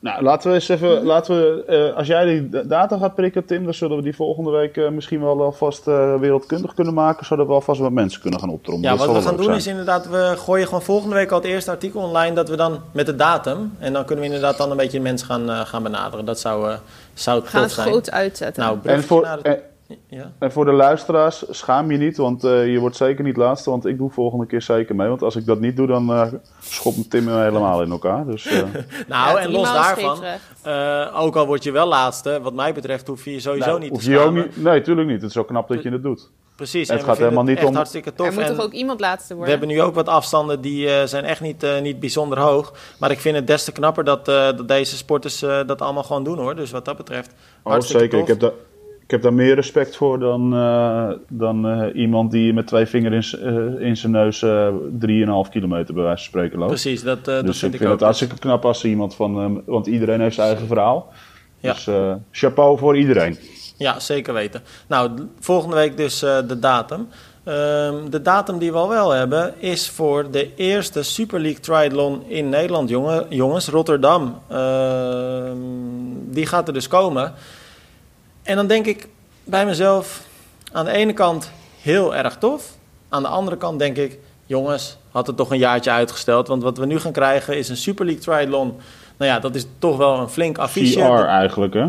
Nou, 0.00 0.22
laten 0.22 0.48
we 0.48 0.54
eens 0.54 0.68
even, 0.68 1.04
laten 1.04 1.36
we, 1.36 1.64
uh, 1.90 1.96
als 1.96 2.06
jij 2.06 2.24
die 2.24 2.66
data 2.66 2.98
gaat 2.98 3.14
prikken, 3.14 3.44
Tim, 3.44 3.64
dan 3.64 3.74
zullen 3.74 3.96
we 3.96 4.02
die 4.02 4.14
volgende 4.14 4.50
week 4.50 4.76
uh, 4.76 4.88
misschien 4.88 5.20
wel 5.20 5.42
alvast 5.42 5.86
uh, 5.86 6.14
wereldkundig 6.14 6.74
kunnen 6.74 6.94
maken, 6.94 7.26
zodat 7.26 7.46
we 7.46 7.52
alvast 7.52 7.80
wat 7.80 7.90
mensen 7.90 8.20
kunnen 8.20 8.40
gaan 8.40 8.48
optrommen. 8.48 8.90
Ja, 8.90 8.96
wat 8.96 9.12
we 9.12 9.22
gaan 9.22 9.36
doen 9.36 9.54
is 9.54 9.66
inderdaad, 9.66 10.08
we 10.08 10.34
gooien 10.36 10.66
gewoon 10.66 10.82
volgende 10.82 11.14
week 11.14 11.30
al 11.30 11.38
het 11.38 11.46
eerste 11.46 11.70
artikel 11.70 12.02
online, 12.02 12.34
dat 12.34 12.48
we 12.48 12.56
dan 12.56 12.80
met 12.92 13.06
de 13.06 13.16
datum, 13.16 13.72
en 13.78 13.92
dan 13.92 14.04
kunnen 14.04 14.24
we 14.24 14.30
inderdaad 14.30 14.58
dan 14.58 14.70
een 14.70 14.76
beetje 14.76 15.00
mensen 15.00 15.26
gaan, 15.26 15.66
gaan 15.66 15.82
benaderen. 15.82 16.24
Dat 16.24 16.40
zou, 16.40 16.74
zou 17.14 17.42
we 17.42 17.46
gaan 17.46 17.62
het 17.62 17.72
groot 17.72 18.10
uitzetten. 18.10 18.62
Nou, 18.62 18.78
en 18.82 19.02
voor, 19.02 19.28
ja. 20.06 20.32
En 20.38 20.52
voor 20.52 20.64
de 20.64 20.72
luisteraars, 20.72 21.44
schaam 21.48 21.90
je 21.90 21.98
niet, 21.98 22.16
want 22.16 22.44
uh, 22.44 22.72
je 22.72 22.78
wordt 22.78 22.96
zeker 22.96 23.24
niet 23.24 23.36
laatste. 23.36 23.70
Want 23.70 23.86
ik 23.86 23.98
doe 23.98 24.10
volgende 24.10 24.46
keer 24.46 24.62
zeker 24.62 24.94
mee. 24.94 25.08
Want 25.08 25.22
als 25.22 25.36
ik 25.36 25.46
dat 25.46 25.60
niet 25.60 25.76
doe, 25.76 25.86
dan 25.86 26.10
uh, 26.10 26.26
schopt 26.60 27.10
Tim 27.10 27.24
me 27.24 27.42
helemaal 27.42 27.82
in 27.82 27.90
elkaar. 27.90 28.26
Dus, 28.26 28.52
uh... 28.52 28.62
nou, 29.08 29.38
en 29.38 29.50
los 29.50 29.72
daarvan, 29.72 30.18
ook 31.14 31.36
al 31.36 31.46
word 31.46 31.62
je 31.62 31.70
wel 31.70 31.86
laatste, 31.86 32.40
wat 32.42 32.54
mij 32.54 32.74
betreft 32.74 33.06
hoef 33.06 33.24
je 33.24 33.32
je 33.32 33.40
sowieso 33.40 33.68
nou, 33.68 33.80
niet 33.80 33.94
te 33.94 34.00
schamen. 34.00 34.42
Niet, 34.42 34.62
nee, 34.62 34.80
tuurlijk 34.80 35.08
niet. 35.08 35.22
Het 35.22 35.30
is 35.30 35.36
ook 35.36 35.46
knap 35.46 35.68
dat 35.68 35.82
je 35.82 35.90
het 35.90 36.02
doet. 36.02 36.30
Precies. 36.56 36.88
Het 36.88 37.04
gaat 37.04 37.18
helemaal 37.18 37.44
niet 37.44 37.64
om. 37.64 37.74
Hartstikke 37.74 38.14
tof. 38.14 38.26
Er 38.26 38.32
moet 38.32 38.46
toch 38.46 38.60
ook 38.60 38.72
iemand 38.72 39.00
laatste 39.00 39.34
worden? 39.34 39.52
We 39.52 39.58
hebben 39.58 39.76
nu 39.76 39.82
ook 39.82 39.94
wat 39.94 40.08
afstanden 40.08 40.60
die 40.60 41.06
zijn 41.06 41.24
echt 41.24 41.40
niet, 41.40 41.66
niet 41.82 42.00
bijzonder 42.00 42.38
hoog. 42.38 42.72
Maar 42.98 43.10
ik 43.10 43.20
vind 43.20 43.36
het 43.36 43.46
des 43.46 43.64
te 43.64 43.72
knapper 43.72 44.04
dat, 44.04 44.24
dat 44.24 44.68
deze 44.68 44.96
sporters 44.96 45.38
dat 45.38 45.82
allemaal 45.82 46.02
gewoon 46.02 46.24
doen 46.24 46.38
hoor. 46.38 46.56
Dus 46.56 46.70
wat 46.70 46.84
dat 46.84 46.96
betreft. 46.96 47.34
Oh, 47.62 47.80
zeker. 47.80 48.18
Ik 48.18 48.26
heb, 48.26 48.40
dat, 48.40 48.52
ik 49.10 49.16
heb 49.16 49.24
daar 49.24 49.34
meer 49.34 49.54
respect 49.54 49.96
voor 49.96 50.18
dan, 50.18 50.54
uh, 50.54 51.10
dan 51.28 51.66
uh, 51.66 51.94
iemand 51.94 52.30
die 52.30 52.52
met 52.52 52.66
twee 52.66 52.86
vingers 52.86 53.34
in, 53.34 53.54
uh, 53.54 53.86
in 53.86 53.96
zijn 53.96 54.12
neus 54.12 54.44
3,5 54.44 55.50
kilometer 55.50 55.94
bij 55.94 56.02
wijze 56.02 56.22
van 56.22 56.24
spreken 56.24 56.58
loopt. 56.58 56.70
Precies, 56.70 57.02
dat, 57.02 57.24
dat 57.24 57.46
dus 57.46 57.58
vind 57.58 57.74
ik, 57.74 57.80
vind 57.80 57.92
het 57.92 58.00
hartstikke 58.00 58.38
knap 58.38 58.64
als 58.64 58.84
iemand 58.84 59.14
van, 59.14 59.62
want 59.66 59.86
iedereen 59.86 60.20
heeft 60.20 60.34
zijn 60.34 60.48
eigen 60.48 60.66
verhaal. 60.66 61.12
Ja. 61.58 61.72
Dus 61.72 61.88
chapeau 62.30 62.78
voor 62.78 62.96
iedereen. 62.96 63.38
Ja, 63.76 64.00
zeker 64.00 64.34
weten. 64.34 64.62
Nou, 64.86 65.10
volgende 65.40 65.76
week 65.76 65.96
dus 65.96 66.18
de 66.18 66.58
datum. 66.60 67.08
Um, 67.44 68.10
de 68.10 68.22
datum 68.22 68.58
die 68.58 68.72
we 68.72 68.78
al 68.78 68.88
wel 68.88 69.10
hebben 69.10 69.54
is 69.58 69.88
voor 69.88 70.30
de 70.30 70.54
eerste 70.54 71.02
Super 71.02 71.40
League 71.40 71.60
Triathlon 71.60 72.22
in 72.26 72.48
Nederland, 72.48 72.88
jongen, 72.88 73.26
jongens, 73.28 73.68
Rotterdam. 73.68 74.38
Uh, 74.52 75.50
die 76.26 76.46
gaat 76.46 76.68
er 76.68 76.74
dus 76.74 76.88
komen. 76.88 77.34
En 78.50 78.56
dan 78.56 78.66
denk 78.66 78.86
ik 78.86 79.08
bij 79.44 79.66
mezelf, 79.66 80.22
aan 80.72 80.84
de 80.84 80.90
ene 80.90 81.12
kant 81.12 81.50
heel 81.80 82.14
erg 82.14 82.36
tof. 82.36 82.64
Aan 83.08 83.22
de 83.22 83.28
andere 83.28 83.56
kant 83.56 83.78
denk 83.78 83.96
ik, 83.96 84.18
jongens, 84.46 84.96
had 85.10 85.26
het 85.26 85.36
toch 85.36 85.50
een 85.50 85.58
jaartje 85.58 85.90
uitgesteld. 85.90 86.48
Want 86.48 86.62
wat 86.62 86.78
we 86.78 86.86
nu 86.86 86.98
gaan 86.98 87.12
krijgen 87.12 87.56
is 87.56 87.68
een 87.68 87.76
Super 87.76 88.04
League 88.04 88.22
Triathlon. 88.22 88.76
Nou 89.16 89.30
ja, 89.30 89.38
dat 89.38 89.54
is 89.54 89.66
toch 89.78 89.96
wel 89.96 90.18
een 90.18 90.28
flink 90.28 90.58
affiche. 90.58 91.00
VR 91.00 91.24
eigenlijk, 91.24 91.74
hè? 91.74 91.86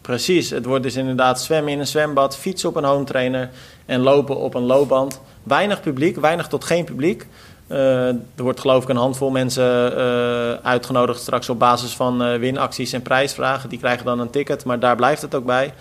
Precies, 0.00 0.50
het 0.50 0.64
wordt 0.64 0.82
dus 0.82 0.96
inderdaad 0.96 1.40
zwemmen 1.40 1.72
in 1.72 1.78
een 1.78 1.86
zwembad, 1.86 2.36
fietsen 2.36 2.68
op 2.68 2.76
een 2.76 2.84
home 2.84 3.04
trainer 3.04 3.50
en 3.86 4.00
lopen 4.00 4.36
op 4.36 4.54
een 4.54 4.62
loopband. 4.62 5.20
Weinig 5.42 5.80
publiek, 5.80 6.16
weinig 6.16 6.48
tot 6.48 6.64
geen 6.64 6.84
publiek. 6.84 7.26
Uh, 7.68 8.06
er 8.08 8.42
wordt 8.42 8.60
geloof 8.60 8.82
ik 8.82 8.88
een 8.88 8.96
handvol 8.96 9.30
mensen 9.30 9.92
uh, 9.98 10.52
uitgenodigd 10.52 11.20
straks 11.20 11.48
op 11.48 11.58
basis 11.58 11.92
van 11.92 12.26
uh, 12.26 12.38
winacties 12.38 12.92
en 12.92 13.02
prijsvragen. 13.02 13.68
Die 13.68 13.78
krijgen 13.78 14.04
dan 14.04 14.20
een 14.20 14.30
ticket, 14.30 14.64
maar 14.64 14.78
daar 14.78 14.96
blijft 14.96 15.22
het 15.22 15.34
ook 15.34 15.44
bij. 15.44 15.72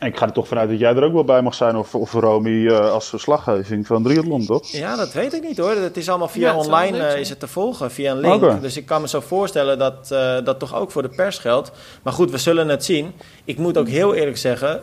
En 0.00 0.06
ik 0.06 0.16
ga 0.16 0.26
er 0.26 0.32
toch 0.32 0.48
vanuit 0.48 0.68
dat 0.68 0.78
jij 0.78 0.94
er 0.94 1.02
ook 1.02 1.12
wel 1.12 1.24
bij 1.24 1.42
mag 1.42 1.54
zijn, 1.54 1.76
of, 1.76 1.94
of 1.94 2.12
Romy, 2.12 2.48
uh, 2.48 2.90
als 2.90 3.08
verslaggeving 3.08 3.86
van 3.86 4.02
Triathlon, 4.02 4.46
toch? 4.46 4.66
Ja, 4.66 4.96
dat 4.96 5.12
weet 5.12 5.34
ik 5.34 5.42
niet 5.42 5.58
hoor. 5.58 5.70
Het 5.70 5.96
is 5.96 6.08
allemaal 6.08 6.28
via 6.28 6.56
online 6.56 6.98
uh, 6.98 7.18
is 7.18 7.28
het 7.28 7.40
te 7.40 7.46
volgen, 7.46 7.90
via 7.90 8.12
een 8.12 8.20
link. 8.20 8.34
Okay. 8.34 8.60
Dus 8.60 8.76
ik 8.76 8.86
kan 8.86 9.00
me 9.00 9.08
zo 9.08 9.20
voorstellen 9.20 9.78
dat 9.78 10.08
uh, 10.12 10.36
dat 10.44 10.58
toch 10.58 10.74
ook 10.74 10.90
voor 10.90 11.02
de 11.02 11.08
pers 11.08 11.38
geldt. 11.38 11.72
Maar 12.02 12.12
goed, 12.12 12.30
we 12.30 12.38
zullen 12.38 12.68
het 12.68 12.84
zien. 12.84 13.12
Ik 13.44 13.58
moet 13.58 13.78
ook 13.78 13.88
heel 13.88 14.14
eerlijk 14.14 14.36
zeggen, 14.36 14.80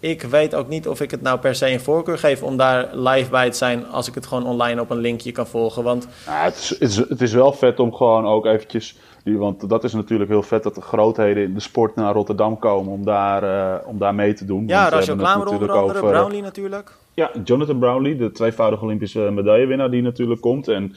ik 0.00 0.22
weet 0.22 0.54
ook 0.54 0.68
niet 0.68 0.88
of 0.88 1.00
ik 1.00 1.10
het 1.10 1.22
nou 1.22 1.38
per 1.38 1.54
se 1.54 1.70
een 1.70 1.80
voorkeur 1.80 2.18
geef 2.18 2.42
om 2.42 2.56
daar 2.56 2.96
live 2.96 3.30
bij 3.30 3.50
te 3.50 3.56
zijn 3.56 3.86
als 3.86 4.08
ik 4.08 4.14
het 4.14 4.26
gewoon 4.26 4.46
online 4.46 4.80
op 4.80 4.90
een 4.90 5.00
linkje 5.00 5.32
kan 5.32 5.46
volgen. 5.46 5.82
Want... 5.82 6.06
Ja, 6.26 6.44
het, 6.44 6.56
is, 6.56 6.68
het, 6.68 6.80
is, 6.80 6.96
het 6.96 7.22
is 7.22 7.32
wel 7.32 7.52
vet 7.52 7.80
om 7.80 7.94
gewoon 7.94 8.26
ook 8.26 8.46
eventjes 8.46 8.96
want 9.36 9.68
dat 9.68 9.84
is 9.84 9.92
natuurlijk 9.92 10.30
heel 10.30 10.42
vet 10.42 10.62
dat 10.62 10.74
de 10.74 10.80
grootheden 10.80 11.42
in 11.42 11.54
de 11.54 11.60
sport 11.60 11.94
naar 11.94 12.12
Rotterdam 12.12 12.58
komen 12.58 12.92
om 12.92 13.04
daar, 13.04 13.42
uh, 13.44 13.88
om 13.88 13.98
daar 13.98 14.14
mee 14.14 14.32
te 14.32 14.44
doen. 14.44 14.66
Ja, 14.66 14.88
Rasjo 14.88 15.16
Klamer 15.16 15.46
onder 15.46 15.70
andere, 15.70 15.98
over, 15.98 16.10
Brownlee 16.10 16.42
natuurlijk. 16.42 16.92
Ja, 17.14 17.30
Jonathan 17.44 17.78
Brownlee, 17.78 18.16
de 18.16 18.30
tweevoudige 18.30 18.84
Olympische 18.84 19.20
medaillewinnaar 19.20 19.90
die 19.90 20.02
natuurlijk 20.02 20.40
komt. 20.40 20.68
En 20.68 20.84
uh, 20.84 20.94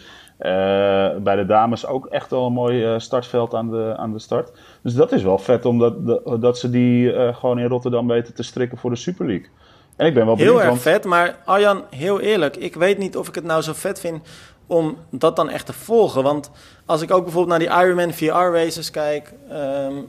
bij 1.24 1.36
de 1.36 1.46
dames 1.46 1.86
ook 1.88 2.06
echt 2.06 2.30
wel 2.30 2.46
een 2.46 2.54
mooi 2.54 2.94
uh, 2.94 3.00
startveld 3.00 3.54
aan 3.54 3.70
de, 3.70 3.94
aan 3.98 4.14
de 4.14 4.20
start. 4.20 4.52
Dus 4.82 4.94
dat 4.94 5.12
is 5.12 5.24
wel 5.24 5.38
vet 5.38 5.66
omdat 5.66 5.94
dat 6.42 6.58
ze 6.58 6.70
die 6.70 7.14
gewoon 7.34 7.60
in 7.60 7.68
Rotterdam 7.68 8.08
weten 8.08 8.34
te 8.34 8.44
strikken 8.44 8.78
voor 8.78 8.90
de 8.90 8.96
Super 8.96 9.26
League. 9.26 9.48
En 9.96 10.08
ik 10.08 10.14
ben 10.14 10.26
wel 10.26 10.36
benieuwd. 10.36 10.62
Heel 10.62 10.72
erg 10.72 10.82
vet, 10.82 11.06
maar 11.06 11.38
Arjan, 11.46 11.84
heel 11.90 12.20
eerlijk, 12.20 12.56
ik 12.56 12.76
weet 12.76 12.98
niet 12.98 13.18
of 13.18 13.28
ik 13.28 13.36
het 13.36 13.44
nou 13.44 13.62
zo 13.62 13.74
vet 13.74 14.00
vind 14.00 14.22
om 14.72 14.98
dat 15.10 15.36
dan 15.36 15.50
echt 15.50 15.66
te 15.66 15.74
volgen. 15.74 16.24
Want 16.24 16.52
als 16.86 17.02
ik 17.02 17.12
ook 17.12 17.24
bijvoorbeeld 17.24 17.60
naar 17.60 17.68
die 17.70 17.86
Ironman 17.86 18.14
VR 18.14 18.58
races 18.58 18.92
kijk, 18.92 19.34
um, 19.52 20.08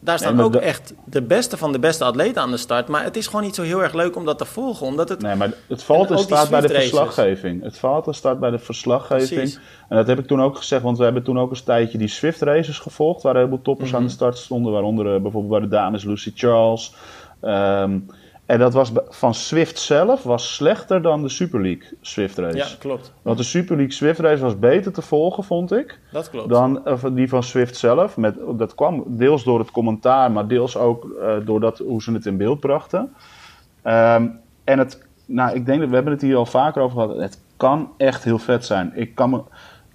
daar 0.00 0.18
staan 0.18 0.40
ook 0.40 0.54
echt 0.54 0.94
de 1.04 1.22
beste 1.22 1.56
van 1.56 1.72
de 1.72 1.78
beste 1.78 2.04
atleten 2.04 2.42
aan 2.42 2.50
de 2.50 2.56
start. 2.56 2.88
Maar 2.88 3.04
het 3.04 3.16
is 3.16 3.26
gewoon 3.26 3.42
niet 3.42 3.54
zo 3.54 3.62
heel 3.62 3.82
erg 3.82 3.92
leuk 3.92 4.16
om 4.16 4.24
dat 4.24 4.38
te 4.38 4.44
volgen. 4.44 4.86
Omdat 4.86 5.08
het, 5.08 5.22
nee, 5.22 5.34
maar 5.34 5.52
het 5.68 5.82
valt 5.82 6.10
en 6.10 6.18
staat 6.18 6.50
bij 6.50 6.60
de 6.60 6.68
verslaggeving. 6.68 7.62
Het 7.62 7.78
valt 7.78 8.06
en 8.06 8.14
staat 8.14 8.40
bij 8.40 8.50
de 8.50 8.58
verslaggeving. 8.58 9.58
En 9.88 9.96
dat 9.96 10.06
heb 10.06 10.18
ik 10.18 10.26
toen 10.26 10.42
ook 10.42 10.56
gezegd, 10.56 10.82
want 10.82 10.98
we 10.98 11.04
hebben 11.04 11.22
toen 11.22 11.38
ook 11.38 11.50
een 11.50 11.64
tijdje 11.64 11.98
die 11.98 12.08
Swift 12.08 12.40
races 12.40 12.78
gevolgd. 12.78 13.22
Waar 13.22 13.32
een 13.32 13.38
heleboel 13.38 13.62
toppers 13.62 13.94
aan 13.94 14.00
de 14.00 14.06
mhm. 14.06 14.14
start 14.14 14.38
stonden. 14.38 14.72
Waaronder 14.72 15.14
uh, 15.14 15.20
bijvoorbeeld 15.22 15.60
bij 15.60 15.60
de 15.60 15.76
dames 15.76 16.04
Lucy 16.04 16.32
Charles. 16.34 16.94
Um, 17.42 18.06
en 18.46 18.58
dat 18.58 18.72
was 18.72 18.92
van 19.08 19.34
Swift 19.34 19.78
zelf 19.78 20.22
was 20.22 20.54
slechter 20.54 21.02
dan 21.02 21.22
de 21.22 21.28
Super 21.28 21.60
League 21.60 21.98
Swift 22.00 22.38
race. 22.38 22.56
Ja, 22.56 22.66
klopt. 22.78 23.12
Want 23.22 23.38
de 23.38 23.44
Super 23.44 23.76
League 23.76 23.94
Swift 23.94 24.18
race 24.18 24.42
was 24.42 24.58
beter 24.58 24.92
te 24.92 25.02
volgen, 25.02 25.44
vond 25.44 25.72
ik. 25.72 25.98
Dat 26.12 26.30
klopt. 26.30 26.48
Dan 26.48 26.82
die 27.12 27.28
van 27.28 27.42
Swift 27.42 27.76
zelf. 27.76 28.16
Met, 28.16 28.34
dat 28.56 28.74
kwam 28.74 29.04
deels 29.06 29.44
door 29.44 29.58
het 29.58 29.70
commentaar, 29.70 30.32
maar 30.32 30.46
deels 30.46 30.76
ook 30.76 31.04
uh, 31.04 31.34
door 31.44 31.60
dat, 31.60 31.78
hoe 31.78 32.02
ze 32.02 32.12
het 32.12 32.26
in 32.26 32.36
beeld 32.36 32.60
brachten. 32.60 33.14
Um, 33.84 34.40
en 34.64 34.78
het, 34.78 35.06
nou, 35.26 35.54
ik 35.54 35.66
denk 35.66 35.80
dat 35.80 35.88
we 35.88 35.94
hebben 35.94 36.12
het 36.12 36.22
hier 36.22 36.36
al 36.36 36.46
vaker 36.46 36.82
over 36.82 37.00
gehad. 37.00 37.16
Het 37.16 37.40
kan 37.56 37.90
echt 37.96 38.24
heel 38.24 38.38
vet 38.38 38.64
zijn. 38.64 38.92
Ik 38.94 39.14
kan 39.14 39.30
me, 39.30 39.42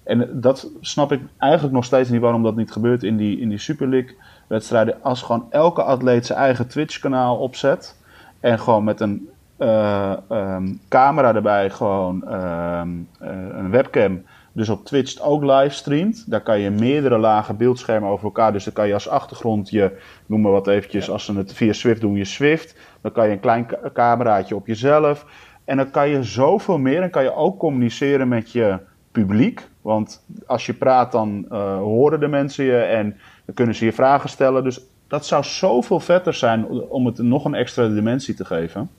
en 0.04 0.30
dat 0.41 0.70
snap 0.82 1.12
ik 1.12 1.22
eigenlijk 1.38 1.74
nog 1.74 1.86
steeds 1.86 2.10
niet 2.10 2.22
waarom 2.22 2.43
dat 2.43 2.56
niet 2.56 2.72
gebeurt 2.72 3.04
in 3.04 3.18
die, 3.18 3.39
in 3.39 3.50
die 3.50 3.58
Super 3.58 3.88
League 3.88 4.16
wedstrijden. 4.48 5.04
Als 5.04 5.22
gewoon 5.22 5.48
elke 5.50 5.84
atleet 5.84 6.26
zijn 6.26 6.39
eigen 6.39 6.68
Twitch 6.68 7.00
kanaal 7.00 7.38
opzet 7.38 7.95
en 8.48 8.60
gewoon 8.60 8.84
met 8.84 9.00
een 9.00 9.30
uh, 9.60 10.14
um, 10.32 10.80
camera 10.89 11.36
erbij, 11.36 11.70
gewoon 11.70 12.34
um, 12.34 13.08
uh, 13.22 13.30
een 13.52 13.72
webcam. 13.72 14.24
Dus 14.52 14.70
op 14.70 14.86
Twitch 14.86 15.22
ook 15.22 15.43
livestreamt. 15.43 16.32
Daar 16.32 16.41
kan 16.41 16.60
je 16.60 16.70
meerdere 16.70 17.18
lagen 17.18 17.58
beeldschermen 17.58 18.10
over 18.10 18.26
elkaar. 18.26 18.52
Dus 18.52 18.64
dan 18.64 18.74
kan 18.74 18.88
je 18.88 18.93
als 18.93 19.10
achtergrond 19.10 19.70
je, 19.70 19.98
noem 20.26 20.41
maar 20.41 20.52
wat 20.52 20.68
eventjes, 20.68 21.10
als 21.10 21.26
ze 21.26 21.38
het 21.38 21.54
via 21.54 21.74
Swift 21.74 22.02
doen, 22.02 22.16
je 22.16 22.26
Swift. 22.26 22.76
Dan 23.02 23.12
kan 23.12 23.26
je 23.26 23.32
een 23.32 23.39
klein 23.39 23.68
cameraatje 23.93 24.56
op 24.56 24.68
jezelf. 24.68 25.26
En 25.66 25.78
dan 25.78 25.91
kan 25.91 26.10
je 26.10 26.24
zoveel 26.24 26.78
meer. 26.78 27.02
En 27.02 27.10
kan 27.10 27.24
je 27.24 27.36
ook 27.36 27.60
communiceren 27.60 28.28
met 28.28 28.52
je 28.52 28.80
publiek. 29.12 29.68
Want 29.82 30.26
als 30.45 30.66
je 30.66 30.74
praat, 30.74 31.12
dan 31.12 31.45
uh, 31.52 31.78
horen 31.78 32.20
de 32.20 32.28
mensen 32.28 32.66
je 32.66 32.78
en 32.78 33.18
dan 33.45 33.56
kunnen 33.56 33.76
ze 33.76 33.86
je 33.86 33.93
vragen 33.93 34.30
stellen. 34.30 34.64
Dus 34.64 34.82
dat 35.08 35.26
zou 35.26 35.43
zoveel 35.43 35.99
vetter 35.99 36.34
zijn 36.34 36.66
om 36.68 37.05
het 37.05 37.18
nog 37.18 37.45
een 37.45 37.53
extra 37.53 37.88
dimensie 37.88 38.34
te 38.34 38.45
geven. 38.45 38.89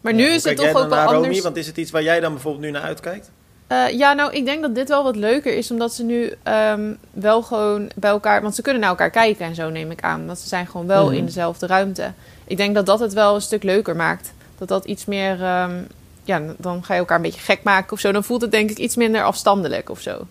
Maar 0.00 0.14
nu 0.14 0.24
is 0.24 0.44
het 0.44 0.56
toch 0.56 0.66
ook 0.66 0.72
wel 0.88 0.98
anders. 0.98 1.26
Romy, 1.26 1.40
want 1.40 1.56
is 1.56 1.66
het 1.66 1.76
iets 1.76 1.90
waar 1.90 2.02
jij 2.02 2.20
dan 2.20 2.32
bijvoorbeeld 2.32 2.64
nu 2.64 2.70
naar 2.70 2.82
uitkijkt? 2.82 3.30
Uh, 3.72 3.90
ja, 3.90 4.12
nou, 4.12 4.32
ik 4.32 4.44
denk 4.44 4.62
dat 4.62 4.74
dit 4.74 4.88
wel 4.88 5.02
wat 5.02 5.16
leuker 5.16 5.56
is, 5.56 5.70
omdat 5.70 5.94
ze 5.94 6.04
nu 6.04 6.32
um, 6.44 6.98
wel 7.10 7.42
gewoon 7.42 7.90
bij 7.94 8.10
elkaar... 8.10 8.42
Want 8.42 8.54
ze 8.54 8.62
kunnen 8.62 8.80
naar 8.80 8.90
elkaar 8.90 9.10
kijken 9.10 9.46
en 9.46 9.54
zo, 9.54 9.70
neem 9.70 9.90
ik 9.90 10.02
aan. 10.02 10.26
Want 10.26 10.38
ze 10.38 10.48
zijn 10.48 10.66
gewoon 10.66 10.86
wel 10.86 11.06
mm 11.06 11.14
in 11.14 11.24
dezelfde 11.24 11.66
ruimte. 11.66 12.12
Ik 12.44 12.56
denk 12.56 12.74
dat 12.74 12.86
dat 12.86 13.00
het 13.00 13.12
wel 13.12 13.34
een 13.34 13.40
stuk 13.40 13.62
leuker 13.62 13.96
maakt. 13.96 14.32
Dat 14.58 14.68
dat 14.68 14.84
iets 14.84 15.04
meer... 15.04 15.62
Um, 15.62 15.86
ja, 16.24 16.42
dan 16.56 16.84
ga 16.84 16.94
je 16.94 17.00
elkaar 17.00 17.16
een 17.16 17.22
beetje 17.22 17.40
gek 17.40 17.62
maken 17.62 17.92
of 17.92 18.00
zo. 18.00 18.12
Dan 18.12 18.24
voelt 18.24 18.42
het 18.42 18.50
denk 18.50 18.70
ik 18.70 18.78
iets 18.78 18.96
minder 18.96 19.22
afstandelijk 19.22 19.90
of 19.90 20.00
zo. 20.00 20.26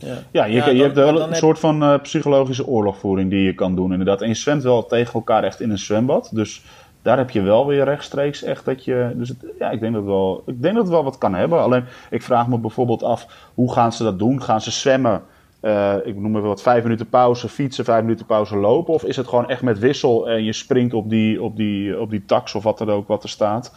Ja, 0.00 0.16
ja 0.30 0.44
je, 0.44 0.76
je 0.76 0.82
hebt 0.82 0.94
wel 0.94 1.22
een 1.22 1.34
soort 1.34 1.58
van 1.58 1.82
uh, 1.82 1.98
psychologische 2.02 2.66
oorlogvoering 2.66 3.30
die 3.30 3.42
je 3.42 3.54
kan 3.54 3.74
doen 3.74 3.90
inderdaad. 3.90 4.22
En 4.22 4.28
je 4.28 4.34
zwemt 4.34 4.62
wel 4.62 4.86
tegen 4.86 5.14
elkaar 5.14 5.44
echt 5.44 5.60
in 5.60 5.70
een 5.70 5.78
zwembad. 5.78 6.30
Dus 6.32 6.62
daar 7.02 7.16
heb 7.16 7.30
je 7.30 7.40
wel 7.40 7.66
weer 7.66 7.84
rechtstreeks 7.84 8.42
echt 8.42 8.64
dat 8.64 8.84
je... 8.84 9.12
Dus 9.14 9.28
het, 9.28 9.44
ja, 9.58 9.70
ik 9.70 9.80
denk, 9.80 9.94
dat 9.94 10.04
wel, 10.04 10.42
ik 10.46 10.62
denk 10.62 10.74
dat 10.74 10.82
het 10.82 10.92
wel 10.92 11.04
wat 11.04 11.18
kan 11.18 11.34
hebben. 11.34 11.60
Alleen, 11.60 11.84
ik 12.10 12.22
vraag 12.22 12.48
me 12.48 12.58
bijvoorbeeld 12.58 13.02
af, 13.02 13.50
hoe 13.54 13.72
gaan 13.72 13.92
ze 13.92 14.02
dat 14.02 14.18
doen? 14.18 14.42
Gaan 14.42 14.60
ze 14.60 14.70
zwemmen? 14.70 15.22
Uh, 15.62 15.94
ik 16.04 16.16
noem 16.16 16.36
even 16.36 16.48
wat, 16.48 16.62
vijf 16.62 16.82
minuten 16.82 17.08
pauze, 17.08 17.48
fietsen, 17.48 17.84
vijf 17.84 18.02
minuten 18.02 18.26
pauze 18.26 18.56
lopen? 18.56 18.94
Of 18.94 19.04
is 19.04 19.16
het 19.16 19.28
gewoon 19.28 19.48
echt 19.48 19.62
met 19.62 19.78
wissel 19.78 20.28
en 20.28 20.44
je 20.44 20.52
springt 20.52 20.94
op 20.94 21.10
die, 21.10 21.42
op 21.42 21.56
die, 21.56 22.00
op 22.00 22.10
die 22.10 22.24
tax 22.24 22.54
of 22.54 22.62
wat 22.62 22.80
er 22.80 22.90
ook 22.90 23.08
wat 23.08 23.22
er 23.22 23.28
staat? 23.28 23.74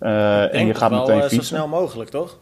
Uh, 0.00 0.54
en 0.54 0.66
je 0.66 0.74
gaat 0.74 0.90
meteen 0.90 1.20
fietsen. 1.20 1.36
zo 1.36 1.54
snel 1.54 1.68
mogelijk, 1.68 2.10
toch? 2.10 2.38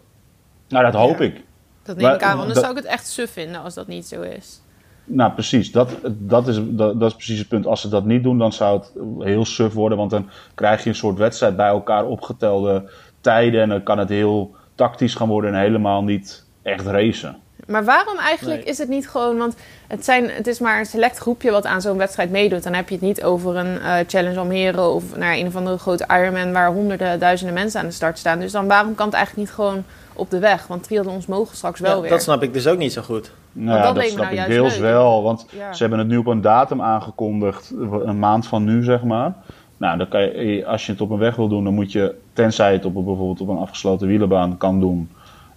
Nou, 0.69 0.85
dat 0.85 0.95
hoop 0.95 1.21
ik. 1.21 1.45
Dat 1.83 1.97
neem 1.97 2.15
ik 2.15 2.23
aan, 2.23 2.37
want 2.37 2.55
dan 2.55 2.63
zou 2.63 2.71
ik 2.71 2.83
het 2.83 2.87
echt 2.87 3.07
suf 3.07 3.33
vinden 3.33 3.63
als 3.63 3.75
dat 3.75 3.87
niet 3.87 4.07
zo 4.07 4.21
is. 4.21 4.61
Nou, 5.05 5.33
precies. 5.33 5.73
Dat, 5.73 5.91
dat, 6.09 6.49
is, 6.49 6.59
dat, 6.63 7.01
dat, 7.01 7.11
is 7.11 7.15
precies 7.15 7.39
het 7.39 7.49
punt. 7.49 7.67
Als 7.67 7.81
ze 7.81 7.89
dat 7.89 8.05
niet 8.05 8.23
doen, 8.23 8.39
dan 8.39 8.53
zou 8.53 8.79
het 8.79 8.93
heel 9.19 9.45
suf 9.45 9.73
worden. 9.73 9.99
Want 9.99 10.11
dan 10.11 10.29
krijg 10.55 10.83
je 10.83 10.89
een 10.89 10.95
soort 10.95 11.19
wedstrijd 11.19 11.57
bij 11.57 11.69
elkaar 11.69 12.07
opgetelde 12.07 12.91
tijden. 13.21 13.61
En 13.61 13.69
dan 13.69 13.83
kan 13.83 13.99
het 13.99 14.09
heel 14.09 14.55
tactisch 14.75 15.15
gaan 15.15 15.29
worden 15.29 15.55
en 15.55 15.61
helemaal 15.61 16.03
niet 16.03 16.45
echt 16.63 16.87
racen. 16.87 17.37
Maar 17.67 17.85
waarom 17.85 18.19
eigenlijk 18.19 18.65
is 18.65 18.79
het 18.79 18.89
niet 18.89 19.09
gewoon... 19.09 19.37
Want 19.37 19.57
het, 19.87 20.05
zijn, 20.05 20.31
het 20.31 20.47
is 20.47 20.59
maar 20.59 20.79
een 20.79 20.87
select 20.87 21.19
groepje 21.19 21.51
wat 21.51 21.67
aan 21.67 21.81
zo'n 21.81 21.97
wedstrijd 21.97 22.31
meedoet. 22.31 22.63
Dan 22.63 22.75
heb 22.75 22.89
je 22.89 22.95
het 22.95 23.05
niet 23.05 23.23
over 23.23 23.57
een 23.57 23.75
uh, 23.75 23.95
Challenge 24.07 24.39
Almere... 24.39 24.83
of 24.83 25.17
naar 25.17 25.35
een 25.35 25.47
of 25.47 25.57
andere 25.57 25.79
grote 25.79 26.07
Ironman... 26.09 26.53
waar 26.53 26.73
honderden, 26.73 27.19
duizenden 27.19 27.55
mensen 27.55 27.81
aan 27.81 27.87
de 27.87 27.93
start 27.93 28.19
staan. 28.19 28.39
Dus 28.39 28.53
dan 28.53 28.67
waarom 28.67 28.95
kan 28.95 29.07
het 29.07 29.15
eigenlijk 29.15 29.47
niet 29.47 29.57
gewoon 29.57 29.85
op 30.15 30.31
de 30.31 30.39
weg? 30.39 30.67
Want 30.67 30.83
triathlons 30.83 31.27
mogen 31.27 31.57
straks 31.57 31.81
wel 31.81 31.95
ja, 31.95 32.01
weer. 32.01 32.11
Dat 32.11 32.23
snap 32.23 32.43
ik 32.43 32.53
dus 32.53 32.67
ook 32.67 32.79
niet 32.79 32.93
zo 32.93 33.03
goed. 33.03 33.33
Nou, 33.53 33.83
dat, 33.83 33.95
dat 33.95 34.05
snap 34.05 34.31
nou 34.31 34.37
ik 34.37 34.47
deels 34.47 34.73
leuk. 34.73 34.83
wel. 34.83 35.23
Want 35.23 35.47
ja. 35.51 35.73
ze 35.73 35.81
hebben 35.81 35.99
het 35.99 36.09
nu 36.09 36.17
op 36.17 36.27
een 36.27 36.41
datum 36.41 36.83
aangekondigd. 36.83 37.75
Een 38.05 38.19
maand 38.19 38.47
van 38.47 38.65
nu, 38.65 38.85
zeg 38.85 39.03
maar. 39.03 39.35
Nou, 39.77 39.99
dan 39.99 40.09
kan 40.09 40.21
je, 40.21 40.67
als 40.67 40.87
je 40.87 40.93
het 40.93 41.01
op 41.01 41.11
een 41.11 41.19
weg 41.19 41.37
wil 41.37 41.49
doen, 41.49 41.65
dan 41.65 41.75
moet 41.75 41.93
je, 41.93 42.15
tenzij 42.33 42.71
je 42.71 42.77
het 42.77 42.85
op, 42.85 42.95
bijvoorbeeld 42.95 43.41
op 43.41 43.49
een 43.49 43.57
afgesloten 43.57 44.07
wielenbaan 44.07 44.57
kan 44.57 44.81
doen, 44.81 45.11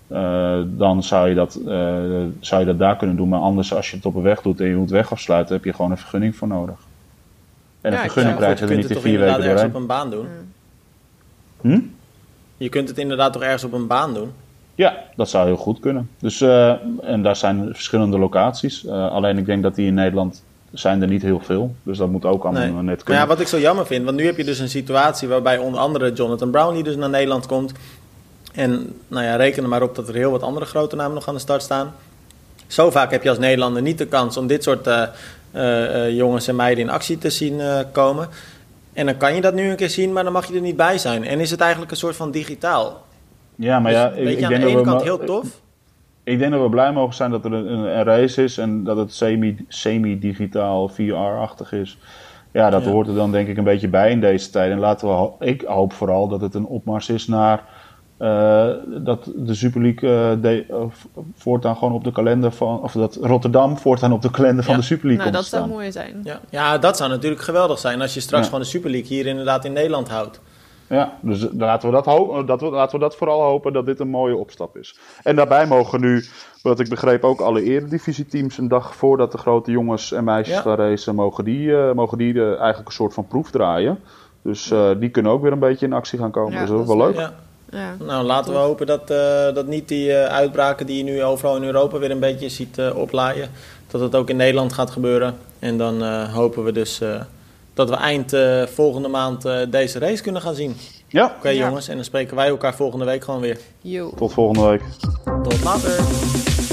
uh, 0.08 0.60
dan 0.66 1.04
zou 1.04 1.30
je, 1.30 1.36
dat, 1.36 1.60
uh, 1.66 1.68
zou 2.40 2.62
je 2.62 2.66
dat 2.66 2.80
daar 2.80 2.96
kunnen 2.96 3.16
doen. 3.16 3.30
Maar 3.30 3.40
anders, 3.40 3.74
als 3.74 3.90
je 3.90 3.96
het 3.96 4.06
op 4.06 4.16
een 4.16 4.22
weg 4.22 4.42
doet 4.42 4.60
en 4.60 4.68
je 4.68 4.76
moet 4.76 4.90
weg 4.90 5.12
afsluiten, 5.12 5.56
heb 5.56 5.66
je 5.66 5.74
gewoon 5.74 5.92
een 5.92 5.98
vergunning 5.98 6.36
voor 6.36 6.48
nodig. 6.48 6.76
En 7.82 7.94
een 7.94 8.00
vergunning 8.00 8.36
krijg 8.36 8.60
je 8.60 8.66
er 8.66 8.76
niet 8.76 8.90
in 8.90 9.00
vier 9.00 9.20
weken 9.20 9.36
doorheen. 9.36 9.50
Je 9.50 9.56
kunt 9.56 9.60
het 9.60 9.76
op 9.76 9.82
een 9.82 9.88
baan 9.88 10.10
doen. 10.10 10.28
Hm? 11.62 11.80
Je 12.58 12.70
kunt 12.70 12.90
het 12.90 12.98
inderdaad 12.98 13.34
toch 13.34 13.42
ergens 13.42 13.64
op 13.64 13.74
een 13.74 13.88
baan 13.88 14.14
doen? 14.14 14.32
Ja, 14.76 14.98
dat 15.16 15.30
zou 15.30 15.46
heel 15.46 15.58
goed 15.58 15.80
kunnen. 15.80 16.10
Dus, 16.20 16.42
uh, 16.42 16.76
en 17.04 17.24
daar 17.24 17.36
zijn 17.36 17.70
verschillende 17.74 18.18
locaties. 18.18 18.88
alleen 18.88 19.38
ik 19.38 19.46
denk 19.46 19.64
dat 19.64 19.76
die 19.76 19.88
in 19.88 19.94
Nederland 19.94 20.44
zijn 20.72 21.02
er 21.02 21.08
niet 21.08 21.22
heel 21.22 21.40
veel. 21.40 21.76
Dus 21.84 21.98
dat 21.98 22.10
moet 22.10 22.26
ook 22.26 22.44
allemaal 22.44 22.62
nee. 22.62 22.72
net 22.72 23.04
kunnen. 23.04 23.04
Maar 23.06 23.16
ja, 23.16 23.28
wat 23.28 23.40
ik 23.40 23.48
zo 23.48 23.60
jammer 23.60 23.86
vind, 23.86 24.06
want 24.06 24.18
nu 24.18 24.26
heb 24.26 24.38
je 24.38 24.44
dus 24.44 24.60
een 24.60 24.70
situatie 24.70 25.28
waarbij 25.28 25.58
onder 25.58 25.80
andere 25.80 26.14
Jonathan 26.14 26.52
Brown, 26.52 26.84
dus 26.84 26.96
naar 26.96 27.10
Nederland 27.10 27.46
komt. 27.46 27.72
En 28.54 28.94
nou 29.08 29.26
ja, 29.26 29.36
reken 29.36 29.64
er 29.64 29.70
maar 29.70 29.82
op 29.82 29.96
dat 29.96 30.08
er 30.08 30.16
heel 30.16 30.32
wat 30.32 30.44
andere 30.44 30.66
grote 30.66 30.96
namen 30.96 31.14
nog 31.14 31.28
aan 31.28 31.34
de 31.34 31.40
start 31.40 31.62
staan. 31.62 31.94
Zo 32.68 32.92
vaak 32.92 33.12
heb 33.12 33.24
je 33.24 33.30
als 33.30 33.38
Nederlander 33.38 33.82
niet 33.82 33.98
de 33.98 34.06
kans 34.06 34.38
om 34.38 34.48
dit 34.48 34.64
soort 34.64 34.88
uh, 34.88 36.10
jongens 36.10 36.48
en 36.48 36.56
meiden 36.56 36.84
in 36.84 36.90
actie 36.90 37.18
te 37.18 37.30
zien 37.30 37.62
komen. 37.92 38.30
En 38.94 39.06
dan 39.06 39.18
kan 39.18 39.36
je 39.36 39.42
dat 39.42 39.54
nu 39.54 39.70
een 39.70 39.76
keer 39.76 39.90
zien, 39.90 40.14
maar 40.14 40.24
dan 40.24 40.34
mag 40.34 40.48
je 40.48 40.56
er 40.56 40.62
niet 40.62 40.76
bij 40.76 40.98
zijn. 40.98 41.26
En 41.26 41.40
is 41.40 41.52
het 41.52 41.60
eigenlijk 41.60 41.92
een 41.92 41.98
soort 41.98 42.16
van 42.16 42.32
digitaal? 42.32 43.05
Ja, 43.56 43.80
maar 43.80 43.92
ja, 43.92 44.10
dus, 44.10 44.18
ik, 44.18 44.24
weet 44.24 44.32
je, 44.34 44.38
ik 44.38 44.44
aan 44.44 44.50
denk 44.50 44.62
de 44.64 44.68
dat 44.74 44.86
ene 44.86 44.98
we 44.98 45.04
heel 45.04 45.26
tof. 45.26 45.62
Ik 46.24 46.40
denk 46.40 46.52
dat 46.52 46.62
we 46.62 46.70
blij 46.70 46.92
mogen 46.94 47.16
zijn 47.16 47.32
dat 47.32 47.46
er 47.46 47.54
een, 47.54 47.68
een, 47.68 48.04
race 48.04 48.44
is 48.44 48.58
en 48.58 48.84
dat 48.84 48.98
het 48.98 49.14
semi- 49.14 49.66
semi-digitaal, 49.68 50.88
VR-achtig 50.88 51.72
is. 51.72 51.98
Ja, 52.52 52.70
dat 52.70 52.84
Ja. 52.84 52.90
hoort 52.92 53.08
er 53.08 53.16
dan 53.16 53.32
denk 53.32 53.48
ik 53.48 53.58
een 53.58 53.64
beetje 53.64 53.88
bij 53.88 54.12
in 54.12 54.20
deze 54.20 54.50
tijd. 54.50 54.72
En 54.72 54.80
laten 54.80 55.08
we, 55.08 55.30
ik 55.46 55.62
hoop 55.62 55.94
vooral 55.94 56.28
dat 56.28 56.42
het 56.42 56.54
een 56.54 56.66
opmars 56.66 57.10
is 57.10 57.28
naar 57.28 57.64
eh, 58.18 58.68
dat 58.88 59.32
de 59.36 59.54
Super 59.54 59.82
League 59.82 60.10
eh, 60.10 60.42
de, 60.42 60.66
voortaan 61.36 61.76
gewoon 61.78 61.94
op 61.94 62.04
de 62.04 62.12
kalender 62.12 62.52
van, 62.52 62.82
of 62.82 62.92
dat 62.92 63.18
Rotterdam 63.22 63.78
voortaan 63.78 64.12
op 64.12 64.22
de 64.22 64.32
kalender 64.32 64.64
van 64.64 64.74
Ja. 64.74 64.80
de 64.80 64.86
Super 64.86 65.08
League 65.08 65.24
nou, 65.26 65.36
komt 65.38 65.52
dat 65.52 65.60
zou 65.62 65.72
mooi 65.72 65.92
zijn. 65.92 66.22
Ja. 66.24 66.40
ja, 66.50 66.78
dat 66.78 66.98
zou 66.98 67.10
natuurlijk 67.10 67.42
geweldig 67.42 67.80
zijn 67.80 68.02
als 68.02 68.14
je 68.14 68.20
straks 68.20 68.44
Ja. 68.44 68.50
gewoon 68.50 68.64
de 68.64 68.70
Super 68.70 68.90
League 68.90 69.08
hier 69.08 69.26
inderdaad 69.26 69.66
in 69.66 69.74
Nederland 69.74 70.10
houdt. 70.10 70.42
Ja, 70.90 71.18
dus 71.22 71.48
laten 71.58 71.90
we, 71.90 71.96
dat 71.96 72.06
hopen, 72.06 72.46
dat 72.46 72.62
we, 72.62 72.70
laten 72.70 72.96
we 73.00 73.04
dat 73.04 73.16
vooral 73.16 73.42
hopen 73.42 73.74
dat 73.74 73.86
dit 73.86 74.00
een 74.00 74.08
mooie 74.10 74.36
opstap 74.36 74.78
is. 74.78 74.98
En 75.24 75.36
daarbij 75.36 75.68
mogen 75.68 76.02
nu, 76.02 76.26
wat 76.62 76.80
ik 76.80 76.90
begreep, 76.90 77.24
ook 77.24 77.40
alle 77.42 77.64
eredivisieteams 77.64 78.58
een 78.58 78.68
dag 78.68 78.96
voordat 78.96 79.32
de 79.32 79.38
grote 79.38 79.72
jongens 79.72 80.12
en 80.12 80.24
meisjes 80.24 80.56
Ja. 80.56 80.62
gaan 80.62 80.76
racen, 80.76 81.16
mogen 81.16 81.44
die, 81.44 81.78
eh, 81.78 81.92
mogen 81.94 82.18
die 82.18 82.42
eigenlijk 82.44 82.88
een 82.88 82.94
soort 82.94 83.14
van 83.14 83.28
proef 83.28 83.52
draaien. 83.52 84.00
Dus 84.42 84.72
eh, 84.72 84.90
die 85.00 85.10
kunnen 85.10 85.32
ook 85.32 85.42
weer 85.42 85.52
een 85.52 85.60
beetje 85.60 85.86
in 85.86 85.94
actie 85.94 86.20
gaan 86.20 86.32
komen. 86.32 86.54
Ja, 86.54 86.60
dus 86.60 86.70
dat 86.70 86.80
is 86.80 86.88
dat 86.88 86.96
wel 86.98 87.06
leuk. 87.06 87.16
Ja. 87.16 87.34
Ja. 87.70 87.96
Nou, 88.00 88.26
laten 88.26 88.54
we 88.54 88.60
hopen 88.60 88.86
dat, 88.86 89.10
eh, 89.10 89.54
dat 89.54 89.68
niet 89.68 89.88
die 89.88 90.14
eh, 90.14 90.34
uitbraken 90.36 90.86
die 90.86 90.98
je 90.98 91.04
nu 91.04 91.24
overal 91.24 91.56
in 91.56 91.64
Europa 91.64 91.98
weer 91.98 92.12
een 92.12 92.20
beetje 92.20 92.50
ziet 92.50 92.82
oplaaien, 92.96 93.50
dat 93.88 94.02
het 94.02 94.16
ook 94.16 94.30
in 94.30 94.36
Nederland 94.36 94.74
gaat 94.74 94.92
gebeuren. 94.92 95.36
En 95.60 95.78
dan 95.78 96.04
eh, 96.04 96.34
hopen 96.34 96.64
we 96.64 96.72
dus 96.72 97.02
eh, 97.02 97.22
dat 97.76 97.90
we 97.90 97.96
eind 97.96 98.34
eh, 98.34 98.64
volgende 98.64 99.08
maand 99.08 99.46
eh, 99.46 99.58
deze 99.70 100.00
race 100.00 100.22
kunnen 100.24 100.42
gaan 100.42 100.56
zien. 100.56 100.76
Ja, 101.08 101.34
Oké 101.38 101.50
Ja. 101.50 101.66
jongens, 101.68 101.88
en 101.88 101.96
dan 101.96 102.04
spreken 102.06 102.36
wij 102.36 102.48
elkaar 102.48 102.76
volgende 102.76 103.06
week 103.06 103.24
gewoon 103.24 103.40
weer. 103.42 103.60
Yo. 103.82 104.10
tot 104.16 104.34
volgende 104.34 104.70
week. 104.70 104.82
Tot 105.44 105.64
later! 105.64 106.65